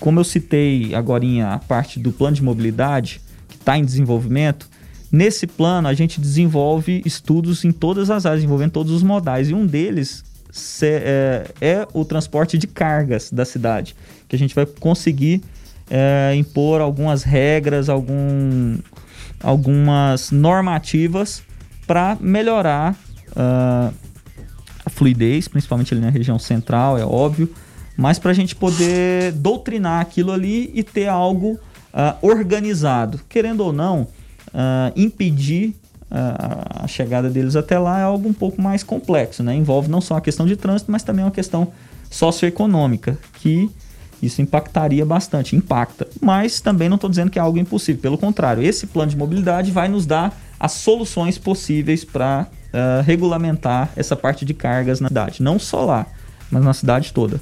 [0.00, 4.68] como eu citei agora a parte do plano de mobilidade, que está em desenvolvimento,
[5.10, 9.54] nesse plano a gente desenvolve estudos em todas as áreas, envolvendo todos os modais, e
[9.54, 10.24] um deles
[10.82, 13.94] é, é o transporte de cargas da cidade,
[14.26, 15.42] que a gente vai conseguir
[15.90, 18.78] é, impor algumas regras, algum,
[19.42, 21.42] algumas normativas
[21.86, 22.94] para melhorar
[23.30, 23.94] uh,
[24.84, 27.52] a fluidez, principalmente ali na região central, é óbvio,
[27.96, 31.58] mas para a gente poder doutrinar aquilo ali e ter algo uh,
[32.26, 33.20] organizado.
[33.28, 34.02] Querendo ou não,
[34.48, 35.74] uh, impedir
[36.08, 39.56] a chegada deles até lá é algo um pouco mais complexo, né?
[39.56, 41.72] Envolve não só a questão de trânsito, mas também uma questão
[42.08, 43.68] socioeconômica, que
[44.22, 46.08] isso impactaria bastante, impacta.
[46.20, 49.70] Mas também não estou dizendo que é algo impossível, pelo contrário, esse plano de mobilidade
[49.70, 55.42] vai nos dar as soluções possíveis para uh, regulamentar essa parte de cargas na cidade.
[55.42, 56.06] Não só lá,
[56.50, 57.40] mas na cidade toda.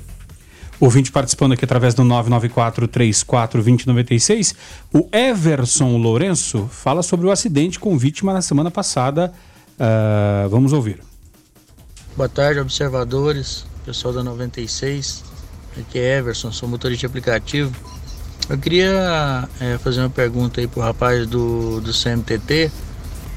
[0.81, 4.57] Ouvinte participando aqui através do 994-34-2096.
[4.93, 9.33] O Everson Lourenço fala sobre o acidente com vítima na semana passada.
[9.75, 11.01] Uh, vamos ouvir.
[12.17, 15.34] Boa tarde, observadores, pessoal da 96.
[15.77, 17.75] Aqui é Everson, sou motorista de aplicativo.
[18.49, 22.71] Eu queria é, fazer uma pergunta aí pro rapaz do, do CMTT,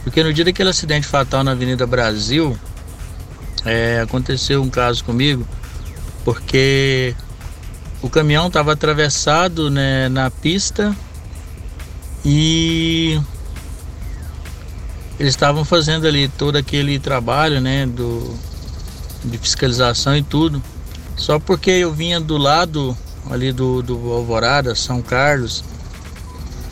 [0.03, 2.55] porque no dia daquele acidente fatal na Avenida Brasil,
[3.65, 5.47] é, aconteceu um caso comigo,
[6.23, 7.15] porque
[8.03, 10.95] o caminhão estava atravessado né, na pista
[12.23, 13.19] e
[15.19, 18.37] eles estavam fazendo ali todo aquele trabalho né, do,
[19.25, 20.61] de fiscalização e tudo.
[21.17, 22.95] Só porque eu vinha do lado
[23.29, 25.63] ali do, do Alvorada, São Carlos,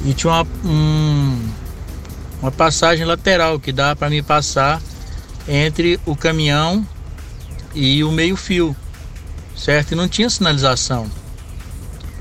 [0.05, 1.49] e tinha uma, um,
[2.41, 4.81] uma passagem lateral que dá para me passar
[5.47, 6.85] entre o caminhão
[7.73, 8.75] e o meio-fio,
[9.55, 9.91] certo?
[9.91, 11.09] E não tinha sinalização.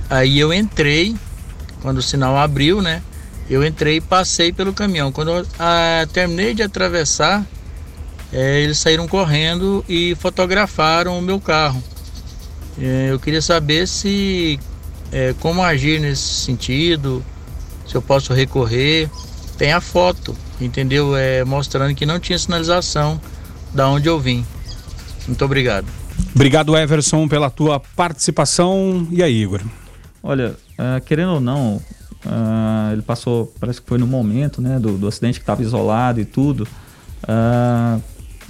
[0.08, 1.14] Aí eu entrei,
[1.82, 3.02] quando o sinal abriu, né?
[3.48, 5.12] Eu entrei e passei pelo caminhão.
[5.12, 7.44] Quando eu ah, terminei de atravessar,
[8.32, 11.82] é, eles saíram correndo e fotografaram o meu carro.
[12.78, 14.58] É, eu queria saber se
[15.12, 17.24] é, como agir nesse sentido,
[17.86, 19.08] se eu posso recorrer.
[19.56, 21.16] Tem a foto, entendeu?
[21.16, 23.20] É, mostrando que não tinha sinalização
[23.72, 24.44] da onde eu vim.
[25.26, 25.86] Muito obrigado.
[26.34, 29.06] Obrigado, Everson, pela tua participação.
[29.10, 29.60] E aí, Igor?
[30.22, 34.98] Olha, uh, querendo ou não, uh, ele passou, parece que foi no momento né, do,
[34.98, 36.66] do acidente que estava isolado e tudo.
[37.22, 38.02] Uh,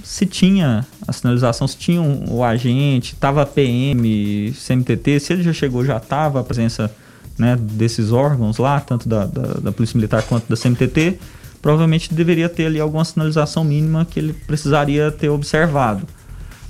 [0.05, 5.51] se tinha a sinalização, se tinha um, o agente, estava PM, CMTT, se ele já
[5.51, 6.93] chegou, já estava a presença
[7.39, 11.17] né, desses órgãos lá, tanto da, da, da, Polícia Militar quanto da CMTT,
[11.59, 16.07] provavelmente deveria ter ali alguma sinalização mínima que ele precisaria ter observado.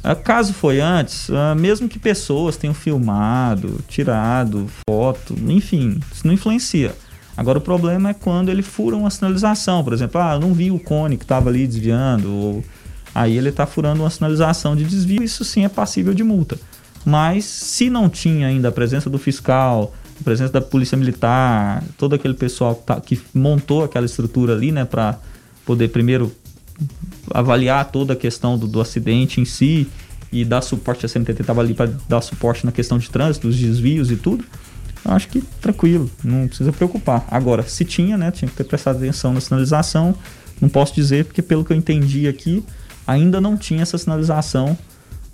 [0.02, 6.34] Uh, caso foi antes, uh, mesmo que pessoas tenham filmado, tirado foto, enfim, isso não
[6.34, 6.96] influencia.
[7.36, 10.72] Agora o problema é quando ele fura uma sinalização, por exemplo, ah, eu não vi
[10.72, 12.64] o cone que estava ali desviando, ou
[13.16, 16.60] aí ele está furando uma sinalização de desvio, isso sim é passível de multa.
[17.06, 22.14] Mas se não tinha ainda a presença do fiscal, a presença da polícia militar, todo
[22.14, 25.18] aquele pessoal que, tá, que montou aquela estrutura ali, né, para
[25.66, 26.30] poder primeiro
[27.34, 29.88] avaliar toda a questão do, do acidente em si
[30.30, 33.56] e dar suporte, a CNTT estava ali para dar suporte na questão de trânsito, os
[33.56, 34.44] desvios e tudo,
[35.06, 37.26] acho que tranquilo, não precisa preocupar.
[37.32, 40.14] Agora, se tinha, né, tinha que ter prestado atenção na sinalização,
[40.60, 42.62] não posso dizer, porque pelo que eu entendi aqui,
[43.06, 44.78] ainda não tinha essa sinalização,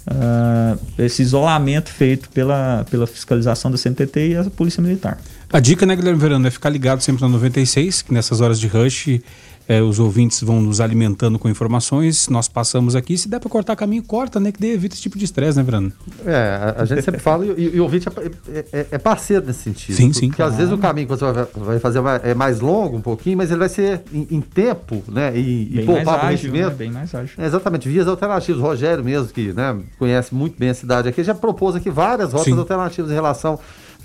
[0.07, 5.17] uh, esse isolamento feito pela, pela fiscalização da CNTT e a Polícia Militar.
[5.51, 8.67] A dica, né, Guilherme Verano, é ficar ligado sempre na 96, que nessas horas de
[8.67, 9.21] rush
[9.67, 13.75] é, os ouvintes vão nos alimentando com informações, nós passamos aqui, se der para cortar
[13.75, 15.91] caminho, corta, né, que dê, evita esse tipo de estresse, né, Verano?
[16.25, 19.63] É, a, a gente sempre fala e, e, o ouvinte é, é, é, parceiro nesse
[19.63, 19.95] sentido.
[19.95, 20.27] Sim, sim.
[20.27, 23.37] Porque às vezes o caminho que você vai, vai fazer é mais longo um pouquinho,
[23.37, 26.69] mas ele vai ser em, em tempo, né, e, e poupar aborrecimento.
[26.69, 26.75] Né?
[26.75, 27.35] Bem mais ágil.
[27.37, 28.61] É, exatamente, vias alternativas.
[28.61, 32.33] O Rogério mesmo, que né, conhece muito bem a cidade aqui, já propôs aqui várias
[32.33, 32.59] rotas sim.
[32.59, 33.59] alternativas em relação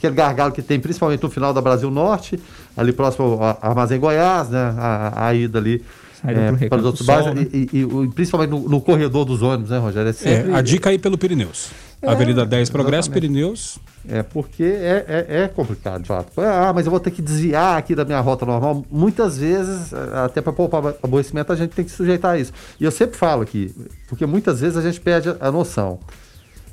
[0.06, 2.38] aquele gargalo que tem principalmente no final da Brasil Norte,
[2.76, 5.84] ali próximo ao Armazém Goiás, né, a, a ida ali
[6.24, 7.46] é, para os outros bairros, né?
[7.52, 10.08] e, e, e, principalmente no, no, corredor dos ônibus, né, Rogério?
[10.08, 10.50] É, sempre...
[10.50, 11.70] é a dica aí pelo Pirineus.
[12.02, 13.28] É, Avenida 10 Progresso, exatamente.
[13.32, 13.78] Pirineus.
[14.08, 16.30] É, porque é, é, é, complicado, de fato.
[16.40, 18.84] Ah, mas eu vou ter que desviar aqui da minha rota normal.
[18.90, 22.52] Muitas vezes, até para poupar aborrecimento, a gente tem que sujeitar a isso.
[22.78, 23.74] E eu sempre falo aqui,
[24.08, 25.98] porque muitas vezes a gente perde a noção.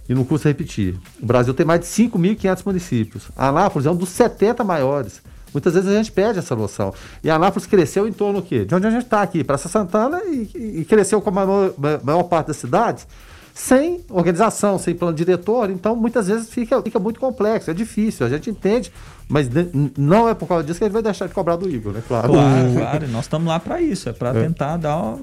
[0.08, 0.96] E não custa repetir.
[1.22, 3.24] O Brasil tem mais de 5.500 municípios.
[3.36, 5.22] A Anápolis é um dos 70 maiores.
[5.54, 6.94] Muitas vezes a gente perde essa noção.
[7.24, 8.66] E a Anápolis cresceu em torno do quê?
[8.66, 11.74] De onde a gente está aqui, Praça Santana, e, e cresceu como a maior,
[12.04, 13.08] maior, parte das cidades,
[13.54, 15.70] sem organização, sem plano diretor.
[15.70, 18.92] Então, muitas vezes fica, fica muito complexo, é difícil, a gente entende,
[19.30, 19.48] mas
[19.96, 22.02] não é por causa disso que a gente vai deixar de cobrar do Igor, né?
[22.08, 23.08] Claro, claro, claro.
[23.10, 24.42] nós estamos lá para isso, é para é.
[24.42, 25.16] tentar dar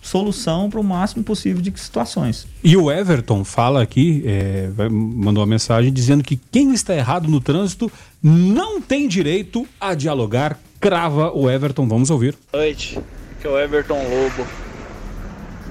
[0.00, 2.46] solução para o máximo possível de situações.
[2.62, 7.40] E o Everton fala aqui, é, mandou uma mensagem dizendo que quem está errado no
[7.40, 7.90] trânsito
[8.22, 10.58] não tem direito a dialogar.
[10.80, 12.36] Crava o Everton, vamos ouvir.
[12.52, 12.98] Boa noite,
[13.40, 14.46] que é o Everton Lobo.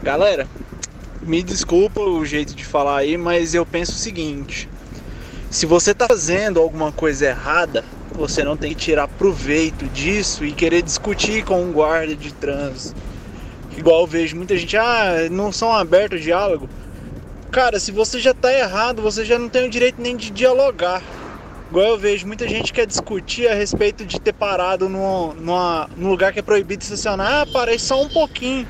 [0.04, 0.48] Galera,
[1.22, 4.68] me desculpa o jeito de falar aí, mas eu penso o seguinte:
[5.50, 10.52] se você está fazendo alguma coisa errada, você não tem que tirar proveito disso e
[10.52, 13.07] querer discutir com um guarda de trânsito
[13.78, 16.70] Igual eu vejo muita gente, ah, não são abertos ao diálogo.
[17.52, 21.02] Cara, se você já tá errado, você já não tem o direito nem de dialogar.
[21.70, 26.10] Igual eu vejo muita gente quer discutir a respeito de ter parado num, numa, num
[26.10, 27.42] lugar que é proibido estacionar.
[27.42, 28.68] Ah, parei só um pouquinho.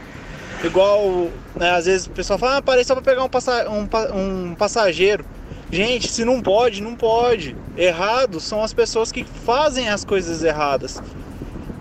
[0.64, 3.88] Igual, né, às vezes o pessoal fala, ah, parei só pra pegar um, passa, um,
[4.14, 5.24] um passageiro.
[5.72, 7.56] Gente, se não pode, não pode.
[7.78, 11.02] Errado são as pessoas que fazem as coisas erradas.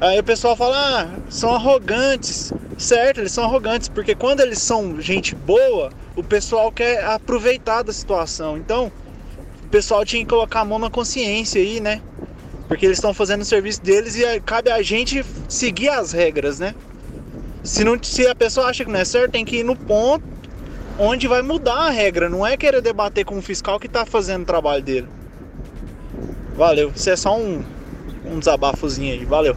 [0.01, 2.53] Aí o pessoal fala, ah, são arrogantes.
[2.79, 7.93] Certo, eles são arrogantes, porque quando eles são gente boa, o pessoal quer aproveitar da
[7.93, 8.59] situação.
[8.59, 8.93] Então,
[9.64, 12.03] o pessoal tinha que colocar a mão na consciência aí, né?
[12.68, 16.74] Porque eles estão fazendo o serviço deles e cabe a gente seguir as regras, né?
[17.64, 20.24] Se, não, se a pessoa acha que não é certo, tem que ir no ponto
[20.99, 22.29] onde vai mudar a regra.
[22.29, 25.09] Não é querer debater com o fiscal que está fazendo o trabalho dele.
[26.57, 26.93] Valeu.
[26.95, 27.62] Isso é só um,
[28.24, 29.24] um desabafozinho aí.
[29.24, 29.57] Valeu.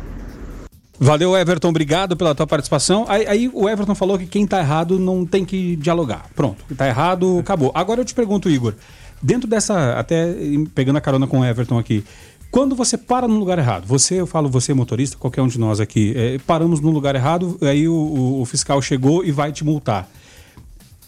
[0.99, 1.69] Valeu, Everton.
[1.69, 3.05] Obrigado pela tua participação.
[3.07, 6.25] Aí, aí, o Everton falou que quem tá errado não tem que dialogar.
[6.35, 6.63] Pronto.
[6.75, 7.71] Tá errado, acabou.
[7.73, 8.73] Agora eu te pergunto, Igor.
[9.21, 10.35] Dentro dessa, até
[10.75, 12.03] pegando a carona com o Everton aqui,
[12.51, 15.79] quando você para no lugar errado, você, eu falo você motorista, qualquer um de nós
[15.79, 19.63] aqui, é, paramos no lugar errado, aí o, o, o, fiscal chegou e vai te
[19.63, 20.09] multar.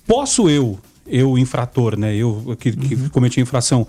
[0.06, 3.10] Posso eu, eu infrator, né, eu que, que uhum.
[3.10, 3.88] cometi infração,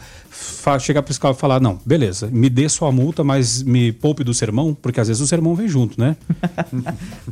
[0.81, 4.25] chegar para o fiscal e falar, não, beleza, me dê sua multa, mas me poupe
[4.25, 6.17] do sermão, porque às vezes o sermão vem junto, né?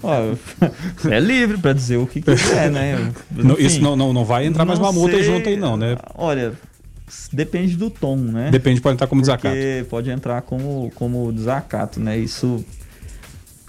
[1.11, 3.13] é livre para dizer o que quiser, né?
[3.31, 5.97] Não, isso não, não, não vai entrar mais uma multa junto aí não, né?
[6.15, 6.53] Olha,
[7.33, 8.51] depende do tom, né?
[8.51, 9.89] Depende, pode entrar como Porque desacato.
[9.89, 12.19] Pode entrar como, como desacato, né?
[12.19, 12.65] Isso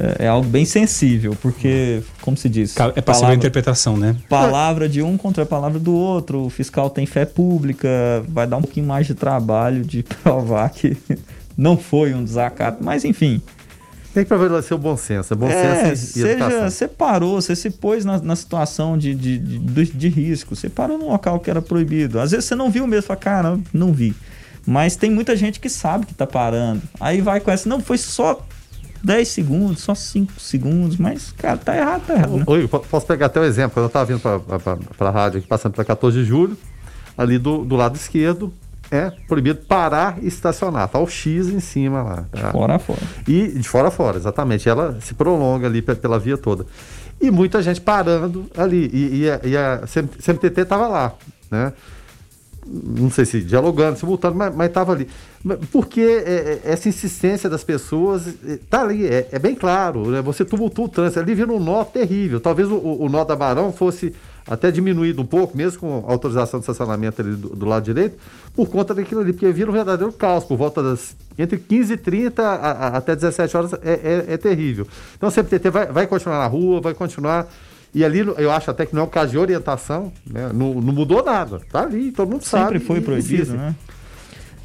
[0.01, 2.75] é, é algo bem sensível, porque, como se diz...
[2.95, 4.15] É passiva a interpretação, né?
[4.27, 7.87] Palavra de um contra a palavra do outro, o fiscal tem fé pública,
[8.27, 10.97] vai dar um pouquinho mais de trabalho de provar que
[11.55, 13.41] não foi um desacato, mas enfim...
[14.13, 17.55] Tem que prevalecer o bom senso, é bom é, senso e seja, Você parou, você
[17.55, 21.49] se pôs na, na situação de, de, de, de, risco, você parou num local que
[21.49, 22.19] era proibido.
[22.19, 24.13] Às vezes você não viu mesmo, fala, cara, não vi.
[24.65, 26.81] Mas tem muita gente que sabe que tá parando.
[26.99, 28.45] Aí vai com essa, não, foi só
[29.03, 32.37] 10 segundos, só 5 segundos, mas, cara, tá errado, tá errado.
[32.37, 32.43] Né?
[32.45, 35.47] Oi, posso pegar até o um exemplo, quando eu tava vindo para a rádio aqui,
[35.47, 36.57] passando para 14 de julho,
[37.17, 38.53] ali do, do lado esquerdo,
[38.91, 40.87] é proibido parar e estacionar.
[40.89, 42.25] Tá o X em cima lá.
[42.29, 42.47] Tá?
[42.47, 42.99] De fora a fora.
[43.25, 44.67] E de fora a fora, exatamente.
[44.67, 46.65] Ela se prolonga ali pela via toda.
[47.19, 48.89] E muita gente parando ali.
[48.91, 51.13] E, e a, e a CMTT estava lá,
[51.49, 51.71] né?
[52.66, 55.07] Não sei se dialogando, se voltando, mas estava ali.
[55.72, 60.12] Porque é, é, essa insistência das pessoas está ali, é, é, bem claro.
[60.12, 60.22] Né?
[60.22, 61.20] Você tumultua o trânsito.
[61.20, 62.39] Ali vira um nó terrível.
[62.39, 64.14] Talvez o, o nó da Barão fosse
[64.47, 68.18] até diminuído um pouco, mesmo com autorização de estacionamento ali do, do, lado direito,
[68.55, 71.97] por conta daquilo ali, porque vira um verdadeiro caos, por volta das entre 15 e
[71.97, 74.86] 30 a, a, até 17 horas é, é, é, terrível.
[75.16, 77.47] Então o CPTT vai, vai continuar na rua, vai continuar.
[77.93, 80.49] E ali eu acho até que não é um caso de orientação, né?
[80.53, 81.59] não, não mudou nada.
[81.71, 82.73] Tá ali, todo mundo Sempre sabe.
[82.73, 83.57] Sempre foi proibido, existe.
[83.57, 83.75] né?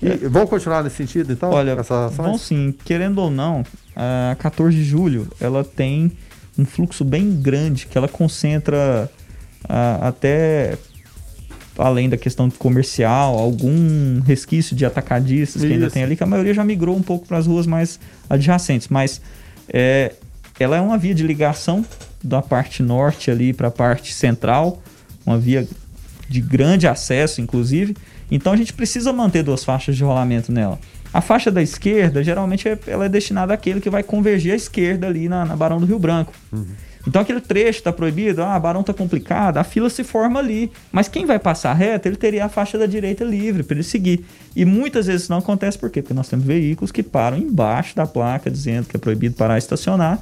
[0.01, 0.17] E é.
[0.29, 1.51] vão continuar nesse sentido, então?
[1.51, 1.77] Olha,
[2.13, 2.75] vão sim.
[2.85, 3.65] Querendo ou não,
[3.97, 6.13] a 14 de julho, ela tem
[6.59, 9.11] um fluxo bem grande, que ela concentra
[10.01, 10.79] até
[11.79, 15.67] além da questão comercial, algum resquício de atacadistas Isso.
[15.67, 18.01] que ainda tem ali, que a maioria já migrou um pouco para as ruas mais
[18.31, 19.21] adjacentes, mas
[19.69, 20.15] é,
[20.59, 21.85] ela é uma via de ligação
[22.27, 24.83] da parte norte ali para a parte central,
[25.25, 25.67] uma via
[26.29, 27.97] de grande acesso, inclusive.
[28.31, 30.79] Então a gente precisa manter duas faixas de rolamento nela.
[31.13, 35.07] A faixa da esquerda, geralmente, é, ela é destinada àquele que vai convergir à esquerda
[35.07, 36.33] ali na, na Barão do Rio Branco.
[36.53, 36.67] Uhum.
[37.07, 40.73] Então aquele trecho está proibido, ah, Barão está complicado, a fila se forma ali.
[40.91, 44.27] Mas quem vai passar reto, ele teria a faixa da direita livre para ele seguir.
[44.57, 46.03] E muitas vezes não acontece por quê?
[46.03, 49.59] Porque nós temos veículos que param embaixo da placa dizendo que é proibido parar e
[49.59, 50.19] estacionar,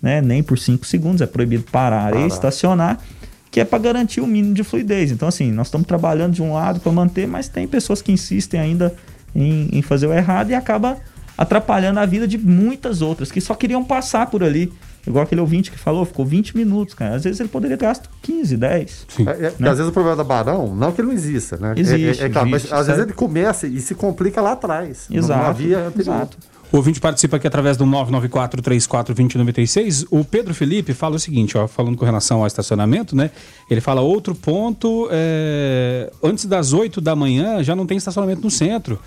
[0.00, 0.20] né?
[0.20, 2.98] Nem por 5 segundos é proibido parar e estacionar,
[3.50, 5.10] que é para garantir o mínimo de fluidez.
[5.10, 8.60] Então assim, nós estamos trabalhando de um lado para manter, mas tem pessoas que insistem
[8.60, 8.94] ainda
[9.34, 10.98] em, em fazer o errado e acaba
[11.36, 14.72] atrapalhando a vida de muitas outras que só queriam passar por ali
[15.08, 17.16] Igual aquele ouvinte que falou, ficou 20 minutos, cara.
[17.16, 19.06] Às vezes ele poderia ter gasto 15, 10.
[19.08, 19.26] Sim.
[19.26, 19.70] É, é, né?
[19.70, 21.72] Às vezes o problema da Barão, não que ele não exista, né?
[21.76, 22.22] Existe.
[22.22, 25.08] É, é claro, existe, mas às vezes ele começa e se complica lá atrás.
[25.10, 25.40] Exato.
[25.40, 26.14] Não havia anterior.
[26.14, 26.36] Exato.
[26.70, 30.06] O ouvinte participa aqui através do 994-34-2096.
[30.10, 33.30] O Pedro Felipe fala o seguinte, ó, falando com relação ao estacionamento, né?
[33.70, 38.50] Ele fala outro ponto, é, antes das 8 da manhã já não tem estacionamento no
[38.50, 39.00] centro.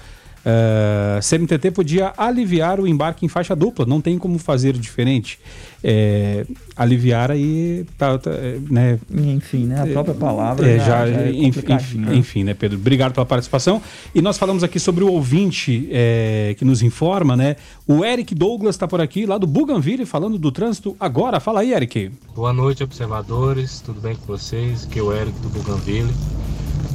[0.46, 5.40] Uh, é, CMTT podia aliviar o embarque em faixa dupla, não tem como fazer diferente.
[5.84, 9.00] É, aliviar aí, tá, tá, é, né?
[9.12, 9.82] Enfim, né?
[9.82, 12.16] A própria palavra é, já, já, é enfim, né?
[12.16, 12.78] enfim, né, Pedro?
[12.78, 13.82] Obrigado pela participação.
[14.14, 17.56] E nós falamos aqui sobre o ouvinte é, que nos informa, né?
[17.88, 21.40] O Eric Douglas está por aqui, lá do Bougainville, falando do trânsito agora.
[21.40, 22.12] Fala aí, Eric.
[22.36, 23.82] Boa noite, observadores.
[23.82, 24.86] Tudo bem com vocês?
[24.86, 26.14] Aqui é o Eric do Bougainville.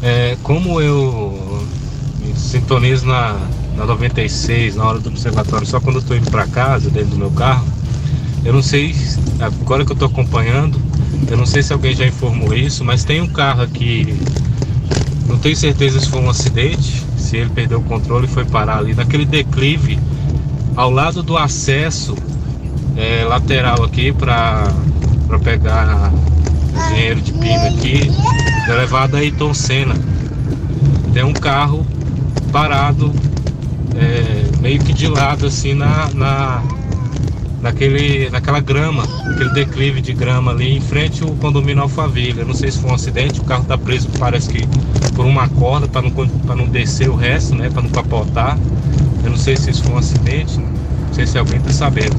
[0.02, 1.66] É, como eu
[2.36, 3.38] sintonizo na,
[3.76, 7.16] na 96, na hora do observatório, só quando eu estou indo para casa, dentro do
[7.16, 7.66] meu carro.
[8.44, 8.94] Eu não sei,
[9.40, 10.80] agora que eu estou acompanhando,
[11.28, 14.16] eu não sei se alguém já informou isso, mas tem um carro aqui
[15.28, 18.78] não tenho certeza se foi um acidente, se ele perdeu o controle e foi parar
[18.78, 19.98] ali naquele declive
[20.76, 22.14] ao lado do acesso
[22.96, 24.72] é, lateral aqui para
[25.42, 28.10] pegar o engenheiro de pino aqui,
[28.68, 29.94] elevado Ayrton Senna.
[31.12, 31.86] Tem um carro
[32.52, 33.12] parado
[33.94, 36.62] é, meio que de lado assim na, na,
[37.62, 42.40] naquele, naquela grama, aquele declive de grama ali em frente ao condomínio Alphaville.
[42.40, 44.66] Eu não sei se foi um acidente, o carro tá preso, parece que
[45.14, 46.10] por uma corda para não,
[46.56, 47.70] não descer o resto, né?
[47.70, 48.58] Para não capotar.
[49.24, 52.16] Eu não sei se isso foi um acidente, não sei se alguém tá sabendo.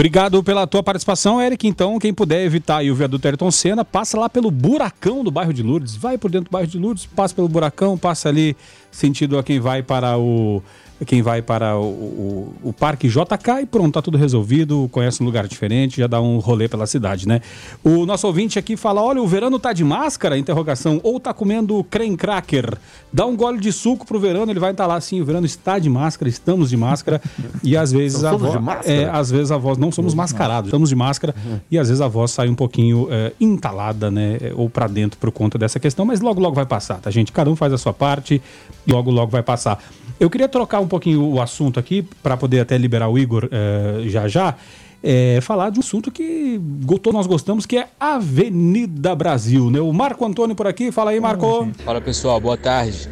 [0.00, 1.68] Obrigado pela tua participação, Eric.
[1.68, 5.62] Então, quem puder evitar o viaduto Ayrton Senna, passa lá pelo buracão do bairro de
[5.62, 5.94] Lourdes.
[5.94, 8.56] Vai por dentro do bairro de Lourdes, passa pelo buracão, passa ali
[8.90, 10.62] sentido a quem vai para o
[11.06, 15.26] quem vai para o, o, o, Parque JK e pronto, tá tudo resolvido, conhece um
[15.26, 17.40] lugar diferente, já dá um rolê pela cidade, né?
[17.82, 20.36] O nosso ouvinte aqui fala: olha, o verano tá de máscara?
[20.36, 22.76] Interrogação, ou tá comendo creme cracker?
[23.12, 25.46] Dá um gole de suco pro verano, ele vai estar tá lá assim, o verano
[25.46, 27.20] está de máscara, estamos de máscara,
[27.62, 28.60] e às vezes a voz.
[28.84, 31.58] É, às vezes a voz, não somos mascarados, estamos de máscara, uhum.
[31.70, 34.38] e às vezes a voz sai um pouquinho é, entalada, né?
[34.54, 37.32] Ou para dentro por conta dessa questão, mas logo, logo vai passar, tá, gente?
[37.32, 38.40] Cada um faz a sua parte
[38.86, 39.82] logo, logo vai passar.
[40.18, 44.08] Eu queria trocar um pouquinho o assunto aqui, para poder até liberar o Igor uh,
[44.08, 44.56] já já.
[45.02, 49.70] É, falar de um assunto que todos nós gostamos, que é Avenida Brasil.
[49.70, 49.80] Né?
[49.80, 51.68] O Marco Antônio por aqui, fala aí, Marco.
[51.84, 53.08] Fala pessoal, boa tarde.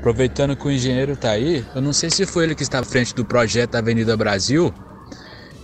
[0.00, 2.84] Aproveitando que o engenheiro está aí, eu não sei se foi ele que está à
[2.84, 4.74] frente do projeto Avenida Brasil.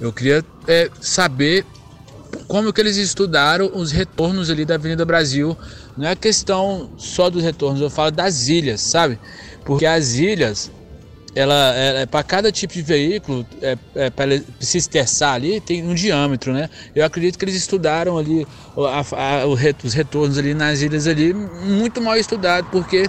[0.01, 1.67] Eu queria é, saber
[2.47, 5.57] como que eles estudaram os retornos ali da Avenida Brasil.
[5.97, 9.19] Não é questão só dos retornos, eu falo das ilhas, sabe?
[9.65, 10.71] Porque as ilhas,
[11.35, 15.95] ela, é, para cada tipo de veículo, é, é, para se esterçar ali, tem um
[15.95, 16.69] diâmetro, né?
[16.95, 22.01] Eu acredito que eles estudaram ali a, a, os retornos ali nas ilhas ali, muito
[22.01, 23.07] mal estudado, porque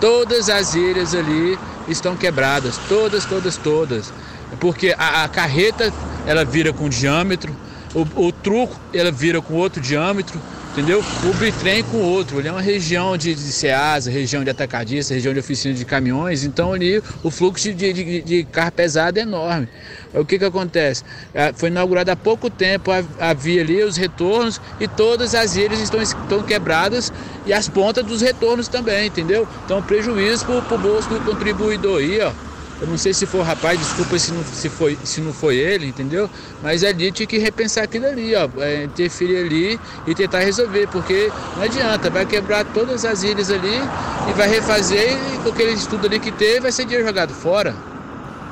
[0.00, 1.58] todas as ilhas ali
[1.88, 4.12] estão quebradas, todas, todas, todas.
[4.60, 5.92] Porque a, a carreta,
[6.26, 7.56] ela vira com diâmetro,
[7.94, 10.40] o, o truco, ela vira com outro diâmetro,
[10.72, 11.04] entendeu?
[11.24, 12.38] O bitrem com outro.
[12.38, 16.44] Ele é uma região de, de Ceasa, região de atacadista, região de oficina de caminhões,
[16.44, 19.68] então ali o fluxo de, de, de carro pesado é enorme.
[20.14, 21.04] O que que acontece?
[21.32, 25.56] É, foi inaugurado há pouco tempo a, a via ali, os retornos, e todas as
[25.56, 27.12] ilhas estão, estão quebradas
[27.46, 29.46] e as pontas dos retornos também, entendeu?
[29.64, 32.51] Então prejuízo para o bolso do contribuidor aí, ó.
[32.82, 35.56] Eu não sei se foi o rapaz, desculpa se não, se foi, se não foi
[35.56, 36.28] ele, entendeu?
[36.60, 38.48] Mas ali tinha que repensar aquilo ali, ó.
[38.60, 43.80] É, interferir ali e tentar resolver, porque não adianta, vai quebrar todas as ilhas ali
[44.28, 47.72] e vai refazer e com aquele estudo ali que teve, vai ser dinheiro jogado fora.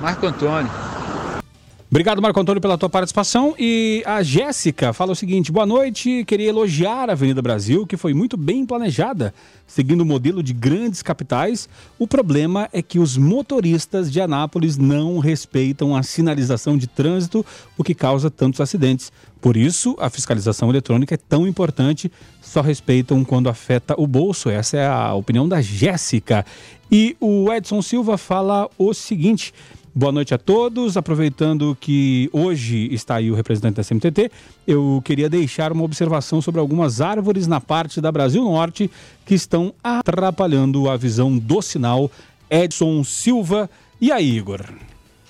[0.01, 0.71] Marco Antônio.
[1.91, 3.53] Obrigado, Marco Antônio, pela tua participação.
[3.59, 6.25] E a Jéssica fala o seguinte: boa noite.
[6.25, 9.35] Queria elogiar a Avenida Brasil, que foi muito bem planejada,
[9.67, 11.69] seguindo o modelo de grandes capitais.
[11.99, 17.45] O problema é que os motoristas de Anápolis não respeitam a sinalização de trânsito,
[17.77, 19.11] o que causa tantos acidentes.
[19.41, 22.09] Por isso, a fiscalização eletrônica é tão importante,
[22.41, 24.49] só respeitam quando afeta o bolso.
[24.49, 26.47] Essa é a opinião da Jéssica.
[26.93, 29.53] E o Edson Silva fala o seguinte.
[29.93, 30.97] Boa noite a todos.
[30.97, 34.31] Aproveitando que hoje está aí o representante da CMTT,
[34.65, 38.89] eu queria deixar uma observação sobre algumas árvores na parte da Brasil Norte
[39.27, 42.09] que estão atrapalhando a visão do sinal.
[42.49, 43.69] Edson Silva.
[44.01, 44.65] E aí, Igor?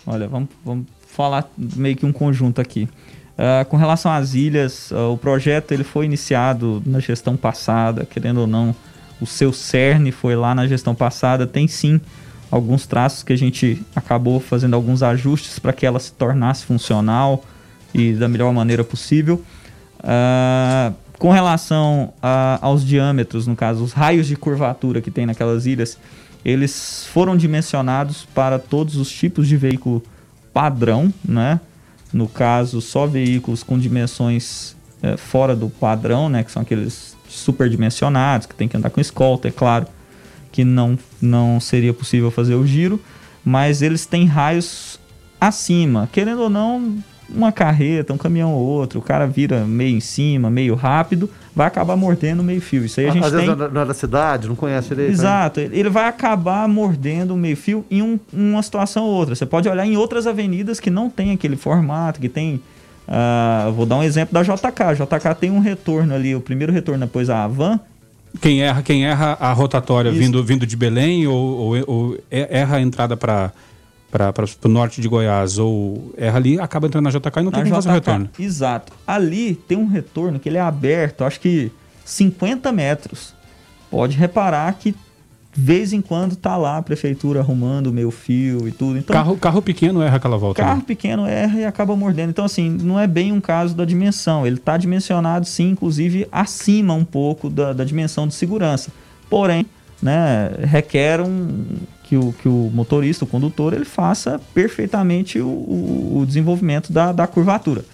[0.06, 2.86] Olha, vamos, vamos falar meio que um conjunto aqui.
[3.32, 8.42] Uh, com relação às ilhas, uh, o projeto ele foi iniciado na gestão passada, querendo
[8.42, 8.76] ou não,
[9.22, 11.46] o seu cerne foi lá na gestão passada.
[11.46, 11.98] Tem sim
[12.50, 17.44] alguns traços que a gente acabou fazendo alguns ajustes para que ela se tornasse funcional
[17.94, 19.42] e da melhor maneira possível.
[19.98, 25.66] Uh, com relação a, aos diâmetros, no caso, os raios de curvatura que tem naquelas
[25.66, 25.98] ilhas,
[26.44, 30.02] eles foram dimensionados para todos os tipos de veículo
[30.52, 31.60] padrão, né?
[32.12, 36.42] No caso, só veículos com dimensões é, fora do padrão, né?
[36.42, 39.86] Que são aqueles superdimensionados, que tem que andar com escolta, é claro
[40.52, 43.00] que não, não seria possível fazer o giro,
[43.44, 44.98] mas eles têm raios
[45.40, 46.08] acima.
[46.12, 46.98] Querendo ou não,
[47.34, 51.66] uma carreta, um caminhão ou outro, o cara vira meio em cima, meio rápido, vai
[51.66, 52.84] acabar mordendo o meio fio.
[52.84, 53.46] Isso aí a gente Às tem...
[53.46, 55.08] vezes não é da cidade, não conhece direito.
[55.08, 55.14] Né?
[55.14, 55.68] Exato, né?
[55.72, 59.34] ele vai acabar mordendo o meio fio em um, uma situação ou outra.
[59.34, 62.60] Você pode olhar em outras avenidas que não tem aquele formato, que tem.
[63.08, 64.82] Uh, vou dar um exemplo da JK.
[64.82, 67.80] A JK tem um retorno ali, o primeiro retorno depois a Van,
[68.40, 72.80] quem erra, quem erra a rotatória vindo, vindo de Belém ou, ou, ou erra a
[72.80, 73.52] entrada para
[74.10, 74.34] para
[74.64, 77.74] o norte de Goiás ou erra ali, acaba entrando na JK e não tem como
[77.76, 78.28] fazer o retorno.
[78.38, 78.92] Exato.
[79.06, 81.70] Ali tem um retorno que ele é aberto, acho que
[82.04, 83.32] 50 metros.
[83.88, 84.94] pode reparar que
[85.52, 88.98] vez em quando tá lá a prefeitura arrumando o meio fio e tudo.
[88.98, 90.62] Então, carro, carro pequeno erra aquela volta.
[90.62, 90.84] Carro né?
[90.86, 92.30] pequeno erra e acaba mordendo.
[92.30, 94.46] Então, assim, não é bem um caso da dimensão.
[94.46, 98.92] Ele está dimensionado, sim, inclusive acima um pouco da, da dimensão de segurança.
[99.28, 99.66] Porém,
[100.00, 101.64] né, requer um,
[102.04, 107.12] que, o, que o motorista, o condutor, ele faça perfeitamente o, o, o desenvolvimento da,
[107.12, 107.84] da curvatura.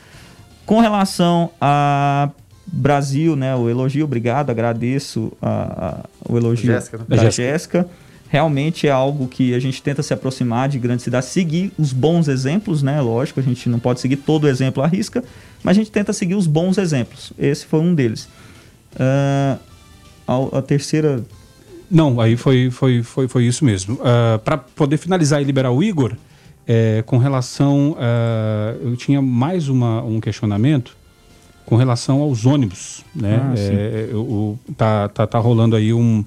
[0.67, 2.31] Com relação a
[2.67, 3.55] Brasil, né?
[3.55, 7.05] O elogio, obrigado, agradeço a, a, o elogio Jéssica, né?
[7.09, 7.43] da Jéssica.
[7.43, 7.89] Jéssica.
[8.29, 12.27] Realmente é algo que a gente tenta se aproximar de grandes cidades, seguir os bons
[12.27, 13.01] exemplos, né?
[13.01, 15.23] Lógico, a gente não pode seguir todo o exemplo à risca,
[15.63, 17.33] mas a gente tenta seguir os bons exemplos.
[17.39, 18.29] Esse foi um deles.
[18.99, 19.59] Ah,
[20.27, 21.25] a, a terceira.
[21.89, 23.97] Não, aí foi, foi, foi, foi isso mesmo.
[24.45, 26.17] Para poder finalizar e liberar o Igor,
[26.67, 27.97] é, com relação.
[27.97, 30.97] ah, eu tinha mais uma, um questionamento
[31.67, 33.05] com relação aos ônibus.
[33.15, 33.41] Né?
[33.43, 33.75] Ah, sim.
[33.75, 36.25] É, o, tá, tá, tá rolando aí um.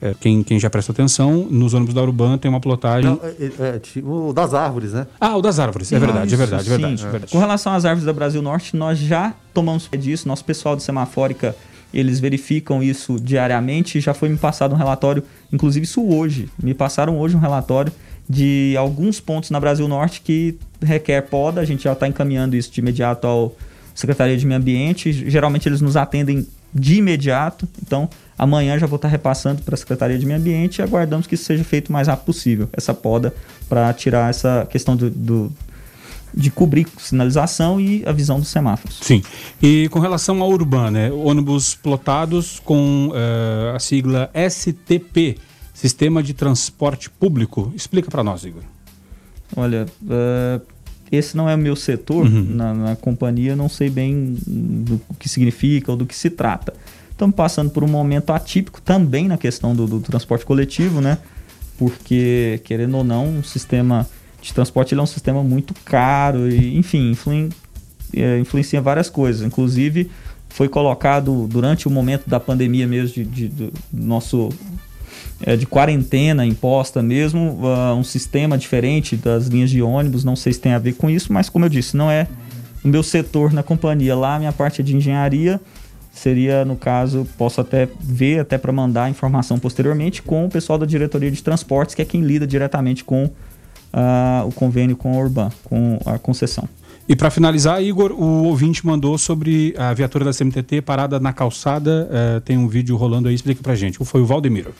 [0.00, 3.10] é, quem, quem já prestou atenção, nos ônibus da Urban tem uma plotagem.
[3.10, 5.06] Não, é, é, tipo o das árvores, né?
[5.18, 7.06] Ah, o das árvores, é verdade, é verdade, é Isso, verdade, sim.
[7.06, 7.32] é verdade.
[7.32, 10.28] Com relação às árvores da Brasil Norte, nós já tomamos pé disso.
[10.28, 11.56] Nosso pessoal de semafórica,
[11.92, 13.98] eles verificam isso diariamente.
[14.00, 16.50] Já foi me passado um relatório, inclusive isso hoje.
[16.62, 17.92] Me passaram hoje um relatório
[18.28, 21.60] de alguns pontos na Brasil Norte que requer poda.
[21.60, 23.54] A gente já está encaminhando isso de imediato ao
[23.94, 25.12] Secretaria de Meio Ambiente.
[25.30, 27.68] Geralmente eles nos atendem de imediato.
[27.84, 28.08] Então,
[28.38, 31.44] amanhã já vou estar repassando para a Secretaria de Meio Ambiente e aguardamos que isso
[31.44, 33.34] seja feito o mais rápido possível, essa poda,
[33.68, 35.52] para tirar essa questão do, do-
[36.34, 39.00] de cobrir sinalização e a visão dos semáforos.
[39.02, 39.22] Sim.
[39.62, 41.10] E com relação ao Urban, né?
[41.12, 45.36] Ônibus plotados com eh, a sigla STP,
[45.74, 47.70] Sistema de Transporte Público.
[47.76, 48.62] Explica para nós, Igor.
[49.54, 50.60] Olha, eh,
[51.12, 52.46] esse não é o meu setor Uhum.
[52.50, 56.72] na, na companhia, não sei bem do que significa ou do que se trata.
[57.10, 61.18] Estamos passando por um momento atípico também na questão do, do transporte coletivo, né?
[61.78, 64.08] Porque, querendo ou não, o sistema
[64.40, 67.48] de transporte é um sistema muito caro e, enfim, influi,
[68.14, 69.42] eh, influencia várias coisas.
[69.46, 70.10] Inclusive,
[70.48, 74.48] foi colocado durante o momento da pandemia mesmo, de, de- do nosso
[75.44, 80.52] é, de quarentena imposta mesmo, ah, um sistema diferente das linhas de ônibus, não sei
[80.52, 82.26] se tem a ver com isso, mas como eu disse, não é
[82.84, 84.14] o meu setor na companhia.
[84.16, 85.60] Lá, minha parte é de engenharia,
[86.12, 90.86] seria, no caso, posso até ver, até para mandar informação posteriormente, com o pessoal da
[90.86, 93.30] diretoria de transportes, que é quem lida diretamente com
[93.92, 96.68] ah, o convênio com a Urban, com a concessão.
[97.08, 102.08] E para finalizar, Igor, o ouvinte mandou sobre a viatura da CMTT parada na calçada.
[102.10, 103.98] eh, tem um vídeo rolando aí, explica pra gente.
[104.04, 104.72] Foi o Valdemiro.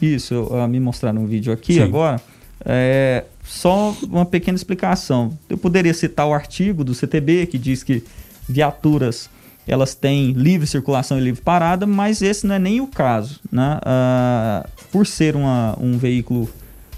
[0.00, 1.80] Isso, eu, ah, me mostraram um vídeo aqui Sim.
[1.82, 2.20] agora.
[2.64, 5.36] É, só uma pequena explicação.
[5.48, 8.02] Eu poderia citar o artigo do CTB que diz que
[8.48, 9.28] viaturas
[9.66, 13.38] elas têm livre circulação e livre parada, mas esse não é nem o caso.
[13.52, 13.78] Né?
[13.82, 16.48] Ah, por ser uma- um veículo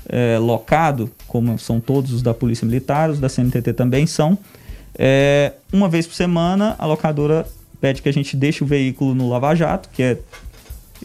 [0.08, 4.36] é, locado, como são todos os da Polícia Militar, os da CNTT também são,
[4.98, 7.46] é, uma vez por semana a locadora
[7.80, 10.18] pede que a gente deixe o veículo no Lava Jato, que é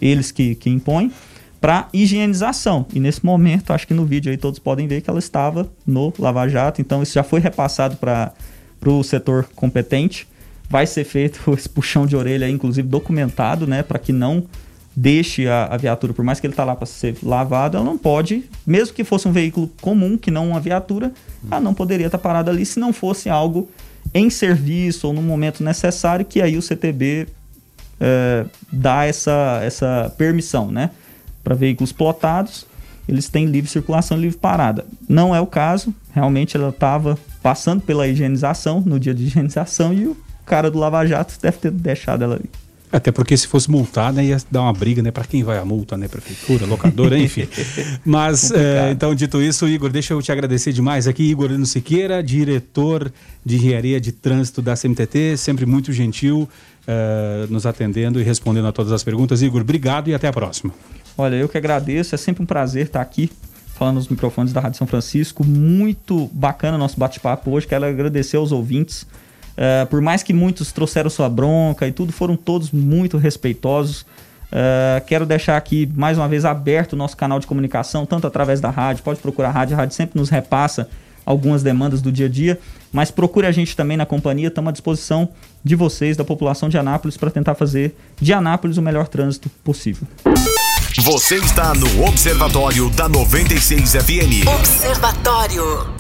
[0.01, 1.11] eles que, que impõem,
[1.59, 2.85] para higienização.
[2.93, 6.13] E nesse momento, acho que no vídeo aí todos podem ver que ela estava no
[6.17, 8.33] Lava Jato, então isso já foi repassado para
[8.85, 10.27] o setor competente.
[10.69, 14.43] Vai ser feito esse puxão de orelha, aí, inclusive documentado, né, para que não
[14.95, 17.99] deixe a, a viatura, por mais que ele está lá para ser lavado, ela não
[17.99, 21.11] pode, mesmo que fosse um veículo comum, que não uma viatura,
[21.51, 23.69] ela não poderia estar parada ali se não fosse algo
[24.11, 27.27] em serviço ou no momento necessário, que aí o CTB
[27.99, 30.89] é, dá essa, essa permissão, né?
[31.47, 32.65] Para veículos plotados,
[33.07, 34.85] eles têm livre circulação, livre parada.
[35.07, 40.07] Não é o caso, realmente ela estava passando pela higienização, no dia de higienização, e
[40.07, 42.49] o cara do Lava Jato deve ter deixado ela ali.
[42.91, 45.09] Até porque se fosse multada ia dar uma briga, né?
[45.09, 46.09] Para quem vai a multa, né?
[46.09, 47.47] Prefeitura, locadora, enfim.
[48.03, 51.23] Mas, eh, então, dito isso, Igor, deixa eu te agradecer demais aqui.
[51.23, 53.09] Igor Lino Siqueira, diretor
[53.45, 56.47] de engenharia de trânsito da CMTT, sempre muito gentil,
[56.85, 59.41] eh, nos atendendo e respondendo a todas as perguntas.
[59.41, 60.73] Igor, obrigado e até a próxima.
[61.17, 63.31] Olha, eu que agradeço, é sempre um prazer estar aqui
[63.73, 65.43] falando nos microfones da Rádio São Francisco.
[65.43, 67.65] Muito bacana nosso bate-papo hoje.
[67.65, 69.07] Quero agradecer aos ouvintes.
[69.55, 74.05] Eh, por mais que muitos trouxeram sua bronca e tudo, foram todos muito respeitosos.
[74.51, 78.61] Eh, quero deixar aqui mais uma vez aberto o nosso canal de comunicação, tanto através
[78.61, 80.87] da rádio, pode procurar a rádio, a rádio sempre nos repassa
[81.25, 82.57] algumas demandas do dia a dia,
[82.91, 85.27] mas procure a gente também na companhia, estamos à disposição
[85.61, 90.07] de vocês, da população de Anápolis, para tentar fazer de Anápolis o melhor trânsito possível.
[91.01, 94.47] Você está no Observatório da 96 FM.
[94.57, 95.93] Observatório.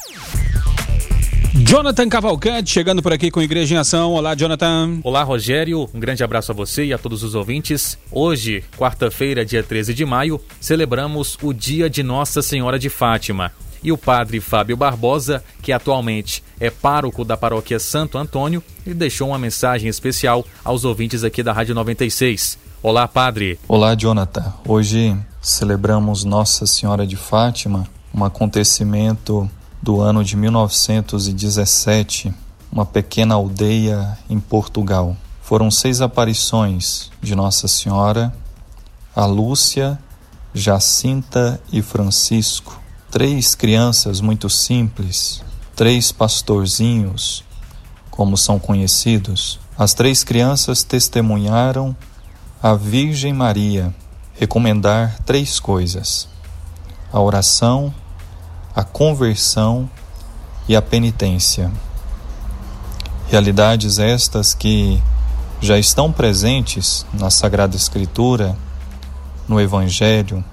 [1.53, 4.13] Jonathan Cavalcante chegando por aqui com Igreja em Ação.
[4.13, 4.99] Olá, Jonathan.
[5.03, 5.87] Olá, Rogério.
[5.93, 7.95] Um grande abraço a você e a todos os ouvintes.
[8.11, 13.51] Hoje, quarta-feira, dia 13 de maio, celebramos o Dia de Nossa Senhora de Fátima.
[13.83, 19.27] E o padre Fábio Barbosa, que atualmente é pároco da paróquia Santo Antônio, ele deixou
[19.27, 22.65] uma mensagem especial aos ouvintes aqui da Rádio 96.
[22.87, 23.59] Olá, padre.
[23.67, 24.53] Olá, Jonathan.
[24.65, 29.51] Hoje celebramos Nossa Senhora de Fátima, um acontecimento
[29.81, 32.33] do ano de 1917,
[32.71, 35.17] uma pequena aldeia em Portugal.
[35.41, 38.33] Foram seis aparições de Nossa Senhora,
[39.13, 39.99] a Lúcia,
[40.53, 42.79] Jacinta e Francisco.
[43.11, 45.43] Três crianças muito simples,
[45.75, 47.43] três pastorzinhos,
[48.09, 49.59] como são conhecidos.
[49.77, 51.93] As três crianças testemunharam
[52.67, 53.95] a Virgem Maria
[54.33, 56.27] recomendar três coisas:
[57.13, 57.93] a oração,
[58.75, 59.89] a conversão
[60.67, 61.71] e a penitência.
[63.29, 65.01] Realidades estas que
[65.61, 68.53] já estão presentes na Sagrada Escritura,
[69.47, 70.43] no Evangelho,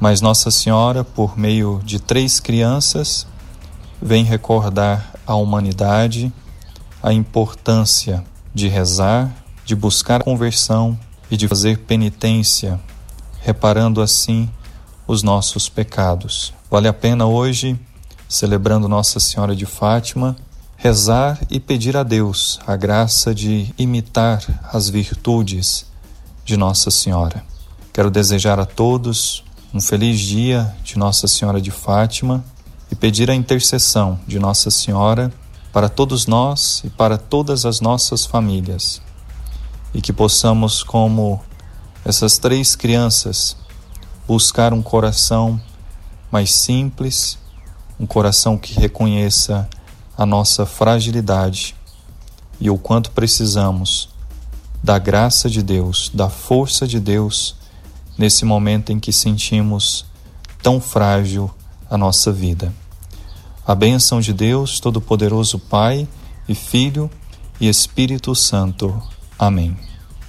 [0.00, 3.28] mas Nossa Senhora, por meio de três crianças,
[4.02, 6.32] vem recordar à humanidade
[7.00, 9.30] a importância de rezar,
[9.66, 10.96] de buscar conversão
[11.28, 12.80] e de fazer penitência,
[13.40, 14.48] reparando assim
[15.08, 16.54] os nossos pecados.
[16.70, 17.78] Vale a pena hoje,
[18.28, 20.36] celebrando Nossa Senhora de Fátima,
[20.76, 24.40] rezar e pedir a Deus a graça de imitar
[24.72, 25.86] as virtudes
[26.44, 27.44] de Nossa Senhora.
[27.92, 29.42] Quero desejar a todos
[29.74, 32.44] um feliz dia de Nossa Senhora de Fátima
[32.90, 35.32] e pedir a intercessão de Nossa Senhora
[35.72, 39.04] para todos nós e para todas as nossas famílias.
[39.96, 41.40] E que possamos, como
[42.04, 43.56] essas três crianças,
[44.28, 45.58] buscar um coração
[46.30, 47.38] mais simples,
[47.98, 49.66] um coração que reconheça
[50.14, 51.74] a nossa fragilidade
[52.60, 54.10] e o quanto precisamos
[54.84, 57.56] da graça de Deus, da força de Deus
[58.18, 60.04] nesse momento em que sentimos
[60.62, 61.50] tão frágil
[61.88, 62.70] a nossa vida.
[63.66, 66.06] A bênção de Deus, Todo-Poderoso Pai
[66.46, 67.10] e Filho
[67.58, 69.02] e Espírito Santo.
[69.38, 69.85] Amém.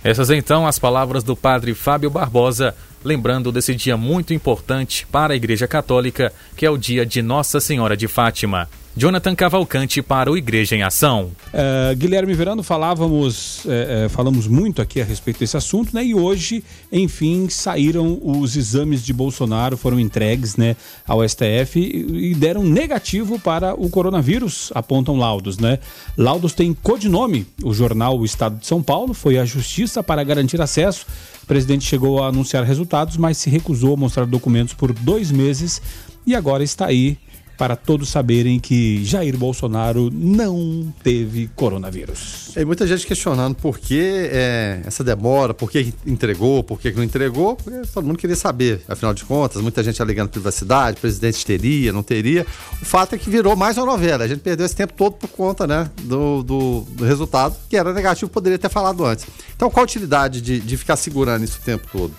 [0.07, 2.73] Essas então as palavras do Padre Fábio Barbosa,
[3.03, 7.59] lembrando desse dia muito importante para a Igreja Católica, que é o dia de Nossa
[7.59, 8.69] Senhora de Fátima.
[8.97, 11.29] Jonathan Cavalcante para o Igreja em Ação.
[11.53, 16.03] Uh, Guilherme Verano, falávamos, uh, uh, falamos muito aqui a respeito desse assunto, né?
[16.03, 20.75] E hoje, enfim, saíram os exames de Bolsonaro, foram entregues, né,
[21.07, 25.77] ao STF e, e deram negativo para o coronavírus, apontam laudos, né?
[26.17, 27.45] Laudos têm codinome.
[27.63, 31.05] O jornal O Estado de São Paulo foi à justiça para garantir acesso.
[31.43, 35.83] O presidente chegou a anunciar resultados, mas se recusou a mostrar documentos por dois meses
[36.25, 37.17] e agora está aí
[37.57, 42.55] para todos saberem que Jair Bolsonaro não teve coronavírus.
[42.55, 47.03] E muita gente questionando por que é, essa demora, por que entregou, por que não
[47.03, 51.91] entregou, porque todo mundo queria saber, afinal de contas, muita gente alegando privacidade, presidente teria,
[51.91, 52.45] não teria.
[52.81, 55.29] O fato é que virou mais uma novela, a gente perdeu esse tempo todo por
[55.29, 59.25] conta né, do, do, do resultado, que era negativo, poderia ter falado antes.
[59.55, 62.13] Então qual a utilidade de, de ficar segurando isso o tempo todo?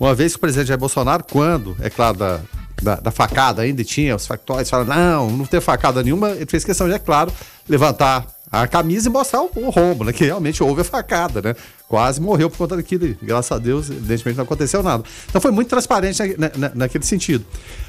[0.00, 2.40] Uma vez que o presidente Jair Bolsonaro, quando, é claro, da,
[2.82, 6.64] da, da, facada ainda tinha os factóides, fala não, não tem facada nenhuma, ele fez
[6.64, 7.32] questão de, é claro,
[7.68, 10.12] levantar a camisa e mostrar o, o rombo, né?
[10.12, 11.54] Que realmente houve a facada, né?
[11.86, 13.14] Quase morreu por conta daquilo.
[13.22, 15.04] Graças a Deus, evidentemente não aconteceu nada.
[15.28, 17.44] Então foi muito transparente na, na, naquele sentido.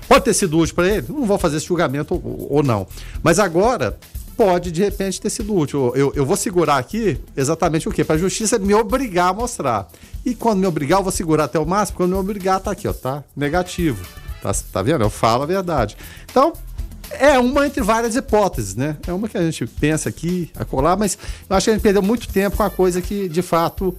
[0.07, 1.05] Pode ter sido útil para ele?
[1.09, 2.85] Não vou fazer esse julgamento ou, ou, não.
[3.23, 3.97] Mas agora
[4.35, 5.93] pode, de repente, ter sido útil.
[5.95, 8.03] Eu, eu vou segurar aqui exatamente o quê?
[8.03, 9.87] Para a justiça me obrigar a mostrar.
[10.25, 11.97] E quando me obrigar, eu vou segurar até o máximo.
[11.97, 13.23] Quando me obrigar, tá aqui, ó, tá?
[13.35, 14.05] Negativo.
[14.41, 15.03] Tá, tá vendo?
[15.03, 15.97] Eu falo a verdade.
[16.29, 16.53] Então,
[17.11, 18.97] é uma entre várias hipóteses, né?
[19.07, 21.17] É uma que a gente pensa aqui, a colar, mas
[21.49, 23.97] eu acho que a gente perdeu muito tempo com a coisa que, de fato,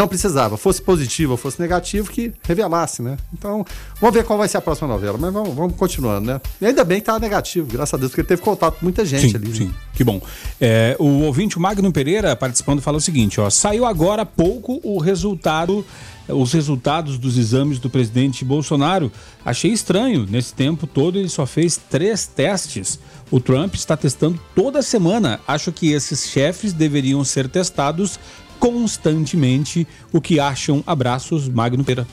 [0.00, 0.56] não precisava.
[0.56, 3.18] Fosse positivo ou fosse negativo, que revelasse, né?
[3.32, 3.64] Então,
[4.00, 5.18] vamos ver qual vai ser a próxima novela.
[5.20, 6.40] Mas vamos, vamos continuando, né?
[6.60, 9.04] E ainda bem que tá negativo, graças a Deus, porque ele teve contato com muita
[9.04, 9.54] gente sim, ali.
[9.54, 9.74] Sim, né?
[9.94, 10.20] que bom.
[10.60, 13.50] É, o ouvinte, o Magno Pereira, participando, fala o seguinte, ó.
[13.50, 15.84] Saiu agora há pouco o resultado
[16.28, 19.10] os resultados dos exames do presidente Bolsonaro.
[19.44, 23.00] Achei estranho, nesse tempo todo ele só fez três testes.
[23.32, 25.40] O Trump está testando toda semana.
[25.46, 28.18] Acho que esses chefes deveriam ser testados
[28.60, 29.88] constantemente.
[30.12, 30.84] O que acham?
[30.86, 32.06] Abraços, Magno Pera.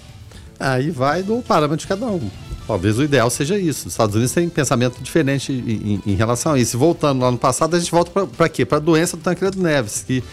[0.60, 2.28] Aí vai do parâmetro de cada um.
[2.66, 3.88] Talvez o ideal seja isso.
[3.88, 6.78] Os Estados Unidos têm pensamento diferente em, em, em relação a isso.
[6.78, 8.66] Voltando lá no passado, a gente volta para quê?
[8.66, 10.24] Para a doença do Tancredo Neves, que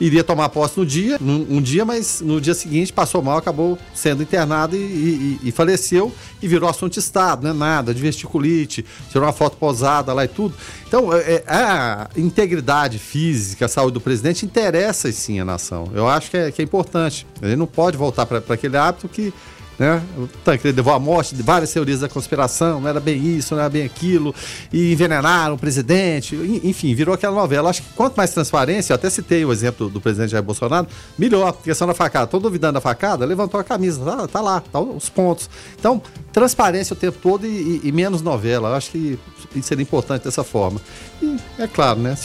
[0.00, 3.78] iria tomar posse no dia, num, um dia, mas no dia seguinte passou mal, acabou
[3.94, 8.00] sendo internado e, e, e faleceu e virou assunto de Estado, não é nada, de
[8.00, 10.54] vesticulite, tirou uma foto posada lá e tudo.
[10.86, 15.90] Então, é, é, a integridade física, a saúde do presidente interessa sim a nação.
[15.94, 17.26] Eu acho que é, que é importante.
[17.42, 19.32] Ele não pode voltar para aquele hábito que
[19.78, 20.02] né?
[20.44, 23.70] Tancredo levou à morte de várias teorias da conspiração, não era bem isso, não era
[23.70, 24.34] bem aquilo,
[24.72, 26.34] e envenenaram o presidente,
[26.64, 27.70] enfim, virou aquela novela.
[27.70, 31.52] Acho que quanto mais transparência, eu até citei o exemplo do presidente Jair Bolsonaro, melhor,
[31.52, 32.24] questão da facada.
[32.24, 35.48] Estou duvidando da facada, levantou a camisa, tá, tá lá, tá os pontos.
[35.78, 36.02] Então,
[36.32, 38.70] transparência o tempo todo e, e, e menos novela.
[38.70, 39.18] Eu acho que
[39.54, 40.80] isso seria importante dessa forma.
[41.22, 42.16] E é claro, né?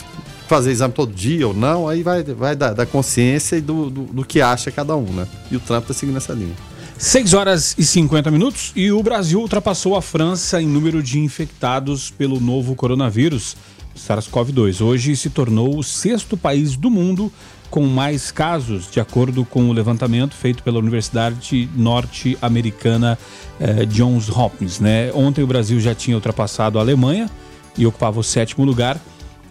[0.47, 4.03] fazer exame todo dia ou não, aí vai, vai da, da consciência e do, do,
[4.03, 5.27] do, que acha cada um, né?
[5.49, 6.53] E o Trump está seguindo essa linha.
[6.98, 12.11] 6 horas e 50 minutos e o Brasil ultrapassou a França em número de infectados
[12.11, 13.57] pelo novo coronavírus,
[13.98, 14.82] SARS-CoV-2.
[14.82, 17.32] Hoje se tornou o sexto país do mundo
[17.70, 23.18] com mais casos, de acordo com o levantamento feito pela Universidade Norte-Americana
[23.60, 24.80] eh, Johns Hopkins.
[24.80, 25.11] Né?
[25.14, 27.30] Ontem o Brasil já tinha ultrapassado a Alemanha
[27.76, 29.02] e ocupava o sétimo lugar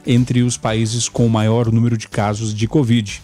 [0.07, 3.21] entre os países com maior número de casos de Covid.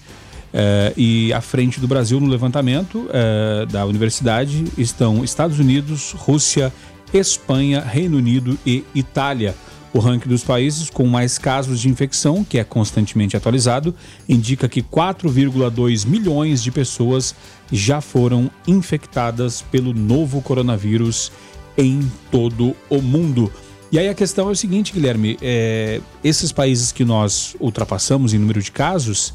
[0.49, 6.73] Uh, e à frente do Brasil no levantamento uh, da universidade estão Estados Unidos, Rússia,
[7.12, 9.55] Espanha, Reino Unido e Itália.
[9.93, 13.95] O ranking dos países com mais casos de infecção, que é constantemente atualizado,
[14.29, 17.35] indica que 4,2 milhões de pessoas
[17.73, 21.33] já foram infectadas pelo novo coronavírus
[21.77, 22.01] em
[22.31, 23.51] todo o mundo.
[23.91, 28.39] E aí a questão é o seguinte, Guilherme: é, esses países que nós ultrapassamos em
[28.39, 29.33] número de casos,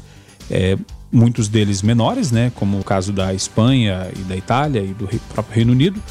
[0.48, 0.78] é,
[1.14, 5.54] muitos deles menores, né, como o caso da Espanha e da Itália e do próprio
[5.54, 6.02] Reino Unido.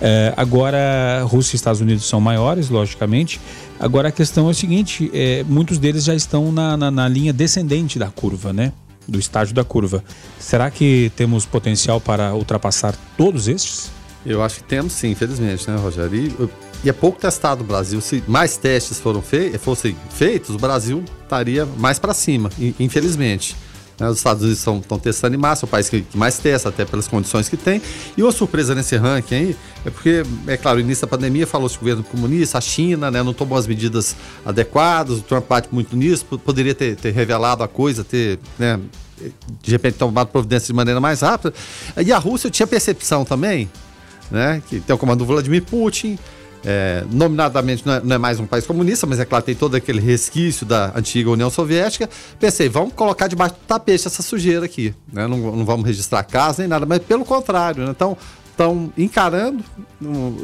[0.00, 3.40] É, agora, Rússia e Estados Unidos são maiores, logicamente.
[3.78, 7.32] Agora, a questão é o seguinte: é, muitos deles já estão na, na, na, linha
[7.32, 8.72] descendente da curva, né?
[9.06, 10.02] Do estágio da curva.
[10.38, 13.90] Será que temos potencial para ultrapassar todos estes?
[14.24, 16.14] Eu acho que temos sim, infelizmente, né, Rogério?
[16.82, 18.00] E, e é pouco testado o Brasil.
[18.00, 22.50] Se mais testes foram fei fossem feitos, o Brasil estaria mais para cima,
[22.80, 23.54] infelizmente.
[23.98, 24.08] Né?
[24.08, 26.84] Os Estados Unidos estão testando em massa, é o país que, que, mais testa, até
[26.84, 27.80] pelas condições que tem.
[28.16, 31.76] E uma surpresa nesse ranking aí é porque, é claro, no início da pandemia falou-se
[31.76, 35.96] o governo comunista, a China, né, não tomou as medidas adequadas, o Trump bate muito
[35.96, 38.80] nisso, poderia ter, ter revelado a coisa, ter, né,
[39.62, 41.54] de repente tomado providência de maneira mais rápida.
[42.04, 43.70] E a Rússia tinha percepção também,
[44.30, 46.18] né, que tem o comando do Vladimir Putin,
[46.64, 49.74] é, nominadamente não é, não é, mais um país comunista, mas é claro, tem todo
[49.74, 52.08] aquele resquício da antiga União Soviética.
[52.38, 54.94] Pensei, vamos colocar debaixo do tapete essa sujeira aqui.
[55.12, 55.26] Né?
[55.26, 57.84] Não, não vamos registrar casa nem nada, mas pelo contrário.
[57.84, 57.90] Né?
[57.90, 58.16] Então,
[58.54, 59.64] estão encarando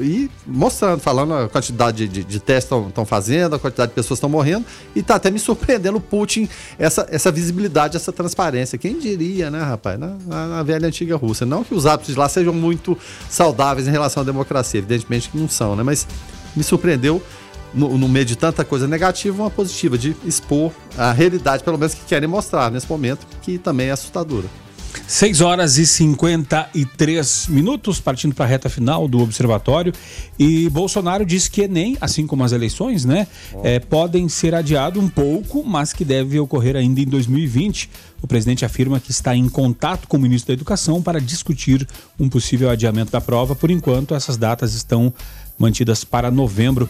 [0.01, 4.29] e mostrando, falando a quantidade de, de, testes estão fazendo, a quantidade de pessoas estão
[4.29, 8.77] morrendo, e está até me surpreendendo o Putin, essa, essa visibilidade, essa transparência.
[8.77, 11.47] Quem diria, né, rapaz, na, na, velha antiga Rússia.
[11.47, 15.39] Não que os hábitos de lá sejam muito saudáveis em relação à democracia, evidentemente que
[15.39, 15.83] não são, né?
[15.83, 16.07] Mas
[16.55, 17.23] me surpreendeu.
[17.73, 21.95] No, no meio de tanta coisa negativa, uma positiva, de expor a realidade, pelo menos
[21.95, 24.49] que querem mostrar nesse momento, que também é assustadora.
[25.07, 29.93] 6 horas e 53 minutos, partindo para a reta final do observatório.
[30.39, 33.27] E Bolsonaro disse que Enem, assim como as eleições, né,
[33.63, 37.91] é, podem ser adiados um pouco, mas que deve ocorrer ainda em 2020.
[38.23, 41.87] O presidente afirma que está em contato com o ministro da Educação para discutir
[42.19, 43.57] um possível adiamento da prova.
[43.57, 45.13] Por enquanto, essas datas estão
[45.59, 46.89] mantidas para novembro.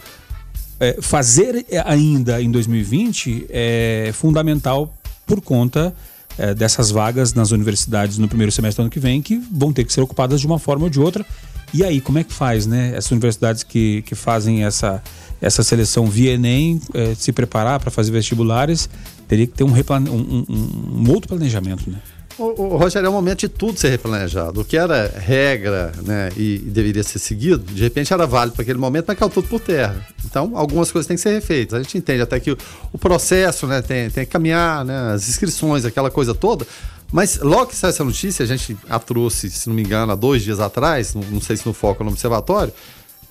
[0.79, 4.93] É, fazer ainda em 2020 é fundamental
[5.25, 5.95] por conta
[6.37, 9.83] é, dessas vagas nas universidades no primeiro semestre do ano que vem, que vão ter
[9.83, 11.25] que ser ocupadas de uma forma ou de outra.
[11.73, 12.93] E aí, como é que faz, né?
[12.95, 15.01] Essas universidades que, que fazem essa,
[15.39, 18.89] essa seleção via Enem, é, se preparar para fazer vestibulares,
[19.27, 21.97] teria que ter um, um, um, um outro planejamento, né?
[22.37, 24.61] O, o, Rogério, é o momento de tudo ser replanejado.
[24.61, 28.63] O que era regra né, e, e deveria ser seguido, de repente era válido para
[28.63, 30.05] aquele momento, mas caiu tudo por terra.
[30.25, 31.79] Então, algumas coisas têm que ser refeitas.
[31.79, 32.57] A gente entende até que o,
[32.93, 36.65] o processo né, tem, tem que caminhar, né, as inscrições, aquela coisa toda.
[37.11, 40.15] Mas logo que saiu essa notícia, a gente a trouxe, se não me engano, há
[40.15, 42.73] dois dias atrás, não, não sei se no foco ou no observatório,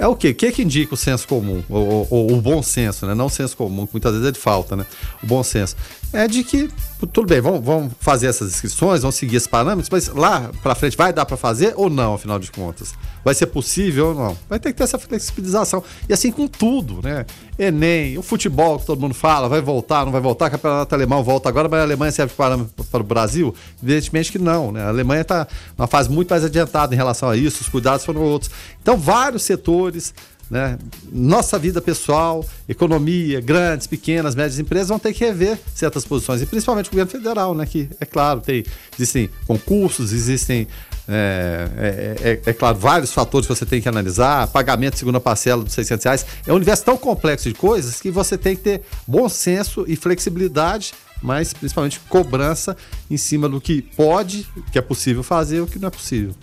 [0.01, 0.31] é o quê?
[0.31, 1.63] O que, que indica o senso comum?
[1.69, 3.15] Ou, o bom senso, né?
[3.15, 4.87] Não o senso comum, que muitas vezes é de falta, né?
[5.23, 5.77] O bom senso.
[6.13, 6.69] É de que,
[7.13, 10.97] tudo bem, vamos, vamos fazer essas inscrições, vamos seguir esses parâmetros, mas lá para frente
[10.97, 12.95] vai dar para fazer ou não, afinal de contas?
[13.25, 14.39] Vai ser possível ou não?
[14.49, 15.85] Vai ter que ter essa flexibilização.
[16.09, 17.25] E assim com tudo, né?
[17.57, 21.23] Enem, o futebol que todo mundo fala, vai voltar, não vai voltar, o campeonato alemão
[21.23, 22.59] volta agora, mas a Alemanha serve para,
[22.91, 23.55] para o Brasil?
[23.81, 24.83] Evidentemente que não, né?
[24.83, 25.47] A Alemanha está
[25.79, 28.51] numa fase muito mais adiantada em relação a isso, os cuidados foram outros.
[28.83, 30.13] Então, vários setores
[30.51, 30.77] né?
[31.13, 36.47] Nossa vida pessoal, economia, grandes, pequenas, médias empresas vão ter que rever certas posições, e
[36.47, 37.65] principalmente o governo federal, né?
[37.65, 38.65] Que, é claro, tem,
[38.99, 40.67] existem concursos, existem,
[41.07, 45.21] é, é, é, é claro, vários fatores que você tem que analisar, pagamento de segunda
[45.21, 46.27] parcela dos 600 reais.
[46.47, 49.95] É um universo tão complexo de coisas que você tem que ter bom senso e
[49.95, 52.75] flexibilidade mas principalmente cobrança
[53.11, 56.35] em cima do que pode, que é possível fazer o que não é possível.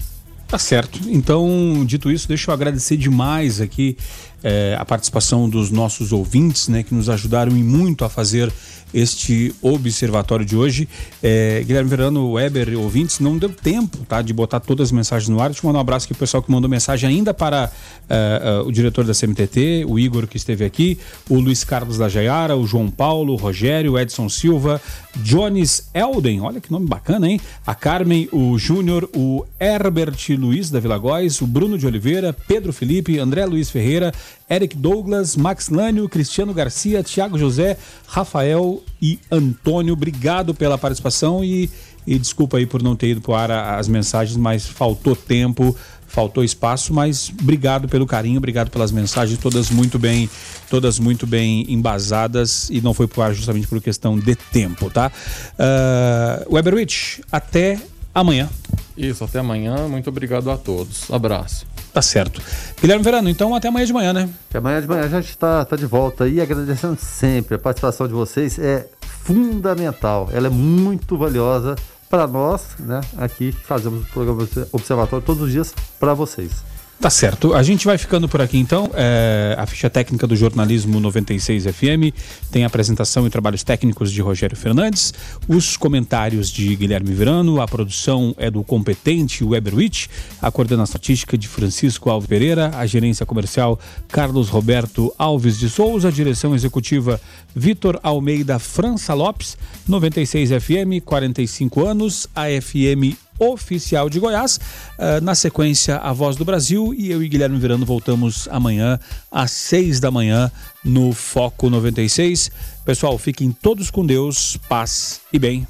[0.48, 1.00] Tá certo.
[1.08, 3.98] Então, dito isso, deixa eu agradecer demais aqui
[4.42, 8.52] é, a participação dos nossos ouvintes, né, que nos ajudaram e muito a fazer
[8.94, 10.88] este observatório de hoje.
[11.22, 15.42] É, Guilherme Verano, Weber, ouvintes, não deu tempo tá, de botar todas as mensagens no
[15.42, 15.50] ar.
[15.50, 18.68] Deixa eu mandar um abraço aqui pro pessoal que mandou mensagem ainda para uh, uh,
[18.68, 20.98] o diretor da CMTT, o Igor que esteve aqui,
[21.30, 24.82] o Luiz Carlos da Jaiara, o João Paulo, o Rogério, o Edson Silva,
[25.18, 27.40] Jones Elden, olha que nome bacana, hein?
[27.66, 32.72] A Carmen, o Júnior, o Herbert Luiz da Vila Góis, o Bruno de Oliveira, Pedro
[32.72, 34.14] Felipe, André Luiz Ferreira,
[34.50, 39.94] Eric Douglas, Max Lânio, Cristiano Garcia, Tiago José, Rafael e Antônio.
[39.94, 41.70] Obrigado pela participação e,
[42.06, 45.76] e desculpa aí por não ter ido para as mensagens, mas faltou tempo,
[46.08, 50.30] faltou espaço, mas obrigado pelo carinho, obrigado pelas mensagens, todas muito bem,
[50.70, 54.90] todas muito bem embasadas e não foi para o ar justamente por questão de tempo,
[54.90, 55.12] tá?
[55.60, 57.80] Uh, Weberwitch, até
[58.16, 58.50] amanhã.
[58.98, 59.88] Isso, até amanhã.
[59.88, 61.12] Muito obrigado a todos.
[61.12, 61.77] Abraço.
[61.98, 62.40] Tá certo.
[62.80, 64.30] Guilherme Verano, então até amanhã de manhã, né?
[64.50, 68.08] Até amanhã de manhã a gente está tá de volta e agradecendo sempre a participação
[68.08, 71.76] de vocês é fundamental, ela é muito valiosa
[72.08, 76.64] para nós, né, aqui fazemos o programa Observatório todos os dias para vocês.
[77.00, 77.54] Tá certo.
[77.54, 78.90] A gente vai ficando por aqui então.
[78.96, 82.12] É, a ficha técnica do jornalismo 96 FM
[82.52, 85.14] tem apresentação e trabalhos técnicos de Rogério Fernandes,
[85.48, 90.08] os comentários de Guilherme Verano, a produção é do competente Weberwitch,
[90.42, 96.08] a coordenação artística de Francisco Alves Pereira, a gerência comercial Carlos Roberto Alves de Souza,
[96.08, 97.22] a direção executiva
[97.56, 99.56] Vitor Almeida França Lopes,
[99.88, 104.60] 96 FM, 45 anos, a FM oficial de Goiás.
[104.98, 109.00] Uh, na sequência, a Voz do Brasil e eu e Guilherme Virando voltamos amanhã
[109.32, 110.52] às seis da manhã
[110.84, 112.52] no Foco 96.
[112.86, 115.66] Pessoal, fiquem todos com Deus, paz e bem.